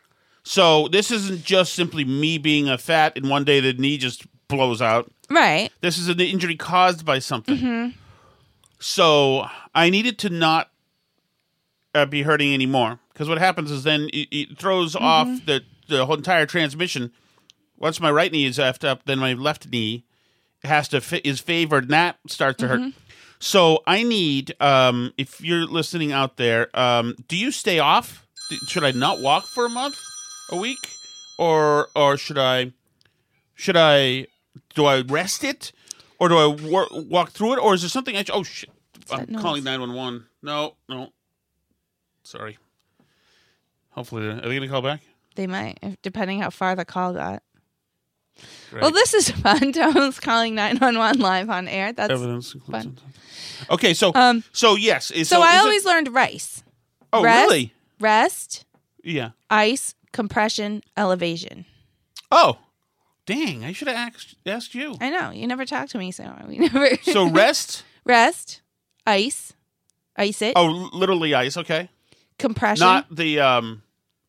So 0.45 0.89
this 0.89 1.11
isn't 1.11 1.45
just 1.45 1.75
simply 1.75 2.05
me 2.05 2.39
being 2.39 2.69
a 2.69 2.79
fat 2.79 3.15
and 3.17 3.29
one 3.29 3.45
day 3.45 3.61
the 3.61 3.73
knee 3.75 3.99
just 3.99 4.25
blows 4.49 4.81
out. 4.81 5.11
Right. 5.29 5.71
This 5.81 5.99
is 5.99 6.09
an 6.09 6.21
injury 6.21 6.57
caused 6.57 7.05
by 7.05 7.19
something. 7.19 7.59
hmm 7.59 7.89
So 8.79 9.47
I 9.75 9.91
needed 9.91 10.19
to 10.21 10.31
not 10.31 10.71
uh, 11.95 12.07
be 12.07 12.23
hurting 12.23 12.53
anymore 12.53 12.99
because 13.13 13.29
what 13.29 13.39
happens 13.39 13.71
is 13.71 13.85
then 13.85 14.09
it, 14.13 14.29
it 14.31 14.59
throws 14.59 14.95
off 14.95 15.29
the 15.47 15.63
the 15.89 16.05
whole 16.07 16.17
entire 16.17 16.47
transmission. 16.47 17.13
Once 17.79 18.01
my 18.01 18.11
right 18.11 18.33
knee 18.33 18.45
is 18.45 18.59
effed 18.59 18.87
up, 18.87 19.05
then 19.05 19.19
my 19.19 19.33
left 19.35 19.69
knee 19.71 20.05
has 20.65 20.89
to 20.89 21.01
fi- 21.01 21.21
is 21.25 21.41
favored, 21.41 21.85
and 21.85 21.93
that 21.93 22.19
starts 22.27 22.59
to 22.61 22.69
hurt. 22.69 22.93
So 23.39 23.83
I 23.87 24.03
need, 24.03 24.55
um, 24.61 25.13
if 25.19 25.43
you're 25.43 25.67
listening 25.67 26.11
out 26.11 26.39
there, 26.39 26.69
um, 26.79 27.15
do 27.29 27.37
you 27.37 27.51
stay 27.51 27.79
off? 27.79 28.27
Should 28.67 28.83
I 28.83 28.93
not 28.93 29.21
walk 29.21 29.45
for 29.47 29.67
a 29.67 29.69
month, 29.69 29.99
a 30.51 30.57
week, 30.57 30.79
or 31.39 31.89
or 31.95 32.17
should 32.17 32.39
I 32.39 32.73
should 33.55 33.77
I 33.77 34.27
do 34.75 34.87
I 34.87 35.03
rest 35.03 35.45
it, 35.45 35.73
or 36.19 36.29
do 36.29 36.37
I 36.37 36.47
walk 37.09 37.31
through 37.31 37.55
it, 37.55 37.59
or 37.59 37.75
is 37.75 37.83
there 37.83 37.89
something? 37.89 38.17
I 38.17 38.25
oh 38.33 38.43
shit! 38.43 38.71
I'm 39.11 39.35
calling 39.37 39.65
nine 39.65 39.81
one 39.81 39.95
one. 39.95 40.27
No, 40.43 40.77
no. 40.89 41.13
Sorry. 42.23 42.59
Hopefully, 43.91 44.27
are 44.27 44.35
they 44.35 44.41
going 44.43 44.63
to 44.63 44.69
call 44.69 44.83
back? 44.83 45.01
They 45.37 45.47
might, 45.47 45.79
if, 45.83 46.01
depending 46.03 46.41
how 46.41 46.51
far 46.51 46.75
the 46.77 46.85
call 46.85 47.13
got. 47.15 47.43
Great. 48.71 48.83
Well, 48.83 48.91
this 48.91 49.15
is 49.15 49.31
fun. 49.43 49.73
Tom's 49.73 50.21
calling 50.21 50.55
911 50.55 51.21
live 51.21 51.49
on 51.49 51.67
air. 51.69 51.93
That's 51.93 52.13
Evidence. 52.13 52.55
fun. 52.71 52.99
Okay, 53.71 53.95
so 53.95 54.13
Um, 54.15 54.45
so 54.53 54.75
yes, 54.77 55.11
is- 55.11 55.29
So, 55.31 55.41
I 55.41 55.51
is 55.53 55.55
it- 55.57 55.61
always 55.61 55.85
learned 55.87 56.09
rice. 56.15 56.63
Oh, 57.13 57.23
Rest, 57.23 57.49
really? 57.51 57.73
Rest, 58.01 58.67
Yeah. 59.03 59.31
ice, 59.49 59.95
compression, 60.13 60.83
elevation. 60.97 61.65
Oh, 62.31 62.59
dang! 63.27 63.65
I 63.65 63.73
should 63.73 63.89
have 63.89 63.97
asked 63.97 64.35
asked 64.47 64.75
you. 64.75 64.97
I 65.01 65.11
know. 65.11 65.31
You 65.31 65.47
never 65.47 65.65
talked 65.67 65.91
to 65.93 65.99
me, 65.99 66.11
so 66.13 66.25
we 66.49 66.59
never. 66.59 66.97
So 67.03 67.29
rest. 67.31 67.85
Rest, 68.05 68.63
ice, 69.07 69.53
ice 70.17 70.41
it, 70.43 70.53
Oh, 70.57 70.89
literally 70.93 71.35
ice. 71.35 71.57
Okay. 71.57 71.89
compression. 72.39 72.87
Not 72.87 73.07
the 73.15 73.41
um, 73.41 73.83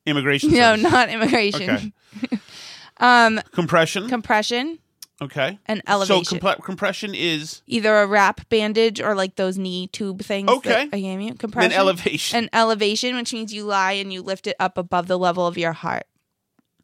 immigration. 0.06 0.52
no, 0.52 0.76
service. 0.76 0.84
not 0.84 1.10
immigration. 1.10 1.94
Okay. 2.24 2.40
um, 2.98 3.40
Compression. 3.52 4.08
compression, 4.10 4.80
okay. 5.22 5.60
and 5.68 5.84
elevation. 5.88 6.24
So 6.26 6.36
compl- 6.38 6.64
compression 6.64 7.14
is 7.14 7.62
Either 7.68 7.96
a 7.98 8.08
wrap 8.08 8.50
bandage 8.50 9.00
or 9.00 9.14
like 9.14 9.36
those 9.36 9.58
knee 9.60 9.88
tube 9.88 10.22
things 10.24 10.50
Okay. 10.50 10.90
I 10.92 11.00
gave 11.00 11.22
you. 11.22 11.36
Compression. 11.36 11.72
And 11.72 11.80
elevation. 11.80 12.38
And 12.40 12.50
elevation, 12.54 13.16
which 13.16 13.32
means 13.34 13.54
you 13.54 13.64
lie 13.66 13.92
and 13.92 14.12
you 14.12 14.24
lift 14.24 14.48
it 14.48 14.56
up 14.60 14.78
above 14.80 15.06
the 15.08 15.20
level 15.20 15.46
of 15.46 15.56
your 15.58 15.74
heart. 15.74 16.08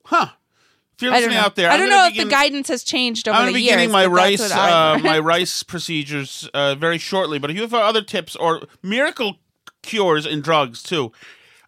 huh. 0.06 0.28
If 0.96 1.02
you're 1.02 1.12
I 1.12 1.16
don't 1.16 1.22
listening 1.30 1.38
know. 1.38 1.46
out 1.46 1.56
there, 1.56 1.72
I 1.72 1.78
don't 1.78 1.90
know 1.90 2.08
begin- 2.10 2.22
if 2.22 2.28
the 2.30 2.32
guidance 2.36 2.68
has 2.68 2.84
changed 2.84 3.28
over. 3.28 3.38
I'm 3.38 3.48
the 3.48 3.54
be 3.54 3.62
years. 3.62 3.72
beginning 3.74 3.92
my 3.92 4.06
rice 4.06 4.42
uh, 4.52 5.00
my 5.04 5.20
rice 5.20 5.64
procedures 5.64 6.48
uh, 6.54 6.76
very 6.76 6.98
shortly. 6.98 7.40
But 7.40 7.50
if 7.50 7.56
you 7.56 7.64
have 7.64 7.74
other 7.74 8.02
tips 8.04 8.36
or 8.36 8.62
miracle 8.84 9.38
cures 9.82 10.26
and 10.26 10.44
drugs 10.44 10.84
too, 10.84 11.12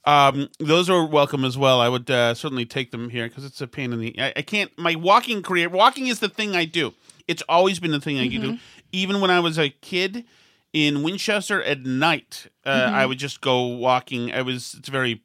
um, 0.05 0.49
those 0.59 0.89
are 0.89 1.05
welcome 1.05 1.43
as 1.43 1.57
well. 1.57 1.81
I 1.81 1.89
would 1.89 2.09
uh, 2.11 2.35
certainly 2.35 2.65
take 2.65 2.91
them 2.91 3.09
here 3.09 3.27
because 3.27 3.43
it's 3.45 3.61
a 3.61 3.67
pain 3.67 3.91
in 3.93 3.99
the. 3.99 4.15
I, 4.19 4.33
I 4.37 4.41
can't. 4.43 4.71
My 4.77 4.93
walking 4.95 5.41
career. 5.41 5.69
Walking 5.69 6.07
is 6.07 6.19
the 6.19 6.29
thing 6.29 6.55
I 6.55 6.65
do. 6.65 6.93
It's 7.27 7.41
always 7.49 7.79
been 7.79 7.91
the 7.91 7.99
thing 8.01 8.19
I 8.19 8.27
Mm-hmm. 8.27 8.51
do. 8.51 8.57
Even 8.91 9.19
when 9.19 9.31
I 9.31 9.39
was 9.39 9.57
a 9.57 9.69
kid 9.69 10.23
in 10.71 11.01
Winchester 11.01 11.61
at 11.63 11.81
night, 11.83 12.47
uh, 12.65 12.69
Mm-hmm. 12.71 12.95
I 12.95 13.05
would 13.07 13.17
just 13.17 13.41
go 13.41 13.63
walking. 13.65 14.31
I 14.31 14.43
was. 14.43 14.75
It's 14.77 14.89
very. 14.89 15.23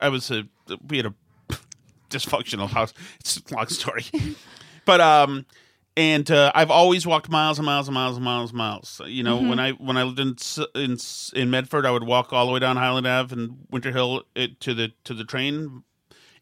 I 0.00 0.08
was 0.08 0.30
a. 0.30 0.44
We 0.88 0.96
had 0.96 1.04
a 1.06 1.14
dysfunctional 2.10 2.68
house. 2.68 2.92
It's 3.20 3.36
a 3.38 3.54
long 3.54 3.68
story. 3.68 4.04
but 4.84 5.00
um 5.00 5.46
and 5.98 6.30
uh, 6.30 6.52
I've 6.54 6.70
always 6.70 7.08
walked 7.08 7.28
miles 7.28 7.58
and 7.58 7.66
miles 7.66 7.88
and 7.88 7.94
miles 7.94 8.14
and 8.14 8.24
miles 8.24 8.50
and 8.50 8.58
miles. 8.58 9.00
You 9.04 9.24
know, 9.24 9.36
when 9.38 9.58
I 9.58 9.72
when 9.72 9.96
I 9.96 10.04
lived 10.04 10.20
in 10.20 10.36
in 10.80 10.96
in 11.34 11.50
Medford, 11.50 11.84
I 11.84 11.90
would 11.90 12.04
walk 12.04 12.32
all 12.32 12.46
the 12.46 12.52
way 12.52 12.60
down 12.60 12.76
Highland 12.76 13.08
Ave 13.08 13.34
and 13.34 13.66
Winter 13.68 13.90
Hill 13.90 14.22
it, 14.36 14.60
to 14.60 14.74
the 14.74 14.92
to 15.02 15.12
the 15.12 15.24
train 15.24 15.82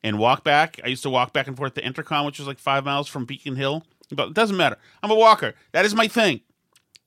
and 0.02 0.18
walk 0.18 0.44
back. 0.44 0.78
I 0.84 0.88
used 0.88 1.02
to 1.04 1.10
walk 1.10 1.32
back 1.32 1.46
and 1.46 1.56
forth 1.56 1.72
to 1.74 1.84
Intercom, 1.84 2.26
which 2.26 2.38
was 2.38 2.46
like 2.46 2.58
five 2.58 2.84
miles 2.84 3.08
from 3.08 3.24
Beacon 3.24 3.56
Hill. 3.56 3.82
But 4.12 4.28
it 4.28 4.34
doesn't 4.34 4.58
matter. 4.58 4.76
I'm 5.02 5.10
a 5.10 5.14
walker. 5.14 5.54
That 5.72 5.86
is 5.86 5.94
my 5.94 6.06
thing. 6.06 6.42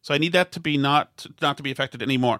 So 0.01 0.15
I 0.15 0.17
need 0.17 0.33
that 0.33 0.51
to 0.53 0.59
be 0.59 0.75
not 0.75 1.27
not 1.41 1.55
to 1.57 1.63
be 1.63 1.69
affected 1.69 2.01
anymore. 2.01 2.39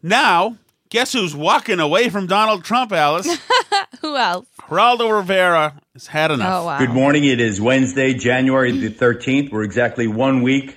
Now, 0.00 0.58
guess 0.90 1.12
who's 1.12 1.34
walking 1.34 1.80
away 1.80 2.08
from 2.08 2.28
Donald 2.28 2.62
Trump, 2.62 2.92
Alice? 2.92 3.26
Who 4.02 4.16
else? 4.16 4.46
Geraldo 4.60 5.16
Rivera 5.16 5.80
has 5.94 6.06
had 6.06 6.30
enough. 6.30 6.62
Oh 6.62 6.66
wow. 6.66 6.78
Good 6.78 6.90
morning. 6.90 7.24
It 7.24 7.40
is 7.40 7.60
Wednesday, 7.60 8.14
January 8.14 8.70
the 8.70 8.90
13th. 8.90 9.50
We're 9.50 9.64
exactly 9.64 10.06
one 10.06 10.42
week 10.42 10.76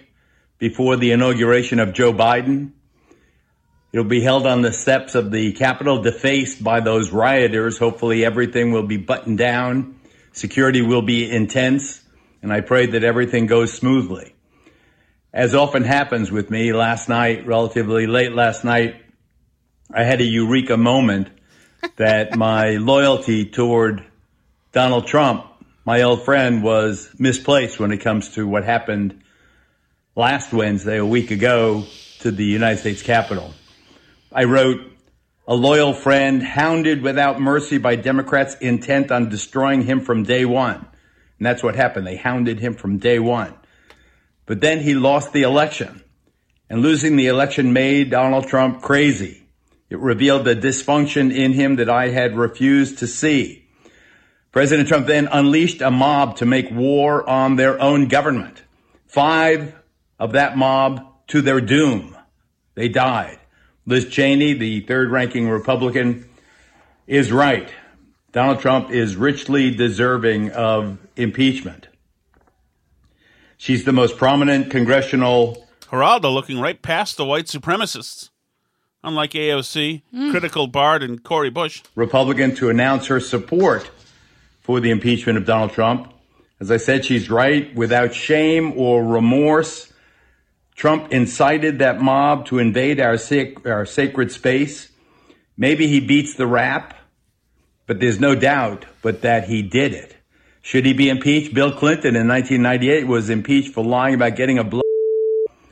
before 0.57 0.97
the 0.97 1.11
inauguration 1.11 1.79
of 1.79 1.93
Joe 1.93 2.11
Biden. 2.11 2.71
It'll 3.91 4.03
be 4.03 4.21
held 4.21 4.47
on 4.47 4.63
the 4.63 4.73
steps 4.73 5.13
of 5.13 5.29
the 5.29 5.51
Capitol, 5.51 6.01
defaced 6.01 6.63
by 6.63 6.79
those 6.79 7.11
rioters. 7.11 7.77
Hopefully, 7.77 8.25
everything 8.25 8.71
will 8.71 8.87
be 8.87 8.97
buttoned 8.97 9.37
down. 9.37 9.99
Security 10.31 10.81
will 10.81 11.03
be 11.03 11.29
intense, 11.29 12.01
and 12.41 12.51
I 12.51 12.61
pray 12.61 12.87
that 12.87 13.03
everything 13.03 13.45
goes 13.45 13.71
smoothly. 13.71 14.33
As 15.31 15.53
often 15.53 15.83
happens 15.83 16.31
with 16.31 16.49
me, 16.49 16.73
last 16.73 17.09
night, 17.09 17.45
relatively 17.45 18.07
late 18.07 18.33
last 18.33 18.63
night, 18.63 18.95
I 19.93 20.03
had 20.03 20.21
a 20.21 20.25
eureka 20.25 20.77
moment 20.77 21.29
that 21.95 22.35
my 22.35 22.77
loyalty 22.77 23.45
toward 23.45 24.05
Donald 24.71 25.07
Trump, 25.07 25.45
my 25.85 26.01
old 26.01 26.23
friend, 26.23 26.63
was 26.63 27.13
misplaced 27.17 27.79
when 27.79 27.91
it 27.91 27.97
comes 27.97 28.35
to 28.35 28.47
what 28.47 28.63
happened 28.63 29.21
last 30.15 30.53
Wednesday, 30.53 30.97
a 30.97 31.05
week 31.05 31.31
ago, 31.31 31.85
to 32.19 32.31
the 32.31 32.45
United 32.45 32.79
States 32.79 33.01
Capitol. 33.01 33.53
I 34.31 34.45
wrote, 34.45 34.79
a 35.45 35.55
loyal 35.55 35.93
friend 35.93 36.41
hounded 36.41 37.01
without 37.01 37.41
mercy 37.41 37.77
by 37.77 37.97
Democrats 37.97 38.55
intent 38.61 39.11
on 39.11 39.29
destroying 39.29 39.81
him 39.81 39.99
from 39.99 40.23
day 40.23 40.45
one. 40.45 40.85
And 41.37 41.45
that's 41.45 41.61
what 41.61 41.75
happened. 41.75 42.07
They 42.07 42.15
hounded 42.15 42.59
him 42.59 42.75
from 42.75 42.97
day 42.97 43.19
one. 43.19 43.53
But 44.45 44.61
then 44.61 44.79
he 44.79 44.93
lost 44.93 45.33
the 45.33 45.43
election. 45.43 46.01
And 46.69 46.81
losing 46.81 47.17
the 47.17 47.27
election 47.27 47.73
made 47.73 48.09
Donald 48.09 48.47
Trump 48.47 48.81
crazy. 48.81 49.42
It 49.93 49.99
revealed 49.99 50.45
the 50.45 50.55
dysfunction 50.55 51.31
in 51.31 51.53
him 51.53 51.75
that 51.75 51.87
I 51.87 52.09
had 52.09 52.35
refused 52.35 52.97
to 52.97 53.05
see. 53.05 53.67
President 54.51 54.87
Trump 54.87 55.05
then 55.05 55.27
unleashed 55.31 55.83
a 55.83 55.91
mob 55.91 56.37
to 56.37 56.47
make 56.47 56.71
war 56.71 57.29
on 57.29 57.57
their 57.57 57.79
own 57.79 58.07
government. 58.07 58.63
Five 59.05 59.75
of 60.17 60.31
that 60.31 60.57
mob 60.57 61.05
to 61.27 61.43
their 61.43 61.61
doom. 61.61 62.17
They 62.73 62.89
died. 62.89 63.37
Liz 63.85 64.09
Cheney, 64.09 64.53
the 64.53 64.79
third 64.81 65.11
ranking 65.11 65.47
Republican, 65.47 66.27
is 67.05 67.31
right. 67.31 67.71
Donald 68.31 68.61
Trump 68.61 68.89
is 68.89 69.15
richly 69.15 69.69
deserving 69.69 70.49
of 70.53 70.97
impeachment. 71.15 71.87
She's 73.57 73.83
the 73.83 73.93
most 73.93 74.17
prominent 74.17 74.71
congressional. 74.71 75.67
Geraldo 75.81 76.33
looking 76.33 76.59
right 76.59 76.81
past 76.81 77.15
the 77.15 77.25
white 77.25 77.45
supremacists. 77.45 78.31
Unlike 79.03 79.31
AOC, 79.31 80.01
critical 80.31 80.67
Bard, 80.67 81.03
and 81.03 81.21
Cori 81.23 81.49
Bush. 81.49 81.83
Republican 81.95 82.55
to 82.55 82.69
announce 82.69 83.07
her 83.07 83.19
support 83.19 83.91
for 84.61 84.79
the 84.79 84.91
impeachment 84.91 85.37
of 85.37 85.45
Donald 85.45 85.71
Trump. 85.71 86.13
As 86.61 86.71
I 86.71 86.77
said, 86.77 87.03
she's 87.03 87.29
right. 87.29 87.75
Without 87.75 88.13
shame 88.15 88.73
or 88.77 89.03
remorse, 89.03 89.91
Trump 90.75 91.11
incited 91.11 91.79
that 91.79 92.01
mob 92.01 92.45
to 92.45 92.59
invade 92.59 93.01
our, 93.01 93.17
sac- 93.17 93.67
our 93.67 93.85
sacred 93.85 94.31
space. 94.31 94.89
Maybe 95.57 95.87
he 95.87 95.99
beats 95.99 96.35
the 96.35 96.47
rap, 96.47 96.95
but 97.85 97.99
there's 97.99 98.21
no 98.21 98.35
doubt 98.35 98.85
but 99.01 99.21
that 99.23 99.49
he 99.49 99.61
did 99.61 99.93
it. 99.93 100.15
Should 100.61 100.85
he 100.85 100.93
be 100.93 101.09
impeached? 101.09 101.53
Bill 101.53 101.73
Clinton 101.73 102.15
in 102.15 102.29
1998 102.29 103.05
was 103.05 103.29
impeached 103.29 103.73
for 103.73 103.83
lying 103.83 104.15
about 104.15 104.37
getting 104.37 104.57
a 104.59 104.63
blow 104.63 104.81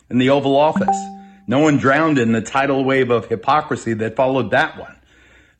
in 0.10 0.18
the 0.18 0.30
Oval 0.32 0.58
Office. 0.58 0.98
No 1.48 1.60
one 1.60 1.78
drowned 1.78 2.18
in 2.18 2.32
the 2.32 2.42
tidal 2.42 2.84
wave 2.84 3.10
of 3.10 3.28
hypocrisy 3.28 3.94
that 3.96 4.16
followed 4.16 4.52
that 4.52 4.78
one. 4.78 4.96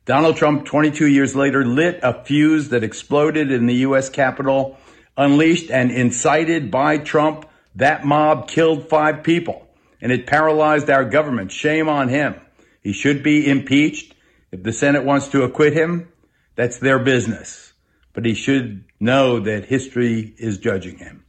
Donald 0.04 0.36
Trump, 0.36 0.64
22 0.64 1.06
years 1.06 1.36
later, 1.36 1.64
lit 1.64 2.00
a 2.02 2.24
fuse 2.24 2.70
that 2.70 2.82
exploded 2.82 3.52
in 3.52 3.66
the 3.66 3.74
U.S. 3.76 4.08
Capitol, 4.08 4.78
unleashed 5.16 5.70
and 5.70 5.90
incited 5.90 6.70
by 6.70 6.98
Trump. 6.98 7.48
That 7.76 8.04
mob 8.04 8.48
killed 8.48 8.88
five 8.88 9.22
people 9.22 9.68
and 10.02 10.10
it 10.10 10.26
paralyzed 10.26 10.90
our 10.90 11.04
government. 11.04 11.52
Shame 11.52 11.88
on 11.88 12.08
him. 12.08 12.34
He 12.82 12.92
should 12.92 13.22
be 13.22 13.48
impeached. 13.48 14.14
If 14.50 14.64
the 14.64 14.72
Senate 14.72 15.04
wants 15.04 15.28
to 15.28 15.44
acquit 15.44 15.72
him, 15.72 16.12
that's 16.56 16.78
their 16.78 16.98
business. 16.98 17.72
But 18.12 18.26
he 18.26 18.34
should 18.34 18.84
know 19.00 19.40
that 19.40 19.64
history 19.64 20.34
is 20.36 20.58
judging 20.58 20.98
him. 20.98 21.21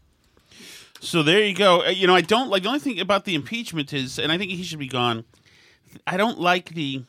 So 1.03 1.21
there 1.23 1.43
you 1.43 1.53
go. 1.53 1.85
Uh, 1.85 1.89
You 1.89 2.07
know, 2.07 2.15
I 2.15 2.21
don't 2.21 2.49
like 2.49 2.63
the 2.63 2.69
only 2.69 2.79
thing 2.79 2.99
about 2.99 3.25
the 3.25 3.35
impeachment 3.35 3.93
is, 3.93 4.17
and 4.19 4.31
I 4.31 4.37
think 4.37 4.51
he 4.51 4.63
should 4.63 4.79
be 4.79 4.87
gone. 4.87 5.25
I 6.07 6.17
don't 6.17 6.39
like 6.39 6.69
the, 6.73 7.03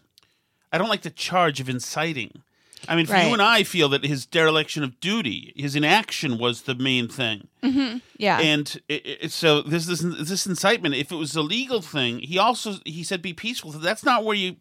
I 0.73 0.79
don't 0.79 0.89
like 0.89 1.03
the 1.03 1.11
charge 1.11 1.61
of 1.61 1.69
inciting. 1.69 2.43
I 2.87 2.97
mean, 2.97 3.07
for 3.07 3.13
Right. 3.15 3.27
you 3.29 3.33
and 3.33 3.41
I 3.41 3.63
feel 3.63 3.89
that 3.91 4.05
his 4.05 4.27
dereliction 4.27 4.83
of 4.85 5.01
duty, 5.01 5.55
his 5.57 5.75
inaction, 5.75 6.37
was 6.39 6.63
the 6.63 6.75
main 6.75 7.09
thing. 7.09 7.49
hmm 7.63 7.99
Yeah. 8.19 8.41
And 8.41 8.79
it, 8.89 9.03
it, 9.23 9.33
so 9.33 9.63
this 9.63 9.87
this 9.87 10.01
this 10.01 10.47
incitement, 10.47 10.95
if 10.95 11.11
it 11.11 11.17
was 11.17 11.35
a 11.35 11.41
legal 11.43 11.81
thing, 11.81 12.19
he 12.19 12.37
also 12.39 12.75
he 12.85 13.03
said 13.03 13.23
be 13.23 13.33
peaceful. 13.33 13.71
That's 13.71 14.05
not 14.05 14.25
where 14.25 14.37
you 14.37 14.57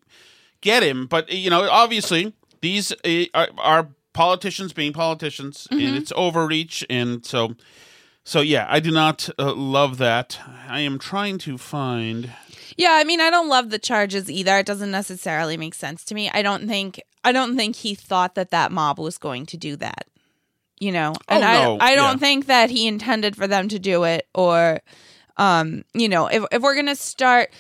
get 0.62 0.84
him. 0.84 1.06
But 1.08 1.30
you 1.34 1.50
know, 1.50 1.68
obviously 1.70 2.32
these 2.62 2.94
uh, 3.04 3.26
are, 3.34 3.50
are 3.58 3.88
politicians 4.14 4.72
being 4.74 4.94
politicians, 4.94 5.68
and 5.72 5.80
Mhm. 5.82 5.98
it's 5.98 6.14
overreach. 6.16 6.86
And 6.90 7.26
so, 7.26 7.56
so 8.24 8.42
yeah, 8.42 8.66
I 8.70 8.80
do 8.80 8.92
not 8.92 9.30
uh, 9.38 9.54
love 9.54 9.98
that. 9.98 10.40
I 10.68 10.80
am 10.82 10.98
trying 11.00 11.38
to 11.40 11.58
find. 11.58 12.32
Yeah, 12.78 12.92
I 12.94 13.04
mean, 13.04 13.22
I 13.22 13.30
don't 13.30 13.50
love 13.50 13.70
the 13.70 13.80
charges 13.80 14.30
either. 14.32 14.58
It 14.60 14.66
doesn't 14.66 14.92
necessarily 14.92 15.58
make 15.58 15.76
sense 15.76 16.04
to 16.06 16.16
me. 16.16 16.30
I 16.34 16.42
don't 16.42 16.68
think 16.68 17.02
I 17.24 17.32
don't 17.32 17.56
think 17.56 17.76
he 17.76 17.96
thought 17.96 18.36
that 18.36 18.50
that 18.52 18.72
mob 18.72 19.00
was 19.00 19.18
going 19.18 19.46
to 19.48 19.58
do 19.58 19.76
that. 19.78 20.08
you 20.80 20.92
know. 20.92 21.14
And 21.30 21.44
Oh, 21.44 21.78
I 21.80 21.92
I 21.92 21.96
don't 21.96 22.14
yeah. 22.14 22.18
think 22.18 22.46
that 22.48 22.70
he 22.70 22.88
intended 22.88 23.36
for 23.36 23.48
them 23.48 23.70
to 23.70 23.80
do 23.80 24.04
it 24.04 24.28
or 24.34 24.82
um, 25.38 25.84
you 25.94 26.10
know, 26.10 26.28
if 26.28 26.44
if 26.52 26.62
we're 26.62 26.76
going 26.76 26.88
to 26.88 26.96
start 26.96 27.52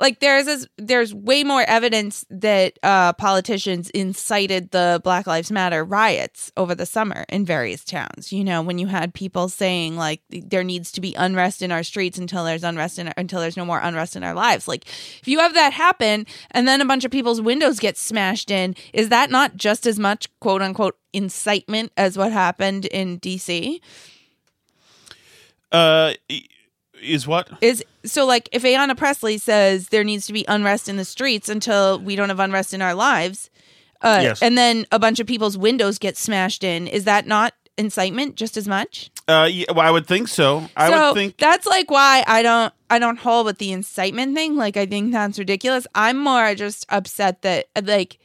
like 0.00 0.20
there's 0.20 0.46
this, 0.46 0.66
there's 0.78 1.14
way 1.14 1.44
more 1.44 1.62
evidence 1.62 2.24
that 2.30 2.78
uh, 2.82 3.12
politicians 3.12 3.90
incited 3.90 4.70
the 4.70 5.00
Black 5.04 5.26
Lives 5.26 5.52
Matter 5.52 5.84
riots 5.84 6.50
over 6.56 6.74
the 6.74 6.86
summer 6.86 7.26
in 7.28 7.44
various 7.44 7.84
towns. 7.84 8.32
You 8.32 8.42
know, 8.42 8.62
when 8.62 8.78
you 8.78 8.86
had 8.86 9.12
people 9.12 9.50
saying 9.50 9.96
like 9.96 10.22
there 10.30 10.64
needs 10.64 10.90
to 10.92 11.02
be 11.02 11.14
unrest 11.14 11.60
in 11.60 11.70
our 11.70 11.82
streets 11.82 12.18
until 12.18 12.44
there's 12.44 12.64
unrest 12.64 12.98
in 12.98 13.12
until 13.18 13.40
there's 13.40 13.58
no 13.58 13.66
more 13.66 13.78
unrest 13.78 14.16
in 14.16 14.24
our 14.24 14.34
lives. 14.34 14.66
Like 14.66 14.86
if 14.86 15.28
you 15.28 15.38
have 15.40 15.52
that 15.52 15.74
happen 15.74 16.26
and 16.50 16.66
then 16.66 16.80
a 16.80 16.86
bunch 16.86 17.04
of 17.04 17.10
people's 17.10 17.42
windows 17.42 17.78
get 17.78 17.98
smashed 17.98 18.50
in, 18.50 18.74
is 18.94 19.10
that 19.10 19.30
not 19.30 19.56
just 19.56 19.86
as 19.86 19.98
much 19.98 20.28
quote 20.40 20.62
unquote 20.62 20.96
incitement 21.12 21.92
as 21.98 22.16
what 22.16 22.32
happened 22.32 22.86
in 22.86 23.18
D.C.? 23.18 23.82
Uh, 25.72 26.14
is 27.02 27.26
what? 27.26 27.48
is 27.60 27.84
so 28.04 28.26
like 28.26 28.48
if 28.52 28.62
Ayanna 28.62 28.96
Pressley 28.96 29.38
says 29.38 29.88
there 29.88 30.04
needs 30.04 30.26
to 30.26 30.32
be 30.32 30.44
unrest 30.48 30.88
in 30.88 30.96
the 30.96 31.04
streets 31.04 31.48
until 31.48 31.98
we 31.98 32.16
don't 32.16 32.28
have 32.28 32.40
unrest 32.40 32.72
in 32.74 32.82
our 32.82 32.94
lives, 32.94 33.50
uh, 34.02 34.20
Yes. 34.22 34.42
and 34.42 34.56
then 34.56 34.86
a 34.92 34.98
bunch 34.98 35.20
of 35.20 35.26
people's 35.26 35.58
windows 35.58 35.98
get 35.98 36.16
smashed 36.16 36.64
in, 36.64 36.86
is 36.86 37.04
that 37.04 37.26
not 37.26 37.54
incitement 37.76 38.36
just 38.36 38.56
as 38.56 38.66
much? 38.68 39.10
Uh, 39.28 39.48
yeah, 39.50 39.66
well, 39.70 39.86
I 39.86 39.90
would 39.90 40.06
think 40.06 40.28
so. 40.28 40.68
I 40.76 40.90
so 40.90 41.08
would 41.08 41.14
think. 41.14 41.36
that's 41.38 41.66
like 41.66 41.90
why 41.90 42.24
I 42.26 42.42
don't 42.42 42.72
I 42.90 42.98
don't 42.98 43.18
hold 43.18 43.46
with 43.46 43.58
the 43.58 43.72
incitement 43.72 44.34
thing. 44.34 44.56
Like 44.56 44.76
I 44.76 44.86
think 44.86 45.12
that's 45.12 45.38
ridiculous. 45.38 45.86
I'm 45.94 46.18
more 46.18 46.54
just 46.54 46.84
upset 46.88 47.42
that 47.42 47.66
like 47.84 48.18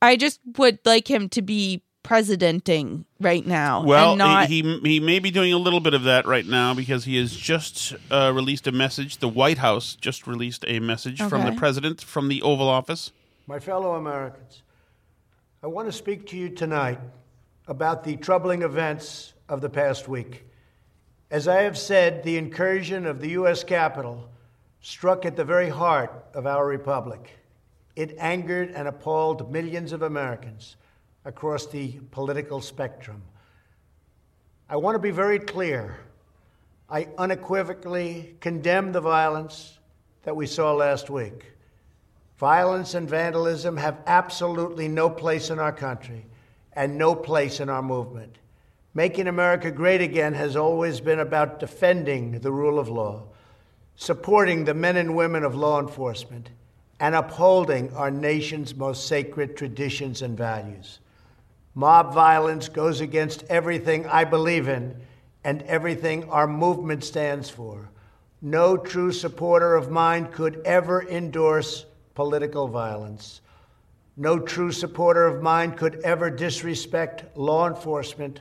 I 0.00 0.16
just 0.16 0.40
would 0.58 0.78
like 0.84 1.10
him 1.10 1.28
to 1.30 1.42
be 1.42 1.82
presidenting 2.04 3.04
right 3.18 3.44
now. 3.44 3.82
Well, 3.82 4.12
and 4.12 4.18
not, 4.18 4.46
he 4.48 4.62
he 4.84 5.00
may 5.00 5.18
be 5.18 5.32
doing 5.32 5.52
a 5.52 5.58
little 5.58 5.80
bit 5.80 5.94
of 5.94 6.04
that 6.04 6.26
right 6.26 6.46
now 6.46 6.72
because 6.72 7.04
he 7.04 7.16
has 7.16 7.34
just 7.34 7.96
uh, 8.12 8.30
released 8.32 8.68
a 8.68 8.72
message. 8.72 9.16
The 9.16 9.28
White 9.28 9.58
House 9.58 9.96
just 9.96 10.28
released 10.28 10.64
a 10.68 10.78
message 10.78 11.20
from 11.20 11.44
the 11.44 11.58
president 11.58 12.00
from 12.00 12.28
the 12.28 12.40
Oval 12.42 12.68
Office. 12.68 13.10
My 13.48 13.58
fellow 13.58 13.96
Americans, 13.96 14.62
I 15.62 15.66
want 15.66 15.88
to 15.88 15.92
speak 15.92 16.28
to 16.28 16.36
you 16.36 16.50
tonight 16.50 17.00
about 17.66 18.04
the 18.04 18.16
troubling 18.16 18.62
events 18.62 19.32
of 19.48 19.60
the 19.60 19.70
past 19.70 20.06
week. 20.06 20.44
As 21.30 21.48
I 21.48 21.62
have 21.62 21.76
said, 21.76 22.22
the 22.22 22.36
incursion 22.36 23.06
of 23.06 23.20
the 23.20 23.30
U.S. 23.30 23.64
Capitol 23.64 24.28
struck 24.80 25.24
at 25.24 25.36
the 25.36 25.44
very 25.44 25.70
heart 25.70 26.26
of 26.34 26.46
our 26.46 26.66
republic. 26.66 27.38
It 27.96 28.14
angered 28.18 28.70
and 28.70 28.86
appalled 28.86 29.50
millions 29.50 29.92
of 29.92 30.02
Americans 30.02 30.76
across 31.24 31.66
the 31.66 31.92
political 32.10 32.60
spectrum. 32.60 33.22
I 34.68 34.76
want 34.76 34.94
to 34.94 34.98
be 34.98 35.10
very 35.10 35.38
clear. 35.38 35.96
I 36.88 37.08
unequivocally 37.18 38.36
condemn 38.40 38.92
the 38.92 39.00
violence 39.00 39.78
that 40.22 40.36
we 40.36 40.46
saw 40.46 40.72
last 40.74 41.10
week. 41.10 41.52
Violence 42.38 42.94
and 42.94 43.08
vandalism 43.08 43.76
have 43.76 44.02
absolutely 44.06 44.88
no 44.88 45.08
place 45.08 45.50
in 45.50 45.58
our 45.58 45.72
country 45.72 46.26
and 46.72 46.98
no 46.98 47.14
place 47.14 47.60
in 47.60 47.68
our 47.68 47.82
movement. 47.82 48.38
Making 48.94 49.28
America 49.28 49.70
great 49.70 50.00
again 50.00 50.34
has 50.34 50.56
always 50.56 51.00
been 51.00 51.20
about 51.20 51.60
defending 51.60 52.38
the 52.40 52.52
rule 52.52 52.78
of 52.78 52.88
law, 52.88 53.24
supporting 53.96 54.64
the 54.64 54.74
men 54.74 54.96
and 54.96 55.16
women 55.16 55.44
of 55.44 55.54
law 55.54 55.80
enforcement, 55.80 56.50
and 57.00 57.14
upholding 57.14 57.92
our 57.94 58.10
nation's 58.10 58.74
most 58.74 59.06
sacred 59.06 59.56
traditions 59.56 60.22
and 60.22 60.36
values. 60.36 61.00
Mob 61.74 62.14
violence 62.14 62.68
goes 62.68 63.00
against 63.00 63.44
everything 63.48 64.06
I 64.06 64.24
believe 64.24 64.68
in 64.68 64.96
and 65.42 65.62
everything 65.62 66.28
our 66.30 66.46
movement 66.46 67.04
stands 67.04 67.50
for. 67.50 67.90
No 68.40 68.76
true 68.76 69.12
supporter 69.12 69.74
of 69.74 69.90
mine 69.90 70.26
could 70.26 70.62
ever 70.64 71.02
endorse 71.08 71.86
political 72.14 72.68
violence. 72.68 73.40
No 74.16 74.38
true 74.38 74.70
supporter 74.70 75.26
of 75.26 75.42
mine 75.42 75.72
could 75.72 76.00
ever 76.04 76.30
disrespect 76.30 77.36
law 77.36 77.66
enforcement 77.66 78.40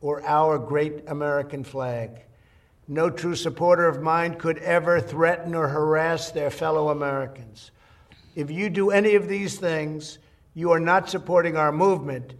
or 0.00 0.24
our 0.24 0.58
great 0.58 1.04
American 1.08 1.64
flag. 1.64 2.22
No 2.88 3.10
true 3.10 3.34
supporter 3.36 3.86
of 3.86 4.02
mine 4.02 4.34
could 4.34 4.58
ever 4.58 5.00
threaten 5.00 5.54
or 5.54 5.68
harass 5.68 6.30
their 6.30 6.50
fellow 6.50 6.90
Americans. 6.90 7.70
If 8.34 8.50
you 8.50 8.70
do 8.70 8.90
any 8.90 9.14
of 9.14 9.28
these 9.28 9.58
things, 9.58 10.18
you 10.54 10.70
are 10.70 10.80
not 10.80 11.10
supporting 11.10 11.56
our 11.56 11.72
movement, 11.72 12.34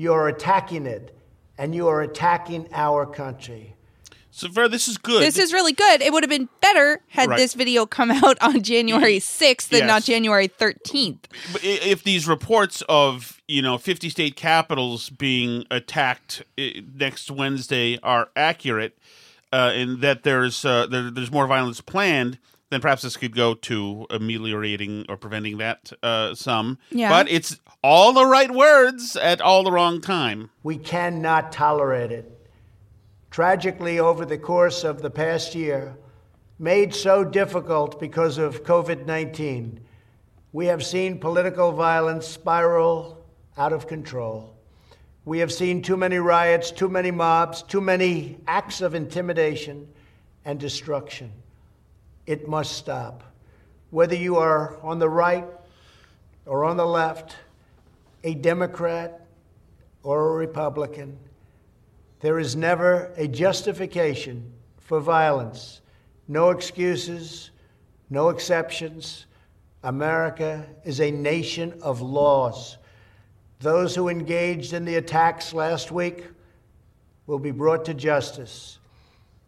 you 0.00 0.14
are 0.14 0.28
attacking 0.28 0.86
it, 0.86 1.14
and 1.58 1.74
you 1.74 1.86
are 1.86 2.00
attacking 2.00 2.66
our 2.72 3.04
country. 3.04 3.74
So 4.30 4.48
far, 4.48 4.66
this 4.66 4.88
is 4.88 4.96
good. 4.96 5.22
This 5.22 5.36
is 5.38 5.52
really 5.52 5.74
good. 5.74 6.00
It 6.00 6.10
would 6.10 6.22
have 6.22 6.30
been 6.30 6.48
better 6.62 7.02
had 7.08 7.28
Right. 7.28 7.36
this 7.36 7.52
video 7.52 7.84
come 7.84 8.10
out 8.10 8.38
on 8.40 8.62
January 8.62 9.18
6th 9.20 9.68
than 9.68 9.80
Yes. 9.80 9.88
not 9.88 10.02
January 10.04 10.48
13th. 10.48 11.24
But 11.52 11.62
if 11.62 12.02
these 12.02 12.26
reports 12.26 12.82
of 12.88 13.42
you 13.46 13.60
know 13.60 13.76
50 13.76 14.08
state 14.08 14.36
capitals 14.36 15.10
being 15.10 15.66
attacked 15.70 16.44
next 16.56 17.30
Wednesday 17.30 17.98
are 18.02 18.30
accurate, 18.34 18.96
uh, 19.52 19.72
and 19.74 20.00
that 20.00 20.22
there's 20.22 20.64
uh, 20.64 20.86
there, 20.86 21.10
there's 21.10 21.30
more 21.30 21.46
violence 21.46 21.82
planned, 21.82 22.38
then 22.70 22.80
perhaps 22.80 23.02
this 23.02 23.16
could 23.16 23.34
go 23.34 23.54
to 23.54 24.06
ameliorating 24.10 25.04
or 25.08 25.16
preventing 25.16 25.58
that 25.58 25.92
uh, 26.02 26.34
some. 26.34 26.78
Yeah. 26.90 27.10
But 27.10 27.28
it's 27.28 27.60
all 27.82 28.12
the 28.12 28.24
right 28.24 28.50
words 28.50 29.16
at 29.16 29.40
all 29.40 29.64
the 29.64 29.72
wrong 29.72 30.00
time. 30.00 30.50
We 30.62 30.78
cannot 30.78 31.52
tolerate 31.52 32.12
it. 32.12 32.48
Tragically, 33.30 33.98
over 33.98 34.24
the 34.24 34.38
course 34.38 34.84
of 34.84 35.02
the 35.02 35.10
past 35.10 35.54
year, 35.54 35.96
made 36.58 36.94
so 36.94 37.24
difficult 37.24 38.00
because 38.00 38.38
of 38.38 38.64
COVID 38.64 39.06
19, 39.06 39.80
we 40.52 40.66
have 40.66 40.84
seen 40.84 41.18
political 41.18 41.72
violence 41.72 42.26
spiral 42.26 43.24
out 43.56 43.72
of 43.72 43.86
control. 43.86 44.56
We 45.24 45.38
have 45.40 45.52
seen 45.52 45.82
too 45.82 45.96
many 45.96 46.18
riots, 46.18 46.70
too 46.70 46.88
many 46.88 47.10
mobs, 47.10 47.62
too 47.62 47.80
many 47.80 48.38
acts 48.46 48.80
of 48.80 48.94
intimidation 48.94 49.88
and 50.44 50.58
destruction. 50.58 51.32
It 52.30 52.46
must 52.46 52.76
stop. 52.76 53.24
Whether 53.90 54.14
you 54.14 54.36
are 54.36 54.78
on 54.84 55.00
the 55.00 55.08
right 55.08 55.44
or 56.46 56.64
on 56.64 56.76
the 56.76 56.86
left, 56.86 57.34
a 58.22 58.34
Democrat 58.34 59.26
or 60.04 60.28
a 60.28 60.36
Republican, 60.36 61.18
there 62.20 62.38
is 62.38 62.54
never 62.54 63.12
a 63.16 63.26
justification 63.26 64.52
for 64.78 65.00
violence. 65.00 65.80
No 66.28 66.50
excuses, 66.50 67.50
no 68.10 68.28
exceptions. 68.28 69.26
America 69.82 70.64
is 70.84 71.00
a 71.00 71.10
nation 71.10 71.80
of 71.82 72.00
laws. 72.00 72.76
Those 73.58 73.96
who 73.96 74.08
engaged 74.08 74.72
in 74.72 74.84
the 74.84 74.94
attacks 74.94 75.52
last 75.52 75.90
week 75.90 76.26
will 77.26 77.40
be 77.40 77.50
brought 77.50 77.86
to 77.86 77.94
justice. 77.94 78.78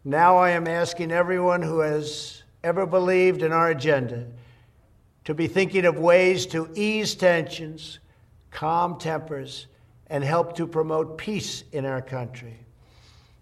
Now 0.03 0.35
I 0.35 0.49
am 0.49 0.67
asking 0.67 1.13
everyone 1.13 1.61
who 1.61 1.79
has 1.79 2.42
ever 2.63 2.85
believed 2.85 3.43
in 3.43 3.51
our 3.51 3.69
agenda 3.69 4.25
to 5.25 5.33
be 5.33 5.47
thinking 5.47 5.85
of 5.85 5.97
ways 5.97 6.45
to 6.47 6.69
ease 6.75 7.15
tensions, 7.15 7.99
calm 8.51 8.97
tempers, 8.97 9.67
and 10.07 10.23
help 10.23 10.55
to 10.55 10.67
promote 10.67 11.17
peace 11.17 11.63
in 11.71 11.85
our 11.85 12.01
country. 12.01 12.57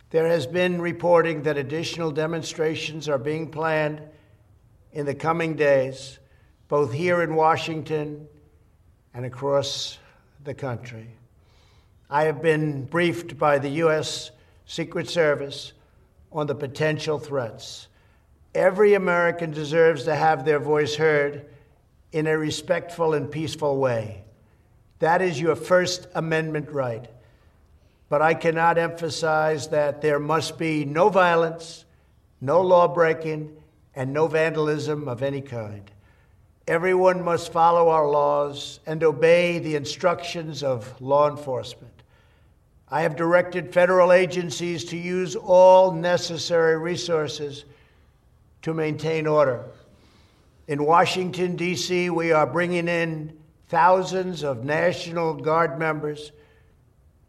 There 0.10 0.28
has 0.28 0.46
been 0.46 0.82
reporting 0.82 1.44
that 1.44 1.58
additional 1.58 2.12
demonstrations 2.12 3.08
are 3.08 3.18
being 3.18 3.50
planned 3.50 4.02
in 4.92 5.06
the 5.06 5.16
coming 5.16 5.56
days, 5.56 6.20
both 6.68 6.92
here 6.92 7.22
in 7.22 7.36
Washington 7.36 8.28
and 9.14 9.26
across 9.26 9.98
the 10.44 10.54
country. 10.54 11.08
I 12.10 12.24
have 12.24 12.42
been 12.42 12.86
briefed 12.86 13.38
by 13.38 13.58
the 13.58 13.70
U.S. 13.70 14.32
Secret 14.66 15.10
Service 15.10 15.74
on 16.32 16.48
the 16.48 16.56
potential 16.56 17.20
threats. 17.20 17.88
Every 18.54 18.96
American 18.96 19.52
deserves 19.52 20.04
to 20.04 20.16
have 20.16 20.44
their 20.44 20.60
voice 20.60 20.96
heard 20.96 21.46
in 22.12 22.28
a 22.28 22.38
respectful 22.38 23.14
and 23.14 23.32
peaceful 23.32 23.78
way. 23.78 24.24
That 25.00 25.22
is 25.22 25.40
your 25.40 25.56
First 25.56 26.08
Amendment 26.14 26.70
right. 26.70 27.08
But 28.10 28.22
I 28.22 28.34
cannot 28.34 28.78
emphasize 28.78 29.70
that 29.70 30.02
there 30.02 30.20
must 30.20 30.58
be 30.58 30.84
no 30.84 31.08
violence, 31.08 31.86
no 32.42 32.62
law 32.62 32.88
breaking, 32.90 33.56
and 33.96 34.12
no 34.12 34.28
vandalism 34.28 35.08
of 35.08 35.24
any 35.24 35.42
kind. 35.42 35.90
Everyone 36.68 37.24
must 37.24 37.52
follow 37.52 37.90
our 37.90 38.08
laws 38.10 38.82
and 38.86 39.04
obey 39.04 39.60
the 39.60 39.76
instructions 39.76 40.62
of 40.62 41.02
law 41.02 41.30
enforcement. 41.30 42.04
I 42.90 43.02
have 43.02 43.16
directed 43.16 43.74
federal 43.74 44.12
agencies 44.12 44.84
to 44.86 44.98
use 44.98 45.38
all 45.38 45.94
necessary 45.94 46.78
resources 46.78 47.64
to 48.62 48.74
maintain 48.74 49.28
order. 49.28 49.66
In 50.68 50.86
Washington, 50.86 51.56
D.C., 51.56 52.10
we 52.10 52.32
are 52.32 52.48
bringing 52.48 52.88
in 52.88 53.38
thousands 53.68 54.44
of 54.44 54.64
National 54.64 55.34
Guard 55.34 55.80
members 55.80 56.32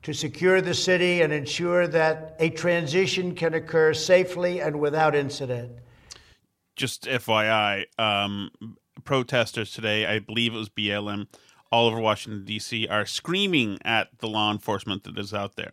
to 0.02 0.12
secure 0.12 0.60
the 0.60 0.74
city 0.74 1.22
and 1.22 1.32
ensure 1.32 1.86
that 1.86 2.36
a 2.40 2.50
transition 2.50 3.34
can 3.34 3.54
occur 3.54 3.94
safely 3.94 4.60
and 4.60 4.80
without 4.80 5.14
incident. 5.14 5.72
Just 6.74 7.04
FYI, 7.04 7.84
um, 7.98 8.50
protesters 9.04 9.72
today, 9.72 10.06
I 10.06 10.18
believe 10.18 10.54
it 10.54 10.58
was 10.58 10.68
BLM, 10.68 11.28
all 11.70 11.86
over 11.86 12.00
Washington, 12.00 12.44
D.C., 12.44 12.88
are 12.88 13.06
screaming 13.06 13.78
at 13.84 14.08
the 14.18 14.28
law 14.28 14.50
enforcement 14.50 15.04
that 15.04 15.18
is 15.18 15.32
out 15.32 15.56
there. 15.56 15.70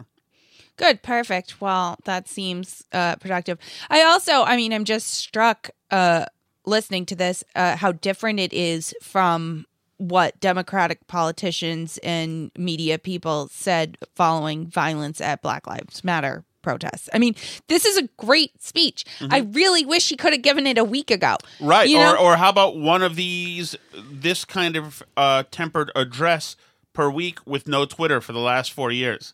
Good, 0.80 1.04
perfect. 1.04 1.60
Well, 1.60 1.98
that 2.06 2.30
seems 2.30 2.86
uh, 2.94 3.18
productive. 3.18 3.60
I 3.90 4.02
also, 4.04 4.44
I 4.44 4.56
mean, 4.56 4.72
I'm 4.72 4.86
just 4.86 5.08
struck 5.14 5.72
uh, 5.92 6.26
listening 6.66 7.06
to 7.08 7.18
this 7.18 7.44
uh, 7.54 7.76
how 7.76 7.92
different 7.92 8.40
it 8.40 8.54
is 8.54 8.96
from 9.02 9.66
what 9.98 10.40
Democratic 10.40 11.06
politicians 11.08 12.00
and 12.02 12.50
media 12.58 12.98
people 12.98 13.50
said 13.52 13.98
following 14.16 14.68
violence 14.68 15.20
at 15.20 15.42
Black 15.42 15.68
Lives 15.68 16.02
Matter 16.06 16.46
protests. 16.62 17.10
I 17.14 17.20
mean, 17.20 17.36
this 17.68 17.84
is 17.84 17.98
a 17.98 18.08
great 18.16 18.64
speech. 18.64 19.04
Mm-hmm. 19.20 19.34
I 19.34 19.40
really 19.52 19.86
wish 19.86 20.08
he 20.08 20.16
could 20.16 20.32
have 20.32 20.42
given 20.42 20.66
it 20.66 20.78
a 20.78 20.86
week 20.86 21.12
ago. 21.12 21.36
Right. 21.60 21.94
Or, 21.94 22.18
or 22.18 22.38
how 22.38 22.48
about 22.50 22.78
one 22.78 23.04
of 23.04 23.18
these, 23.18 23.76
this 24.10 24.46
kind 24.46 24.78
of 24.78 25.04
uh, 25.18 25.44
tempered 25.52 25.92
address 25.94 26.56
per 26.94 27.10
week 27.10 27.40
with 27.46 27.68
no 27.68 27.84
Twitter 27.84 28.22
for 28.22 28.32
the 28.32 28.40
last 28.40 28.72
four 28.72 28.94
years? 28.94 29.34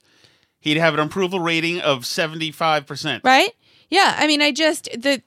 He'd 0.66 0.78
have 0.78 0.94
an 0.96 1.00
approval 1.00 1.40
rating 1.40 1.80
of 1.80 2.02
75%. 2.02 3.22
right? 3.24 3.52
Yeah, 3.90 4.16
I 4.18 4.28
mean, 4.28 4.42
I 4.42 4.52
just 4.52 4.90
the 5.00 5.22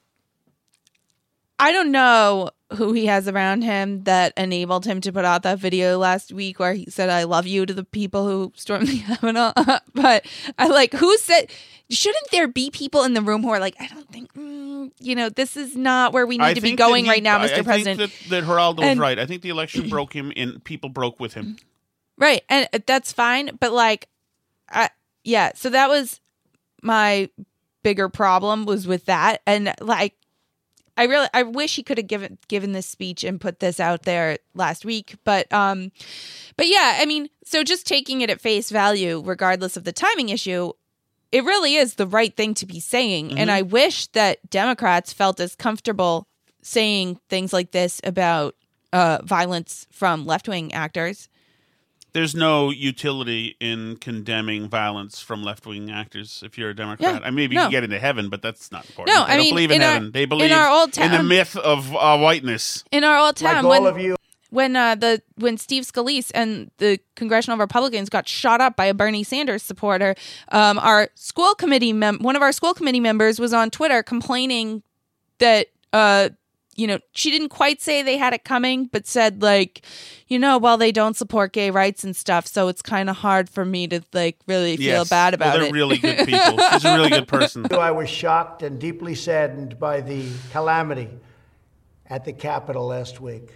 I 1.59 1.73
don't 1.73 1.91
know 1.91 2.51
who 2.75 2.93
he 2.93 3.07
has 3.07 3.27
around 3.27 3.63
him 3.63 4.03
that 4.05 4.33
enabled 4.37 4.85
him 4.85 5.01
to 5.01 5.13
put 5.13 5.25
out 5.25 5.43
that 5.45 5.59
video 5.59 5.97
last 5.99 6.33
week 6.33 6.59
where 6.61 6.75
he 6.75 6.87
said 6.91 7.09
"I 7.09 7.25
love 7.25 7.47
you" 7.47 7.65
to 7.67 7.73
the 7.75 7.85
people 7.85 8.27
who 8.29 8.53
stormed 8.57 8.89
the 8.89 8.99
Capitol. 9.07 9.53
but 9.95 10.27
I 10.59 10.69
like 10.69 10.93
who 10.93 11.17
said. 11.19 11.51
Shouldn't 11.91 12.31
there 12.33 12.47
be 12.49 12.69
people 12.71 13.05
in 13.05 13.15
the 13.15 13.23
room 13.23 13.43
who 13.43 13.49
are 13.49 13.59
like, 13.61 13.75
I 13.81 13.87
don't 13.87 14.07
think, 14.13 14.35
mm, 14.35 14.91
you 15.01 15.15
know, 15.15 15.31
this 15.31 15.57
is 15.57 15.75
not 15.75 16.13
where 16.13 16.27
we 16.27 16.37
need 16.37 16.45
I 16.45 16.53
to 16.53 16.61
be 16.61 16.75
going 16.75 17.05
he- 17.07 17.11
right 17.11 17.23
now, 17.23 17.39
Mr. 17.39 17.61
I 17.61 17.63
President. 17.63 17.99
think 17.99 18.13
that, 18.29 18.29
that 18.29 18.45
Geraldo 18.45 18.81
was 18.87 18.99
right. 18.99 19.19
I 19.19 19.25
think 19.25 19.41
the 19.41 19.49
election 19.49 19.89
broke 19.95 20.13
him 20.15 20.31
and 20.37 20.63
people 20.63 20.91
broke 20.91 21.19
with 21.19 21.33
him. 21.33 21.57
Right. 22.19 22.43
And 22.51 22.69
uh, 22.75 22.81
that's 22.87 23.11
fine. 23.11 23.57
But 23.59 23.73
like, 23.73 24.07
I, 24.69 24.91
yeah. 25.29 25.53
So 25.55 25.69
that 25.71 25.89
was 25.89 26.21
my 26.83 27.29
bigger 27.83 28.09
problem 28.09 28.65
was 28.65 28.87
with 28.87 29.05
that. 29.05 29.43
And 29.47 29.75
like, 29.81 30.15
I 30.97 31.05
really, 31.05 31.29
I 31.33 31.45
wish 31.45 31.77
he 31.77 31.83
could 31.83 31.99
have 31.99 32.07
given, 32.09 32.39
given 32.49 32.73
this 32.73 32.87
speech 32.87 33.23
and 33.23 33.41
put 33.41 33.61
this 33.61 33.79
out 33.79 34.03
there 34.03 34.39
last 34.55 34.85
week. 34.85 35.17
But, 35.25 35.53
um, 35.53 35.93
but 36.57 36.67
yeah, 36.67 36.99
I 37.01 37.05
mean, 37.07 37.29
so 37.45 37.63
just 37.63 37.87
taking 37.87 38.21
it 38.23 38.31
at 38.31 38.41
face 38.41 38.71
value, 38.71 39.23
regardless 39.25 39.77
of 39.77 39.85
the 39.85 39.93
timing 39.93 40.31
issue, 40.31 40.73
it 41.31 41.45
really 41.45 41.77
is 41.77 41.95
the 41.95 42.07
right 42.07 42.35
thing 42.35 42.55
to 42.55 42.67
be 42.67 42.81
saying. 42.81 43.39
And 43.39 43.51
Mhm. 43.51 43.53
I 43.53 43.63
wish 43.63 44.07
that 44.09 44.51
Democrats 44.51 45.13
felt 45.13 45.39
as 45.41 45.55
comfortable 45.55 46.27
saying 46.63 47.21
things 47.29 47.53
like 47.53 47.71
this 47.71 48.01
about 48.03 48.57
uh, 48.93 49.19
violence 49.23 49.87
from 49.93 50.25
left 50.25 50.49
wing 50.49 50.73
actors. 50.73 51.29
There's 52.13 52.35
no 52.35 52.71
utility 52.71 53.57
in 53.61 53.97
condemning 53.97 54.69
violence 54.69 55.21
from 55.21 55.43
left 55.43 55.67
wing 55.67 55.91
actors 55.91 56.43
if 56.45 56.57
you're 56.57 56.71
a 56.71 56.75
Democrat. 56.77 57.21
Yeah, 57.21 57.27
I 57.27 57.31
mean, 57.31 57.35
maybe 57.37 57.55
no. 57.57 57.63
you 57.63 57.65
can 57.67 57.71
get 57.73 57.85
into 57.85 57.99
heaven, 57.99 58.29
but 58.31 58.41
that's 58.43 58.73
not 58.73 58.87
important. 58.87 59.15
No, 59.17 59.27
they 59.27 59.33
I 59.33 59.37
don't 59.37 59.45
mean, 59.45 59.55
believe 59.55 59.71
in, 59.71 59.77
in 59.77 59.83
our- 59.87 59.93
heaven. 59.95 60.13
they 60.13 60.23
in 60.23 60.29
believe 60.29 60.53
our 60.53 60.69
old 60.69 60.93
town, 60.93 61.07
in 61.07 61.13
the 61.13 61.23
myth 61.23 61.57
of 61.57 61.95
uh, 61.95 62.19
whiteness. 62.19 62.83
in 62.91 63.05
our 63.05 63.19
old 63.19 63.37
town 63.37 63.65
all 63.65 63.71
when, 63.71 63.87
of 63.87 63.99
you- 63.99 64.17
when 64.51 64.75
uh, 64.77 64.95
the 64.95 65.21
when 65.37 65.59
Steve 65.59 65.85
Scalise 65.85 66.31
and 66.35 66.71
the 66.79 66.99
congressional 67.17 67.59
Republicans 67.59 68.09
got 68.09 68.27
shot 68.27 68.63
up 68.63 68.77
by 68.77 68.87
a 68.87 68.95
Bernie 68.95 69.23
Sanders 69.23 69.63
supporter, 69.63 70.15
um, 70.51 70.79
our 70.79 71.11
school 71.15 71.55
committee 71.55 71.93
mem- 71.93 72.21
one 72.23 72.35
of 72.35 72.41
our 72.41 72.53
school 72.53 72.73
committee 72.73 73.01
members 73.01 73.39
was 73.39 73.53
on 73.53 73.71
Twitter 73.71 74.03
complaining 74.03 74.83
that 75.39 75.67
uh, 75.93 76.31
you 76.79 76.87
know 76.87 76.99
she 77.13 77.31
didn't 77.31 77.51
quite 77.51 77.83
say 77.83 78.03
they 78.03 78.17
had 78.17 78.33
it 78.33 78.45
coming, 78.45 78.87
but 78.87 79.07
said 79.07 79.43
like, 79.43 79.83
you 80.29 80.39
know, 80.39 80.57
well 80.57 80.79
they 80.79 80.93
don't 80.93 81.17
support 81.17 81.53
gay 81.53 81.71
rights 81.71 82.05
and 82.05 82.17
stuff, 82.17 82.47
so 82.47 82.69
it's 82.69 82.81
kind 82.81 83.11
of 83.11 83.17
hard 83.17 83.51
for 83.51 83.65
me 83.67 83.87
to 83.89 84.01
like 84.15 84.39
really 84.47 84.77
feel 84.79 84.87
Yes. 84.87 85.11
bad 85.11 85.39
Well, 85.39 85.49
about 85.51 85.59
they're 85.59 85.69
it. 85.69 85.73
really 85.73 85.99
good 85.99 86.19
people. 86.27 86.59
She's 86.73 86.85
a 86.87 86.95
really 86.97 87.11
good 87.11 87.29
person. 87.29 87.67
I 87.73 87.91
was 87.91 88.09
shocked 88.09 88.63
and 88.63 88.79
deeply 88.81 89.15
saddened 89.15 89.79
by 89.79 90.01
the 90.01 90.27
calamity 90.53 91.11
at 92.09 92.25
the 92.25 92.33
Capitol 92.33 92.87
last 92.87 93.21
week. 93.21 93.51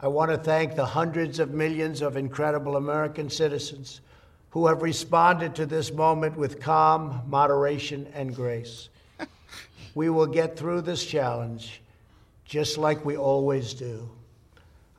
I 0.00 0.08
want 0.08 0.32
to 0.32 0.36
thank 0.36 0.74
the 0.74 0.84
hundreds 0.84 1.38
of 1.38 1.52
millions 1.52 2.02
of 2.02 2.16
incredible 2.16 2.76
American 2.76 3.30
citizens 3.30 4.00
who 4.50 4.66
have 4.66 4.82
responded 4.82 5.54
to 5.54 5.64
this 5.64 5.92
moment 5.92 6.36
with 6.36 6.60
calm, 6.60 7.22
moderation, 7.28 8.08
and 8.12 8.34
grace. 8.34 8.88
we 9.94 10.10
will 10.10 10.26
get 10.26 10.56
through 10.56 10.80
this 10.80 11.04
challenge 11.06 11.80
just 12.52 12.76
like 12.76 13.02
we 13.02 13.16
always 13.16 13.72
do. 13.72 14.10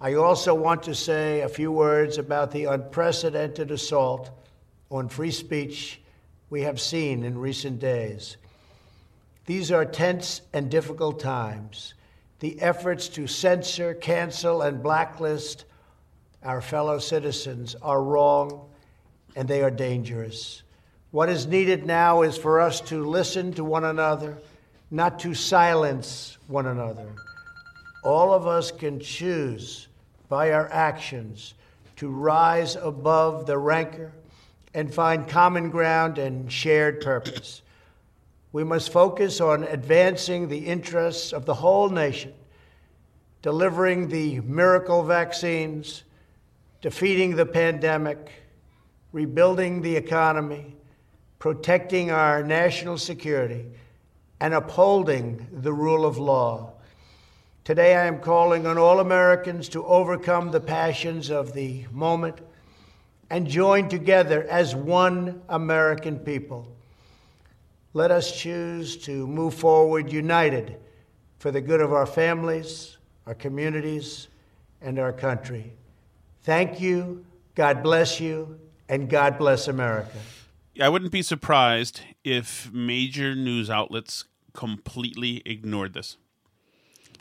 I 0.02 0.16
also 0.16 0.56
want 0.56 0.82
to 0.84 0.96
say 0.96 1.42
a 1.42 1.48
few 1.48 1.72
words 1.72 2.18
about 2.18 2.50
the 2.50 2.66
unprecedented 2.66 3.70
assault 3.70 4.32
on 4.90 5.08
free 5.08 5.30
speech 5.30 6.02
we 6.50 6.64
have 6.64 6.82
seen 6.82 7.24
in 7.24 7.38
recent 7.38 7.80
days. 7.80 8.38
These 9.46 9.72
are 9.72 9.86
tense 9.86 10.42
and 10.52 10.72
difficult 10.72 11.20
times. 11.20 11.94
The 12.40 12.60
efforts 12.60 13.08
to 13.10 13.28
censor, 13.28 13.94
cancel, 13.94 14.64
and 14.64 14.82
blacklist 14.82 15.66
our 16.42 16.60
fellow 16.60 16.98
citizens 16.98 17.76
are 17.84 18.02
wrong 18.02 18.68
and 19.36 19.48
they 19.48 19.62
are 19.62 19.70
dangerous. 19.70 20.64
What 21.12 21.30
is 21.30 21.46
needed 21.46 21.86
now 21.86 22.24
is 22.24 22.36
for 22.36 22.62
us 22.62 22.82
to 22.82 23.06
listen 23.06 23.54
to 23.54 23.64
one 23.64 23.84
another, 23.84 24.40
not 24.90 25.20
to 25.20 25.36
silence 25.36 26.40
one 26.48 26.66
another. 26.66 27.14
All 28.04 28.34
of 28.34 28.46
us 28.46 28.72
can 28.72 29.00
choose 29.00 29.88
by 30.30 30.52
our 30.52 30.70
actions 30.72 31.54
to 31.96 32.10
rise 32.10 32.76
above 32.76 33.46
the 33.46 33.58
rancor 33.58 34.12
and 34.74 34.94
find 34.94 35.28
common 35.28 35.70
ground 35.70 36.18
and 36.18 36.52
shared 36.52 37.02
purpose. 37.02 37.62
We 38.52 38.64
must 38.64 38.92
focus 38.92 39.40
on 39.40 39.64
advancing 39.64 40.48
the 40.48 40.66
interests 40.68 41.34
of 41.34 41.46
the 41.46 41.54
whole 41.54 41.90
nation, 41.90 42.34
delivering 43.42 44.10
the 44.10 44.42
miracle 44.42 45.04
vaccines, 45.04 46.04
defeating 46.82 47.36
the 47.36 47.46
pandemic, 47.46 48.32
rebuilding 49.12 49.82
the 49.82 49.96
economy, 49.96 50.76
protecting 51.40 52.12
our 52.12 52.44
national 52.44 52.98
security, 52.98 53.66
and 54.40 54.54
upholding 54.54 55.48
the 55.52 55.74
rule 55.74 56.06
of 56.06 56.18
law. 56.18 56.73
Today, 57.64 57.96
I 57.96 58.08
am 58.08 58.20
calling 58.20 58.68
on 58.68 58.78
all 58.78 59.00
Americans 59.00 59.70
to 59.70 59.86
overcome 59.86 60.52
the 60.52 60.60
passions 60.60 61.30
of 61.30 61.54
the 61.54 61.86
moment 61.94 62.40
and 63.30 63.48
join 63.48 63.88
together 63.88 64.46
as 64.50 64.76
one 64.76 65.42
American 65.48 66.20
people. 66.20 66.68
Let 67.94 68.12
us 68.12 68.38
choose 68.38 68.98
to 69.06 69.26
move 69.28 69.54
forward 69.54 70.12
united 70.12 70.76
for 71.40 71.52
the 71.52 71.62
good 71.62 71.80
of 71.80 71.94
our 71.94 72.06
families, 72.06 72.98
our 73.26 73.34
communities, 73.34 74.28
and 74.82 75.00
our 75.00 75.14
country. 75.14 75.72
Thank 76.42 76.82
you, 76.82 77.26
God 77.56 77.82
bless 77.82 78.20
you, 78.20 78.60
and 78.90 79.10
God 79.10 79.38
bless 79.38 79.70
America. 79.70 80.18
I 80.82 80.90
wouldn't 80.90 81.14
be 81.14 81.22
surprised 81.22 82.02
if 82.26 82.74
major 82.74 83.36
news 83.36 83.70
outlets 83.70 84.26
completely 84.52 85.42
ignored 85.46 85.94
this. 85.94 86.18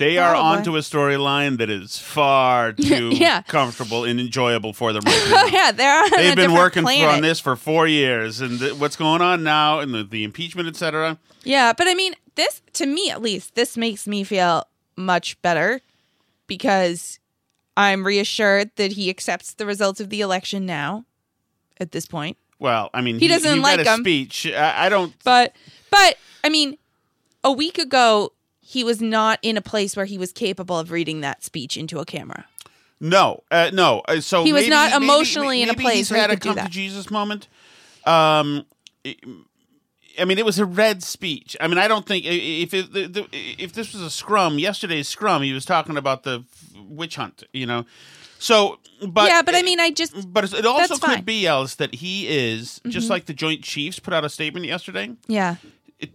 They 0.03 0.19
are 0.19 0.33
Probably. 0.33 0.59
onto 0.59 0.77
a 0.77 0.81
storyline 0.81 1.59
that 1.59 1.71
is 1.71 1.99
far 1.99 2.73
too 2.91 3.11
Yeah. 3.15 3.43
comfortable 3.43 4.05
and 4.05 4.19
enjoyable 4.21 4.73
for 4.73 4.93
them 4.93 5.03
right 5.07 5.15
oh, 5.27 5.31
now. 5.31 5.47
yeah, 5.47 5.71
they're 5.73 5.97
on 6.03 6.07
a 6.07 6.11
They've 6.17 6.19
been 6.37 6.37
different 6.51 6.55
working 6.59 6.83
for, 6.83 6.87
planet. 6.93 7.15
on 7.15 7.21
this 7.23 7.41
for 7.41 7.57
four 7.57 7.87
years, 7.87 8.41
and 8.41 8.59
th- 8.59 8.75
what's 8.75 8.97
going 8.97 9.23
on 9.23 9.43
now, 9.45 9.79
and 9.81 9.95
the, 9.95 10.03
the 10.05 10.25
impeachment, 10.25 10.69
etc. 10.69 11.19
Yeah, 11.45 11.73
but 11.73 11.87
I 11.89 11.95
mean, 11.95 12.15
this 12.35 12.63
to 12.75 12.87
me 12.87 13.11
at 13.11 13.23
least, 13.23 13.55
this 13.55 13.77
makes 13.77 14.07
me 14.07 14.25
feel 14.25 14.67
much 14.97 15.41
better 15.43 15.81
because 16.47 17.19
I'm 17.77 18.05
reassured 18.07 18.71
that 18.77 18.93
he 18.93 19.09
accepts 19.11 19.55
the 19.55 19.67
results 19.67 20.01
of 20.01 20.11
the 20.11 20.21
election 20.21 20.67
now. 20.67 21.05
At 21.81 21.91
this 21.91 22.07
point, 22.07 22.37
Well, 22.61 22.91
I 22.95 23.01
mean, 23.01 23.19
He 23.19 23.27
doesn't 23.27 23.57
you 23.57 23.63
like 23.63 23.81
a 23.85 23.91
'em. 23.91 24.01
speech. 24.01 24.47
I, 24.47 24.87
I 24.87 24.89
don't. 24.89 25.13
but 25.25 25.57
but 25.91 26.17
I 26.45 26.49
mean, 26.49 26.77
a 27.43 27.51
week 27.51 27.77
ago 27.79 28.33
he 28.73 28.83
was 28.85 29.01
not 29.03 29.39
in 29.43 29.57
a 29.57 29.61
place 29.63 29.95
where 29.97 30.07
he 30.07 30.17
was 30.17 30.33
capable 30.33 30.79
of 30.79 30.91
reading 30.91 31.21
that 31.21 31.45
speech 31.45 31.77
into 31.77 31.99
a 31.99 32.05
camera. 32.07 32.47
No, 33.01 33.43
uh, 33.51 33.71
no. 33.73 34.01
Uh, 34.09 34.21
so 34.21 34.45
He 34.45 34.53
was 34.53 34.63
maybe- 34.63 34.71
not 34.71 34.93
maybe- 34.93 35.05
emotionally 35.05 35.63
in 35.63 35.69
a 35.71 35.75
place 35.75 35.97
he's 35.97 36.11
where 36.11 36.19
he 36.19 36.21
had 36.23 36.31
a 36.31 36.35
could 36.35 36.43
do 36.43 36.55
come 36.55 36.65
to. 36.67 36.71
Jesus 36.71 37.11
moment. 37.11 37.49
Um, 38.07 38.65
I 40.19 40.25
mean, 40.25 40.39
it 40.39 40.45
was 40.45 40.59
a 40.59 40.65
red 40.67 41.03
speech. 41.03 41.57
I 41.61 41.69
mean, 41.69 41.79
I 41.79 41.89
don't 41.89 42.07
think 42.07 42.25
if 42.27 42.73
it, 42.75 42.93
the, 42.93 43.07
the, 43.09 43.27
if 43.33 43.73
this 43.73 43.93
was 43.93 44.03
a 44.03 44.11
scrum, 44.11 44.59
yesterday's 44.59 45.09
scrum, 45.09 45.43
he 45.43 45.53
was 45.53 45.65
talking 45.65 45.97
about 45.97 46.23
the 46.23 46.45
witch 46.89 47.17
hunt. 47.17 47.45
You 47.53 47.67
know, 47.67 47.87
so 48.39 48.79
but 49.07 49.29
yeah, 49.29 49.43
but 49.43 49.55
I 49.55 49.63
mean, 49.63 49.81
I 49.81 49.91
just 49.91 50.13
but 50.33 50.53
it 50.53 50.67
also 50.67 50.95
could 50.95 51.01
fine. 51.03 51.25
be 51.25 51.47
else 51.47 51.75
that 51.77 51.95
he 51.97 52.29
is 52.29 52.81
just 52.89 53.07
Mhm. 53.07 53.11
like 53.11 53.27
the 53.27 53.33
Joint 53.35 53.63
Chiefs 53.63 53.99
put 53.99 54.13
out 54.15 54.25
a 54.25 54.29
statement 54.29 54.67
yesterday 54.67 55.11
yeah. 55.29 55.57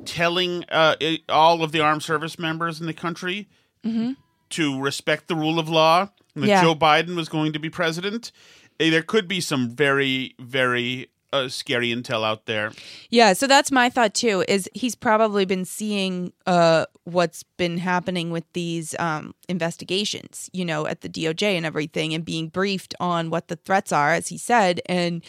Telling 0.05 0.63
uh, 0.69 0.95
all 1.29 1.63
of 1.63 1.71
the 1.71 1.79
armed 1.79 2.03
service 2.03 2.37
members 2.39 2.79
in 2.79 2.87
the 2.87 2.93
country 2.93 3.47
hmm 3.83 4.11
to 4.49 4.79
respect 4.79 5.27
the 5.27 5.35
rule 5.35 5.59
of 5.59 5.67
law. 5.67 6.09
And 6.33 6.41
that 6.43 6.47
Yeah. 6.47 6.61
Joe 6.61 6.73
Biden 6.75 7.17
was 7.17 7.27
going 7.27 7.51
to 7.51 7.59
be 7.59 7.69
president. 7.69 8.31
Eh, 8.79 8.89
There 8.89 9.01
could 9.01 9.27
be 9.27 9.41
some 9.41 9.69
very 9.75 10.35
very 10.39 11.09
uh, 11.33 11.49
scary 11.49 11.89
intel 11.93 12.25
out 12.25 12.45
there. 12.45 12.71
Yeah, 13.09 13.33
so 13.33 13.47
that's 13.47 13.71
my 13.71 13.89
thought 13.89 14.13
too. 14.13 14.43
Is 14.47 14.69
he's 14.73 14.95
probably 14.95 15.45
been 15.45 15.65
seeing 15.65 16.31
uh, 16.45 16.85
what's 17.03 17.43
been 17.57 17.77
happening 17.77 18.31
with 18.31 18.45
these 18.53 18.95
um, 18.99 19.35
investigations, 19.49 20.49
you 20.53 20.63
know, 20.63 20.87
at 20.87 21.01
the 21.01 21.09
DOJ 21.09 21.43
and 21.55 21.65
everything, 21.65 22.13
and 22.13 22.23
being 22.23 22.47
briefed 22.47 22.95
on 22.99 23.29
what 23.29 23.47
the 23.47 23.57
threats 23.57 23.91
are, 23.91 24.13
as 24.13 24.29
he 24.29 24.37
said, 24.37 24.81
and 24.87 25.23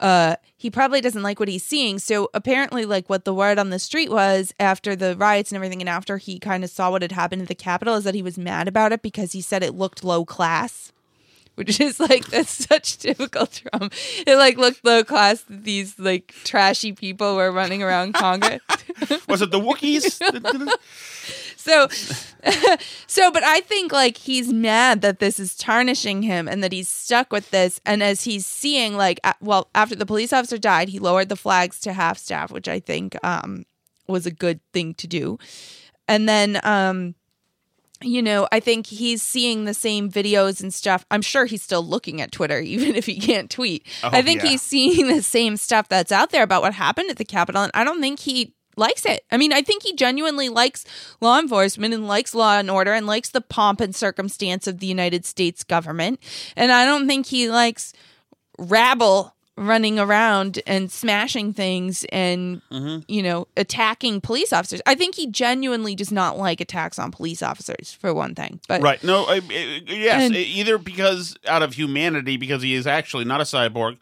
uh, 0.00 0.36
he 0.56 0.70
probably 0.70 1.00
doesn't 1.00 1.22
like 1.22 1.38
what 1.38 1.48
he's 1.48 1.64
seeing. 1.64 1.98
So 1.98 2.30
apparently, 2.34 2.84
like 2.84 3.08
what 3.08 3.24
the 3.24 3.34
word 3.34 3.58
on 3.58 3.70
the 3.70 3.78
street 3.78 4.10
was 4.10 4.52
after 4.58 4.96
the 4.96 5.16
riots 5.16 5.50
and 5.50 5.56
everything, 5.56 5.80
and 5.80 5.88
after 5.88 6.18
he 6.18 6.38
kind 6.38 6.64
of 6.64 6.70
saw 6.70 6.90
what 6.90 7.02
had 7.02 7.12
happened 7.12 7.42
at 7.42 7.48
the 7.48 7.54
Capitol, 7.54 7.94
is 7.94 8.04
that 8.04 8.14
he 8.14 8.22
was 8.22 8.38
mad 8.38 8.66
about 8.66 8.92
it 8.92 9.02
because 9.02 9.32
he 9.32 9.40
said 9.40 9.62
it 9.62 9.74
looked 9.74 10.02
low 10.02 10.24
class 10.24 10.92
which 11.54 11.80
is 11.80 12.00
like 12.00 12.26
that's 12.26 12.50
such 12.68 12.98
typical 12.98 13.46
Trump. 13.46 13.92
It 14.26 14.36
like 14.36 14.56
looked 14.56 14.84
low 14.84 15.04
class 15.04 15.42
that 15.42 15.64
these 15.64 15.98
like 15.98 16.34
trashy 16.44 16.92
people 16.92 17.36
were 17.36 17.50
running 17.52 17.82
around 17.82 18.14
Congress. 18.14 18.60
Was 19.28 19.42
it 19.42 19.50
the 19.50 19.60
Wookiees? 19.60 20.20
so 21.56 21.88
so 23.06 23.30
but 23.30 23.42
I 23.42 23.60
think 23.60 23.92
like 23.92 24.16
he's 24.16 24.52
mad 24.52 25.00
that 25.02 25.18
this 25.18 25.38
is 25.40 25.56
tarnishing 25.56 26.22
him 26.22 26.48
and 26.48 26.62
that 26.62 26.72
he's 26.72 26.88
stuck 26.88 27.32
with 27.32 27.50
this 27.50 27.80
and 27.86 28.02
as 28.02 28.24
he's 28.24 28.46
seeing 28.46 28.96
like 28.96 29.20
well 29.40 29.68
after 29.74 29.94
the 29.94 30.06
police 30.06 30.32
officer 30.32 30.58
died, 30.58 30.88
he 30.88 30.98
lowered 30.98 31.28
the 31.28 31.36
flags 31.36 31.80
to 31.80 31.92
half 31.92 32.18
staff, 32.18 32.50
which 32.50 32.68
I 32.68 32.80
think 32.80 33.16
um 33.24 33.64
was 34.06 34.26
a 34.26 34.30
good 34.30 34.60
thing 34.72 34.94
to 34.94 35.06
do. 35.06 35.38
And 36.06 36.28
then 36.28 36.60
um 36.64 37.14
you 38.04 38.22
know, 38.22 38.46
I 38.52 38.60
think 38.60 38.86
he's 38.86 39.22
seeing 39.22 39.64
the 39.64 39.74
same 39.74 40.10
videos 40.10 40.62
and 40.62 40.72
stuff. 40.72 41.04
I'm 41.10 41.22
sure 41.22 41.46
he's 41.46 41.62
still 41.62 41.84
looking 41.84 42.20
at 42.20 42.32
Twitter, 42.32 42.60
even 42.60 42.94
if 42.94 43.06
he 43.06 43.18
can't 43.18 43.50
tweet. 43.50 43.86
Oh, 44.02 44.10
I 44.12 44.22
think 44.22 44.42
yeah. 44.42 44.50
he's 44.50 44.62
seeing 44.62 45.08
the 45.08 45.22
same 45.22 45.56
stuff 45.56 45.88
that's 45.88 46.12
out 46.12 46.30
there 46.30 46.42
about 46.42 46.62
what 46.62 46.74
happened 46.74 47.10
at 47.10 47.16
the 47.16 47.24
Capitol. 47.24 47.62
And 47.62 47.72
I 47.74 47.84
don't 47.84 48.00
think 48.00 48.20
he 48.20 48.54
likes 48.76 49.04
it. 49.06 49.24
I 49.30 49.36
mean, 49.36 49.52
I 49.52 49.62
think 49.62 49.82
he 49.82 49.94
genuinely 49.94 50.48
likes 50.48 50.84
law 51.20 51.38
enforcement 51.38 51.94
and 51.94 52.08
likes 52.08 52.34
law 52.34 52.58
and 52.58 52.70
order 52.70 52.92
and 52.92 53.06
likes 53.06 53.30
the 53.30 53.40
pomp 53.40 53.80
and 53.80 53.94
circumstance 53.94 54.66
of 54.66 54.80
the 54.80 54.86
United 54.86 55.24
States 55.24 55.64
government. 55.64 56.20
And 56.56 56.72
I 56.72 56.84
don't 56.84 57.06
think 57.06 57.26
he 57.26 57.48
likes 57.48 57.92
rabble 58.58 59.33
running 59.56 60.00
around 60.00 60.60
and 60.66 60.90
smashing 60.90 61.52
things 61.52 62.04
and 62.10 62.60
you 63.06 63.22
know 63.22 63.46
attacking 63.56 64.20
police 64.20 64.52
officers 64.52 64.80
i 64.84 64.96
think 64.96 65.14
he 65.14 65.28
genuinely 65.28 65.94
does 65.94 66.10
not 66.10 66.36
like 66.36 66.60
attacks 66.60 66.98
on 66.98 67.12
police 67.12 67.40
officers 67.40 67.92
for 67.92 68.12
one 68.12 68.34
thing 68.34 68.58
but 68.66 68.82
right. 68.82 69.02
No, 69.04 69.24
I, 69.26 69.36
I- 69.36 69.82
yes, 69.86 70.22
And- 70.24 70.34
either 70.34 70.76
because 70.76 71.36
out 71.46 71.62
of 71.62 71.72
humanity, 71.74 72.36
because 72.36 72.62
he 72.62 72.74
is 72.74 72.84
actually 72.86 73.24
not 73.26 73.40
a 73.40 73.44
cyborg, 73.44 73.96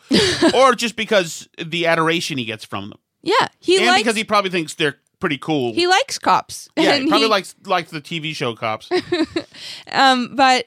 or 0.55 0.75
just 0.75 0.97
because 0.97 1.47
the 1.63 1.87
adoration 1.87 2.39
he 2.39 2.47
gets 2.47 2.65
from 2.65 2.89
them. 2.89 2.99
yeah 3.23 3.49
he 3.61 3.77
and 3.77 3.87
likes 3.89 4.03
because 4.03 4.17
he 4.17 4.25
probably 4.25 4.51
thinks 4.51 4.73
they're 4.75 4.97
pretty 5.21 5.37
cool. 5.39 5.75
he 5.75 5.87
likes 5.87 6.19
cops 6.19 6.71
yeah, 6.79 6.95
And 6.95 7.05
he 7.05 7.09
probably 7.11 7.27
he- 7.27 7.31
likes 7.31 7.55
likes 7.67 7.91
the 7.91 8.01
TV 8.01 8.35
show 8.35 8.55
cops. 8.55 8.89
um 9.93 10.35
but 10.35 10.65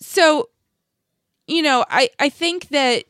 so 0.00 0.48
you 1.46 1.62
know 1.62 1.84
i 1.88 2.08
i 2.18 2.28
think 2.28 2.68
that 2.70 3.04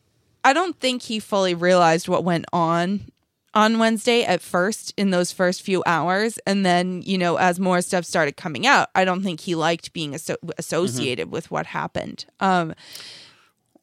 i 0.47 0.53
don't 0.53 0.79
think 0.79 1.01
he 1.03 1.19
fully 1.19 1.53
realized 1.53 2.07
what 2.07 2.23
went 2.23 2.45
on 2.53 3.11
on 3.53 3.79
wednesday 3.79 4.23
at 4.23 4.41
first 4.41 4.93
in 4.97 5.09
those 5.09 5.31
first 5.31 5.61
few 5.61 5.81
hours. 5.85 6.37
And 6.45 6.65
then 6.65 7.01
you 7.03 7.17
know 7.17 7.37
as 7.37 7.59
more 7.59 7.81
stuff 7.81 8.05
started 8.05 8.37
coming 8.37 8.67
out 8.67 8.87
i 8.93 9.03
don't 9.05 9.23
think 9.23 9.39
he 9.41 9.55
liked 9.55 9.93
being 9.93 10.13
asso- 10.13 10.43
associated 10.57 11.31
with 11.31 11.49
what 11.49 11.65
happened. 11.65 12.25
Um 12.39 12.73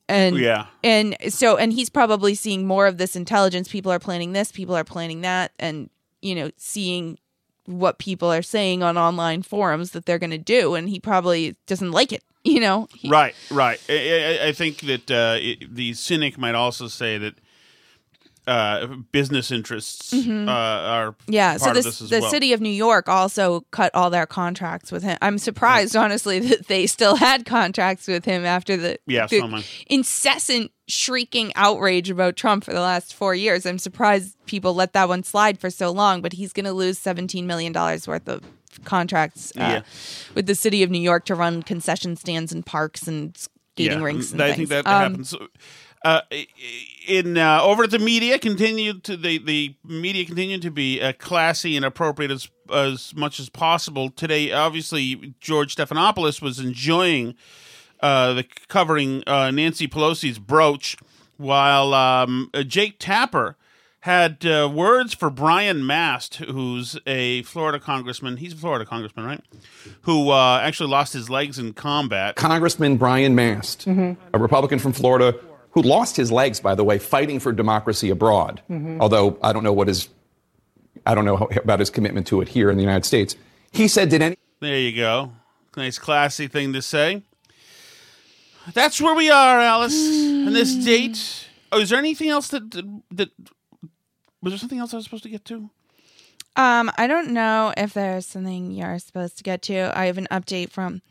and 0.08 0.36
Yeah. 0.36 0.66
and 0.82 1.16
so 1.30 1.56
and 1.56 1.72
he's 1.72 1.90
probably 1.90 2.34
seeing 2.34 2.66
more 2.66 2.86
of 2.86 2.98
this 2.98 3.16
intelligence. 3.16 3.68
People 3.68 3.90
are 3.90 3.98
planning 3.98 4.32
this 4.32 4.52
people 4.52 4.76
are 4.76 4.84
planning 4.84 5.22
that 5.22 5.52
and 5.58 5.88
you 6.22 6.34
know 6.34 6.50
seeing 6.56 7.18
what 7.66 7.98
people 7.98 8.30
are 8.30 8.42
saying 8.42 8.82
on 8.82 8.98
online 8.98 9.42
forums 9.42 9.90
that 9.92 10.04
they're 10.04 10.18
going 10.18 10.38
to 10.42 10.52
do. 10.56 10.74
And 10.74 10.88
he 10.88 11.00
probably 11.00 11.56
doesn't 11.66 11.92
like 11.92 12.12
it 12.12 12.22
you 12.44 12.60
know 12.60 12.88
He- 12.94 13.08
right, 13.08 13.34
right. 13.50 13.80
I, 13.88 14.38
I, 14.42 14.48
I 14.48 14.52
think 14.52 14.80
that 14.80 15.10
uh, 15.10 15.36
it, 15.40 15.74
the 15.74 15.94
cynic 15.94 16.38
might 16.38 16.54
also 16.54 16.86
say 16.88 17.18
that 17.18 17.34
uh, 18.46 18.86
business 19.10 19.50
interests 19.50 20.12
Mhm. 20.12 20.46
uh, 20.46 20.50
are 20.52 21.14
yeah 21.26 21.52
part 21.52 21.60
so 21.62 21.68
of 21.70 21.74
this, 21.76 21.98
this 21.98 22.10
the 22.10 22.20
well. 22.20 22.30
city 22.30 22.52
of 22.52 22.60
new 22.60 22.68
york 22.68 23.08
also 23.08 23.62
cut 23.70 23.90
all 23.94 24.10
their 24.10 24.26
contracts 24.26 24.92
with 24.92 25.02
him 25.02 25.16
i'm 25.22 25.38
surprised 25.38 25.96
honestly 25.96 26.40
that 26.50 26.66
they 26.68 26.86
still 26.86 27.16
had 27.16 27.46
contracts 27.46 28.06
with 28.06 28.26
him 28.26 28.44
after 28.44 28.76
the, 28.76 28.98
Yeah, 29.06 29.26
the 29.28 29.38
so 29.38 29.44
am 29.46 29.54
I. 29.54 29.64
incessant 29.86 30.72
shrieking 30.86 31.52
outrage 31.56 32.10
about 32.10 32.36
trump 32.36 32.64
for 32.64 32.74
the 32.74 32.82
last 32.82 33.14
four 33.14 33.34
years 33.34 33.64
i'm 33.64 33.78
surprised 33.78 34.36
people 34.44 34.74
let 34.74 34.92
that 34.92 35.08
one 35.08 35.22
slide 35.22 35.58
for 35.58 35.70
so 35.70 35.90
long 35.90 36.20
but 36.20 36.34
he's 36.34 36.52
going 36.52 36.66
to 36.66 36.72
lose 36.74 36.98
17 36.98 37.46
million 37.46 37.72
dollars 37.72 38.06
worth 38.06 38.28
of 38.28 38.42
contracts 38.84 39.52
uh, 39.56 39.60
Yeah. 39.60 39.80
with 40.34 40.46
the 40.46 40.54
city 40.54 40.82
of 40.82 40.90
new 40.90 41.00
york 41.00 41.24
to 41.26 41.34
run 41.34 41.62
concession 41.62 42.16
stands 42.16 42.52
and 42.52 42.64
parks 42.66 43.06
and 43.06 43.36
skating 43.36 43.98
yeah, 43.98 44.04
rinks 44.04 44.32
and 44.32 44.40
I 44.42 44.52
things. 44.52 44.56
think 44.56 44.68
that 44.70 44.86
Um, 44.86 44.92
happens. 45.12 45.34
Uh, 46.04 46.20
in 47.08 47.38
uh, 47.38 47.60
over 47.62 47.84
at 47.84 47.90
the 47.90 47.98
media, 47.98 48.38
continued 48.38 49.02
to 49.04 49.16
the 49.16 49.38
the 49.38 49.74
media 49.84 50.26
continued 50.26 50.60
to 50.60 50.70
be 50.70 51.00
uh, 51.00 51.14
classy 51.18 51.76
and 51.76 51.84
appropriate 51.84 52.30
as 52.30 52.50
as 52.70 53.14
much 53.16 53.40
as 53.40 53.48
possible. 53.48 54.10
Today, 54.10 54.52
obviously, 54.52 55.34
George 55.40 55.74
Stephanopoulos 55.76 56.42
was 56.42 56.58
enjoying 56.58 57.34
uh, 58.00 58.34
the 58.34 58.44
covering 58.68 59.22
uh, 59.26 59.50
Nancy 59.50 59.88
Pelosi's 59.88 60.38
brooch, 60.38 60.96
while 61.38 61.94
um, 61.94 62.50
Jake 62.66 62.96
Tapper 62.98 63.56
had 64.04 64.44
uh, 64.44 64.68
words 64.70 65.14
for 65.14 65.30
Brian 65.30 65.86
Mast, 65.86 66.34
who's 66.36 66.98
a 67.06 67.40
Florida 67.44 67.80
congressman. 67.80 68.36
He's 68.36 68.52
a 68.52 68.56
Florida 68.56 68.84
congressman, 68.84 69.24
right? 69.24 69.40
Who 70.02 70.28
uh, 70.28 70.60
actually 70.62 70.90
lost 70.90 71.14
his 71.14 71.30
legs 71.30 71.58
in 71.58 71.72
combat. 71.72 72.36
Congressman 72.36 72.98
Brian 72.98 73.34
Mast, 73.34 73.86
a 73.86 74.14
Republican 74.34 74.78
from 74.78 74.92
Florida, 74.92 75.40
who 75.70 75.80
lost 75.80 76.18
his 76.18 76.30
legs, 76.30 76.60
by 76.60 76.74
the 76.74 76.84
way, 76.84 76.98
fighting 76.98 77.40
for 77.40 77.50
democracy 77.50 78.10
abroad. 78.10 78.60
Mhm. 78.70 79.00
Although 79.00 79.38
I 79.42 79.54
don't 79.54 79.64
know 79.64 79.72
what 79.72 79.88
his, 79.88 80.10
I 81.06 81.14
don't 81.14 81.24
know 81.24 81.36
how- 81.38 81.48
about 81.56 81.80
his 81.80 81.88
commitment 81.88 82.26
to 82.26 82.42
it 82.42 82.48
here 82.48 82.68
in 82.70 82.76
the 82.76 82.82
United 82.82 83.06
States. 83.06 83.36
He 83.72 83.88
said, 83.88 84.10
"Did 84.10 84.20
any?" 84.20 84.36
There 84.60 84.78
you 84.78 84.94
go. 84.94 85.32
Nice, 85.78 85.98
classy 85.98 86.46
thing 86.46 86.74
to 86.74 86.82
say. 86.82 87.22
That's 88.74 89.00
where 89.00 89.14
we 89.14 89.30
are, 89.30 89.60
Alice. 89.60 89.94
And 89.96 90.54
this 90.54 90.74
date. 90.74 91.48
Oh, 91.72 91.80
is 91.80 91.88
there 91.88 91.98
anything 91.98 92.28
else 92.28 92.48
that 92.48 92.70
that 93.10 93.30
was 94.44 94.52
there 94.52 94.58
something 94.58 94.78
else 94.78 94.92
I 94.92 94.98
was 94.98 95.04
supposed 95.04 95.24
to 95.24 95.28
get 95.30 95.44
to? 95.46 95.70
Um, 96.56 96.90
I 96.96 97.06
don't 97.08 97.30
know 97.30 97.72
if 97.76 97.94
there's 97.94 98.26
something 98.26 98.70
you're 98.70 98.98
supposed 99.00 99.36
to 99.38 99.42
get 99.42 99.62
to. 99.62 99.90
I 99.98 100.06
have 100.06 100.18
an 100.18 100.28
update 100.30 100.70
from 100.70 101.02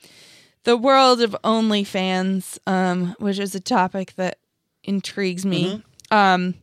the 0.64 0.78
world 0.78 1.22
of 1.22 1.36
OnlyFans, 1.44 2.60
um, 2.66 3.16
which 3.20 3.40
is 3.40 3.54
a 3.54 3.60
topic 3.60 4.16
that 4.16 4.38
intrigues 4.84 5.46
me. 5.46 5.84
Um, 6.12 6.54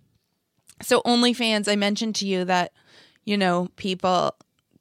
so 0.81 1.03
OnlyFans, 1.03 1.71
I 1.71 1.77
mentioned 1.77 2.15
to 2.17 2.27
you 2.27 2.45
that 2.47 2.73
you 3.25 3.37
know 3.37 3.69
people 3.77 4.35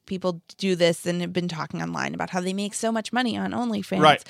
people 0.09 0.41
do 0.57 0.75
this 0.75 1.05
and 1.05 1.21
have 1.21 1.31
been 1.31 1.47
talking 1.47 1.81
online 1.81 2.13
about 2.13 2.31
how 2.31 2.41
they 2.41 2.51
make 2.51 2.73
so 2.73 2.91
much 2.91 3.13
money 3.13 3.37
on 3.37 3.51
OnlyFans. 3.51 4.01
Right. 4.01 4.23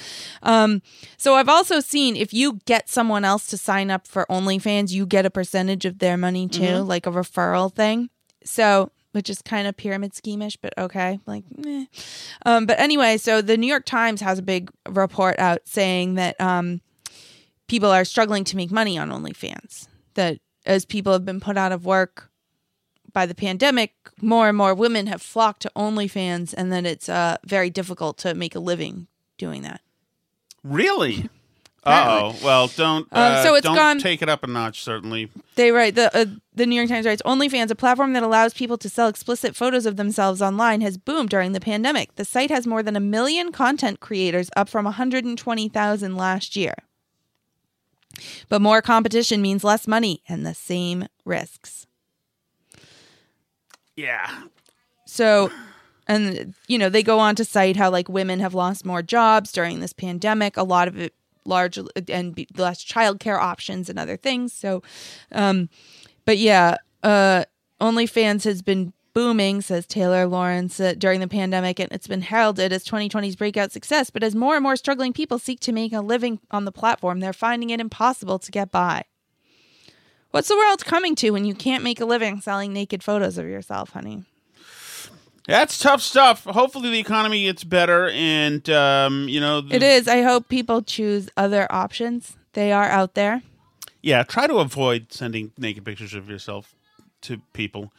Um, 0.43 0.83
so 1.17 1.33
I've 1.33 1.49
also 1.49 1.79
seen 1.79 2.15
if 2.15 2.31
you 2.33 2.59
get 2.65 2.87
someone 2.89 3.25
else 3.25 3.47
to 3.47 3.57
sign 3.57 3.89
up 3.89 4.07
for 4.07 4.27
OnlyFans, 4.29 4.91
you 4.91 5.07
get 5.07 5.25
a 5.25 5.31
percentage 5.31 5.85
of 5.85 5.97
their 5.97 6.17
money 6.17 6.47
too, 6.47 6.61
Mhm. 6.61 6.87
like 6.87 7.07
a 7.07 7.11
referral 7.11 7.73
thing. 7.73 8.09
So 8.43 8.91
which 9.11 9.27
is 9.27 9.41
kind 9.41 9.67
of 9.67 9.75
pyramid 9.75 10.13
schemish, 10.13 10.55
but 10.55 10.71
okay. 10.77 11.19
Like. 11.25 11.43
Um, 12.45 12.67
but 12.67 12.79
anyway, 12.79 13.17
so 13.17 13.41
the 13.41 13.57
New 13.57 13.65
York 13.65 13.85
Times 13.85 14.21
has 14.21 14.37
a 14.37 14.43
big 14.43 14.69
report 14.87 15.39
out 15.39 15.61
saying 15.65 16.13
that 16.13 16.39
um, 16.39 16.81
people 17.67 17.89
are 17.89 18.05
struggling 18.05 18.43
to 18.43 18.55
make 18.55 18.69
money 18.71 18.99
on 18.99 19.09
OnlyFans. 19.09 19.87
That 20.13 20.37
as 20.65 20.85
people 20.85 21.11
have 21.13 21.25
been 21.25 21.39
put 21.39 21.57
out 21.57 21.71
of 21.71 21.85
work 21.85 22.29
by 23.13 23.25
the 23.25 23.35
pandemic, 23.35 23.93
more 24.21 24.47
and 24.47 24.57
more 24.57 24.73
women 24.73 25.07
have 25.07 25.21
flocked 25.21 25.61
to 25.63 25.71
OnlyFans, 25.75 26.53
and 26.57 26.71
that 26.71 26.85
it's 26.85 27.09
uh, 27.09 27.37
very 27.45 27.69
difficult 27.69 28.17
to 28.19 28.33
make 28.33 28.55
a 28.55 28.59
living 28.59 29.07
doing 29.37 29.61
that. 29.63 29.81
Really? 30.63 31.29
Oh. 31.85 32.35
Well, 32.43 32.67
don't. 32.67 33.07
Um, 33.13 33.21
Uh, 33.23 33.41
so 33.43 33.55
it's 33.55 33.63
don't 33.65 33.75
gone- 33.75 33.99
take 33.99 34.21
it 34.21 34.27
up 34.29 34.43
a 34.43 34.47
notch. 34.47 34.83
Certainly. 34.83 35.31
They 35.55 35.71
write 35.71 35.95
the 35.95 36.15
uh, 36.15 36.25
the 36.53 36.65
New 36.67 36.75
York 36.75 36.89
Times 36.89 37.05
writes 37.05 37.21
OnlyFans, 37.25 37.71
a 37.71 37.75
platform 37.75 38.11
that 38.13 38.21
allows 38.21 38.53
people 38.53 38.77
to 38.77 38.89
sell 38.89 39.07
explicit 39.07 39.55
photos 39.55 39.85
of 39.85 39.95
themselves 39.95 40.41
online, 40.41 40.81
has 40.81 40.97
boomed 40.97 41.29
during 41.29 41.53
the 41.53 41.59
pandemic. 41.61 42.13
The 42.15 42.25
site 42.25 42.51
has 42.51 42.67
more 42.67 42.83
than 42.83 42.97
a 42.97 42.99
million 42.99 43.51
content 43.53 44.01
creators, 44.01 44.49
up 44.57 44.67
from 44.67 44.85
120,000 44.85 46.15
last 46.17 46.55
year. 46.57 46.75
But 48.49 48.61
more 48.61 48.81
competition 48.81 49.41
means 49.41 49.63
less 49.63 49.87
money 49.87 50.21
and 50.27 50.45
the 50.45 50.53
same 50.53 51.07
risks. 51.23 51.87
Yeah. 53.99 54.43
So, 55.05 55.51
and 56.07 56.55
you 56.67 56.77
know, 56.77 56.89
they 56.89 57.03
go 57.03 57.19
on 57.19 57.35
to 57.35 57.45
cite 57.45 57.75
how 57.75 57.89
like 57.89 58.07
women 58.07 58.39
have 58.39 58.53
lost 58.53 58.85
more 58.85 59.01
jobs 59.01 59.51
during 59.51 59.81
this 59.81 59.93
pandemic. 59.93 60.55
A 60.55 60.63
lot 60.63 60.87
of 60.87 60.97
it 60.97 61.13
large 61.45 61.77
and 62.07 62.45
less 62.57 62.83
childcare 62.83 63.39
options 63.39 63.89
and 63.89 63.99
other 63.99 64.15
things. 64.15 64.53
So, 64.53 64.83
um, 65.31 65.69
but 66.25 66.37
yeah, 66.37 66.77
uh, 67.03 67.43
OnlyFans 67.81 68.43
has 68.45 68.61
been 68.61 68.93
booming, 69.13 69.61
says 69.61 69.85
Taylor 69.85 70.27
Lorenz, 70.27 70.79
uh, 70.79 70.93
during 70.97 71.19
the 71.19 71.27
pandemic, 71.27 71.79
and 71.79 71.91
it's 71.91 72.07
been 72.07 72.21
heralded 72.21 72.71
as 72.71 72.85
2020's 72.85 73.35
breakout 73.35 73.71
success. 73.71 74.09
But 74.09 74.23
as 74.23 74.35
more 74.35 74.55
and 74.55 74.63
more 74.63 74.75
struggling 74.75 75.11
people 75.11 75.39
seek 75.39 75.59
to 75.61 75.71
make 75.71 75.91
a 75.91 76.01
living 76.01 76.39
on 76.51 76.65
the 76.65 76.71
platform, 76.71 77.19
they're 77.19 77.33
finding 77.33 77.71
it 77.71 77.81
impossible 77.81 78.39
to 78.39 78.51
get 78.51 78.71
by. 78.71 79.05
What's 80.31 80.47
the 80.47 80.55
world 80.57 80.85
coming 80.85 81.15
to 81.15 81.31
when 81.31 81.45
you 81.45 81.55
can't 81.55 81.83
make 81.83 81.99
a 81.99 82.05
living 82.05 82.39
selling 82.41 82.71
naked 82.73 83.03
photos 83.03 83.37
of 83.37 83.47
yourself, 83.47 83.91
honey? 83.91 84.23
That's 85.47 85.79
tough 85.79 86.01
stuff. 86.01 86.43
Hopefully, 86.43 86.91
the 86.91 86.99
economy 86.99 87.43
gets 87.45 87.63
better, 87.63 88.09
and 88.09 88.69
um, 88.69 89.27
you 89.27 89.39
know, 89.39 89.61
the- 89.61 89.75
It 89.75 89.83
is. 89.83 90.07
I 90.07 90.21
hope 90.21 90.47
people 90.47 90.83
choose 90.83 91.29
other 91.35 91.65
options. 91.71 92.37
They 92.53 92.71
are 92.71 92.85
out 92.85 93.15
there. 93.15 93.41
Yeah, 94.03 94.23
try 94.23 94.45
to 94.47 94.57
avoid 94.57 95.11
sending 95.11 95.51
naked 95.57 95.83
pictures 95.85 96.13
of 96.13 96.29
yourself 96.29 96.75
to 97.21 97.41
people. 97.53 97.91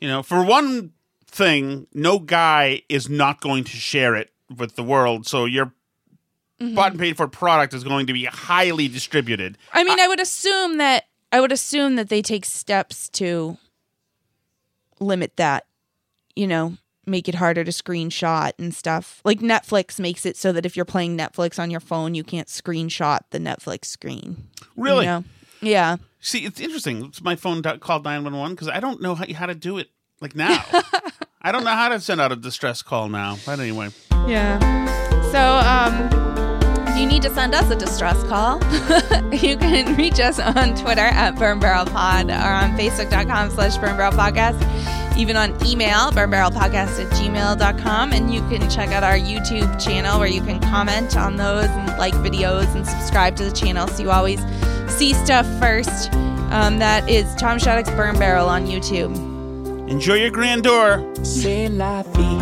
You 0.00 0.08
know, 0.08 0.22
for 0.22 0.44
one 0.44 0.92
thing, 1.26 1.86
no 1.94 2.18
guy 2.18 2.82
is 2.90 3.08
not 3.08 3.40
going 3.40 3.64
to 3.64 3.70
share 3.76 4.14
it 4.14 4.30
with 4.54 4.76
the 4.76 4.82
world, 4.82 5.26
so 5.26 5.46
your 5.46 5.72
Mhm. 6.60 6.74
bought 6.74 6.90
and 6.92 7.00
paid 7.00 7.16
for 7.16 7.26
product 7.26 7.72
is 7.72 7.82
going 7.84 8.06
to 8.06 8.12
be 8.12 8.26
highly 8.26 8.86
distributed. 8.86 9.56
I 9.72 9.82
mean, 9.82 9.98
I 9.98 10.06
would 10.08 10.20
assume 10.20 10.76
that 10.76 11.04
I 11.32 11.40
would 11.40 11.50
assume 11.52 11.96
that 11.96 12.08
they 12.10 12.22
take 12.22 12.44
steps 12.44 13.08
to 13.10 13.56
limit 15.00 15.36
that. 15.36 15.66
You 16.36 16.46
know, 16.46 16.76
make 17.04 17.28
it 17.28 17.34
harder 17.34 17.62
to 17.64 17.70
screenshot 17.70 18.52
and 18.58 18.74
stuff. 18.74 19.20
Like 19.24 19.40
Netflix 19.40 19.98
makes 20.00 20.24
it 20.24 20.36
so 20.36 20.52
that 20.52 20.64
if 20.64 20.76
you're 20.76 20.84
playing 20.86 21.16
Netflix 21.18 21.58
on 21.58 21.70
your 21.70 21.80
phone, 21.80 22.14
you 22.14 22.24
can't 22.24 22.48
screenshot 22.48 23.20
the 23.30 23.38
Netflix 23.38 23.86
screen. 23.86 24.48
you 24.76 24.82
Really? 24.84 25.06
know? 25.06 25.24
Yeah. 25.60 25.96
See, 26.20 26.44
it's 26.46 26.60
interesting. 26.60 27.04
It's 27.06 27.20
my 27.20 27.36
phone 27.36 27.62
called 27.80 28.04
911 28.04 28.54
because 28.54 28.68
I 28.68 28.80
don't 28.80 29.02
know 29.02 29.14
how, 29.14 29.24
how 29.34 29.46
to 29.46 29.54
do 29.54 29.76
it 29.78 29.90
like 30.20 30.34
now. 30.34 30.64
I 31.42 31.50
don't 31.52 31.64
know 31.64 31.70
how 31.70 31.88
to 31.90 32.00
send 32.00 32.20
out 32.20 32.32
a 32.32 32.36
distress 32.36 32.80
call 32.82 33.08
now. 33.08 33.36
But 33.44 33.58
anyway. 33.60 33.88
Yeah. 34.26 34.58
So, 35.32 35.40
um, 35.40 36.71
if 36.92 36.98
you 36.98 37.06
need 37.06 37.22
to 37.22 37.30
send 37.30 37.54
us 37.54 37.70
a 37.70 37.76
distress 37.76 38.22
call, 38.24 38.58
you 39.32 39.56
can 39.56 39.96
reach 39.96 40.20
us 40.20 40.38
on 40.38 40.74
Twitter 40.76 41.00
at 41.00 41.36
Burn 41.36 41.58
Barrel 41.58 41.86
Pod 41.86 42.28
or 42.28 42.34
on 42.34 42.76
Facebook.com 42.76 43.50
slash 43.50 43.78
Burn 43.78 43.96
Barrel 43.96 44.12
Podcast. 44.12 44.60
Even 45.16 45.36
on 45.36 45.50
email, 45.66 46.10
burnbarrelpodcast 46.10 47.04
at 47.04 47.12
gmail.com. 47.12 48.12
And 48.12 48.32
you 48.32 48.40
can 48.48 48.68
check 48.68 48.90
out 48.90 49.02
our 49.02 49.16
YouTube 49.16 49.82
channel 49.82 50.18
where 50.18 50.28
you 50.28 50.42
can 50.42 50.60
comment 50.60 51.16
on 51.16 51.36
those 51.36 51.64
and 51.66 51.98
like 51.98 52.14
videos 52.14 52.74
and 52.74 52.86
subscribe 52.86 53.36
to 53.36 53.44
the 53.44 53.52
channel 53.52 53.88
so 53.88 54.02
you 54.02 54.10
always 54.10 54.40
see 54.88 55.14
stuff 55.14 55.46
first. 55.58 56.12
Um, 56.50 56.78
that 56.78 57.08
is 57.08 57.34
Tom 57.36 57.58
Shattuck's 57.58 57.90
Burn 57.90 58.18
Barrel 58.18 58.48
on 58.48 58.66
YouTube. 58.66 59.16
Enjoy 59.88 60.14
your 60.14 60.30
grandeur. 60.30 61.02
C'est 61.24 61.68
la 61.68 62.02
vie. 62.02 62.41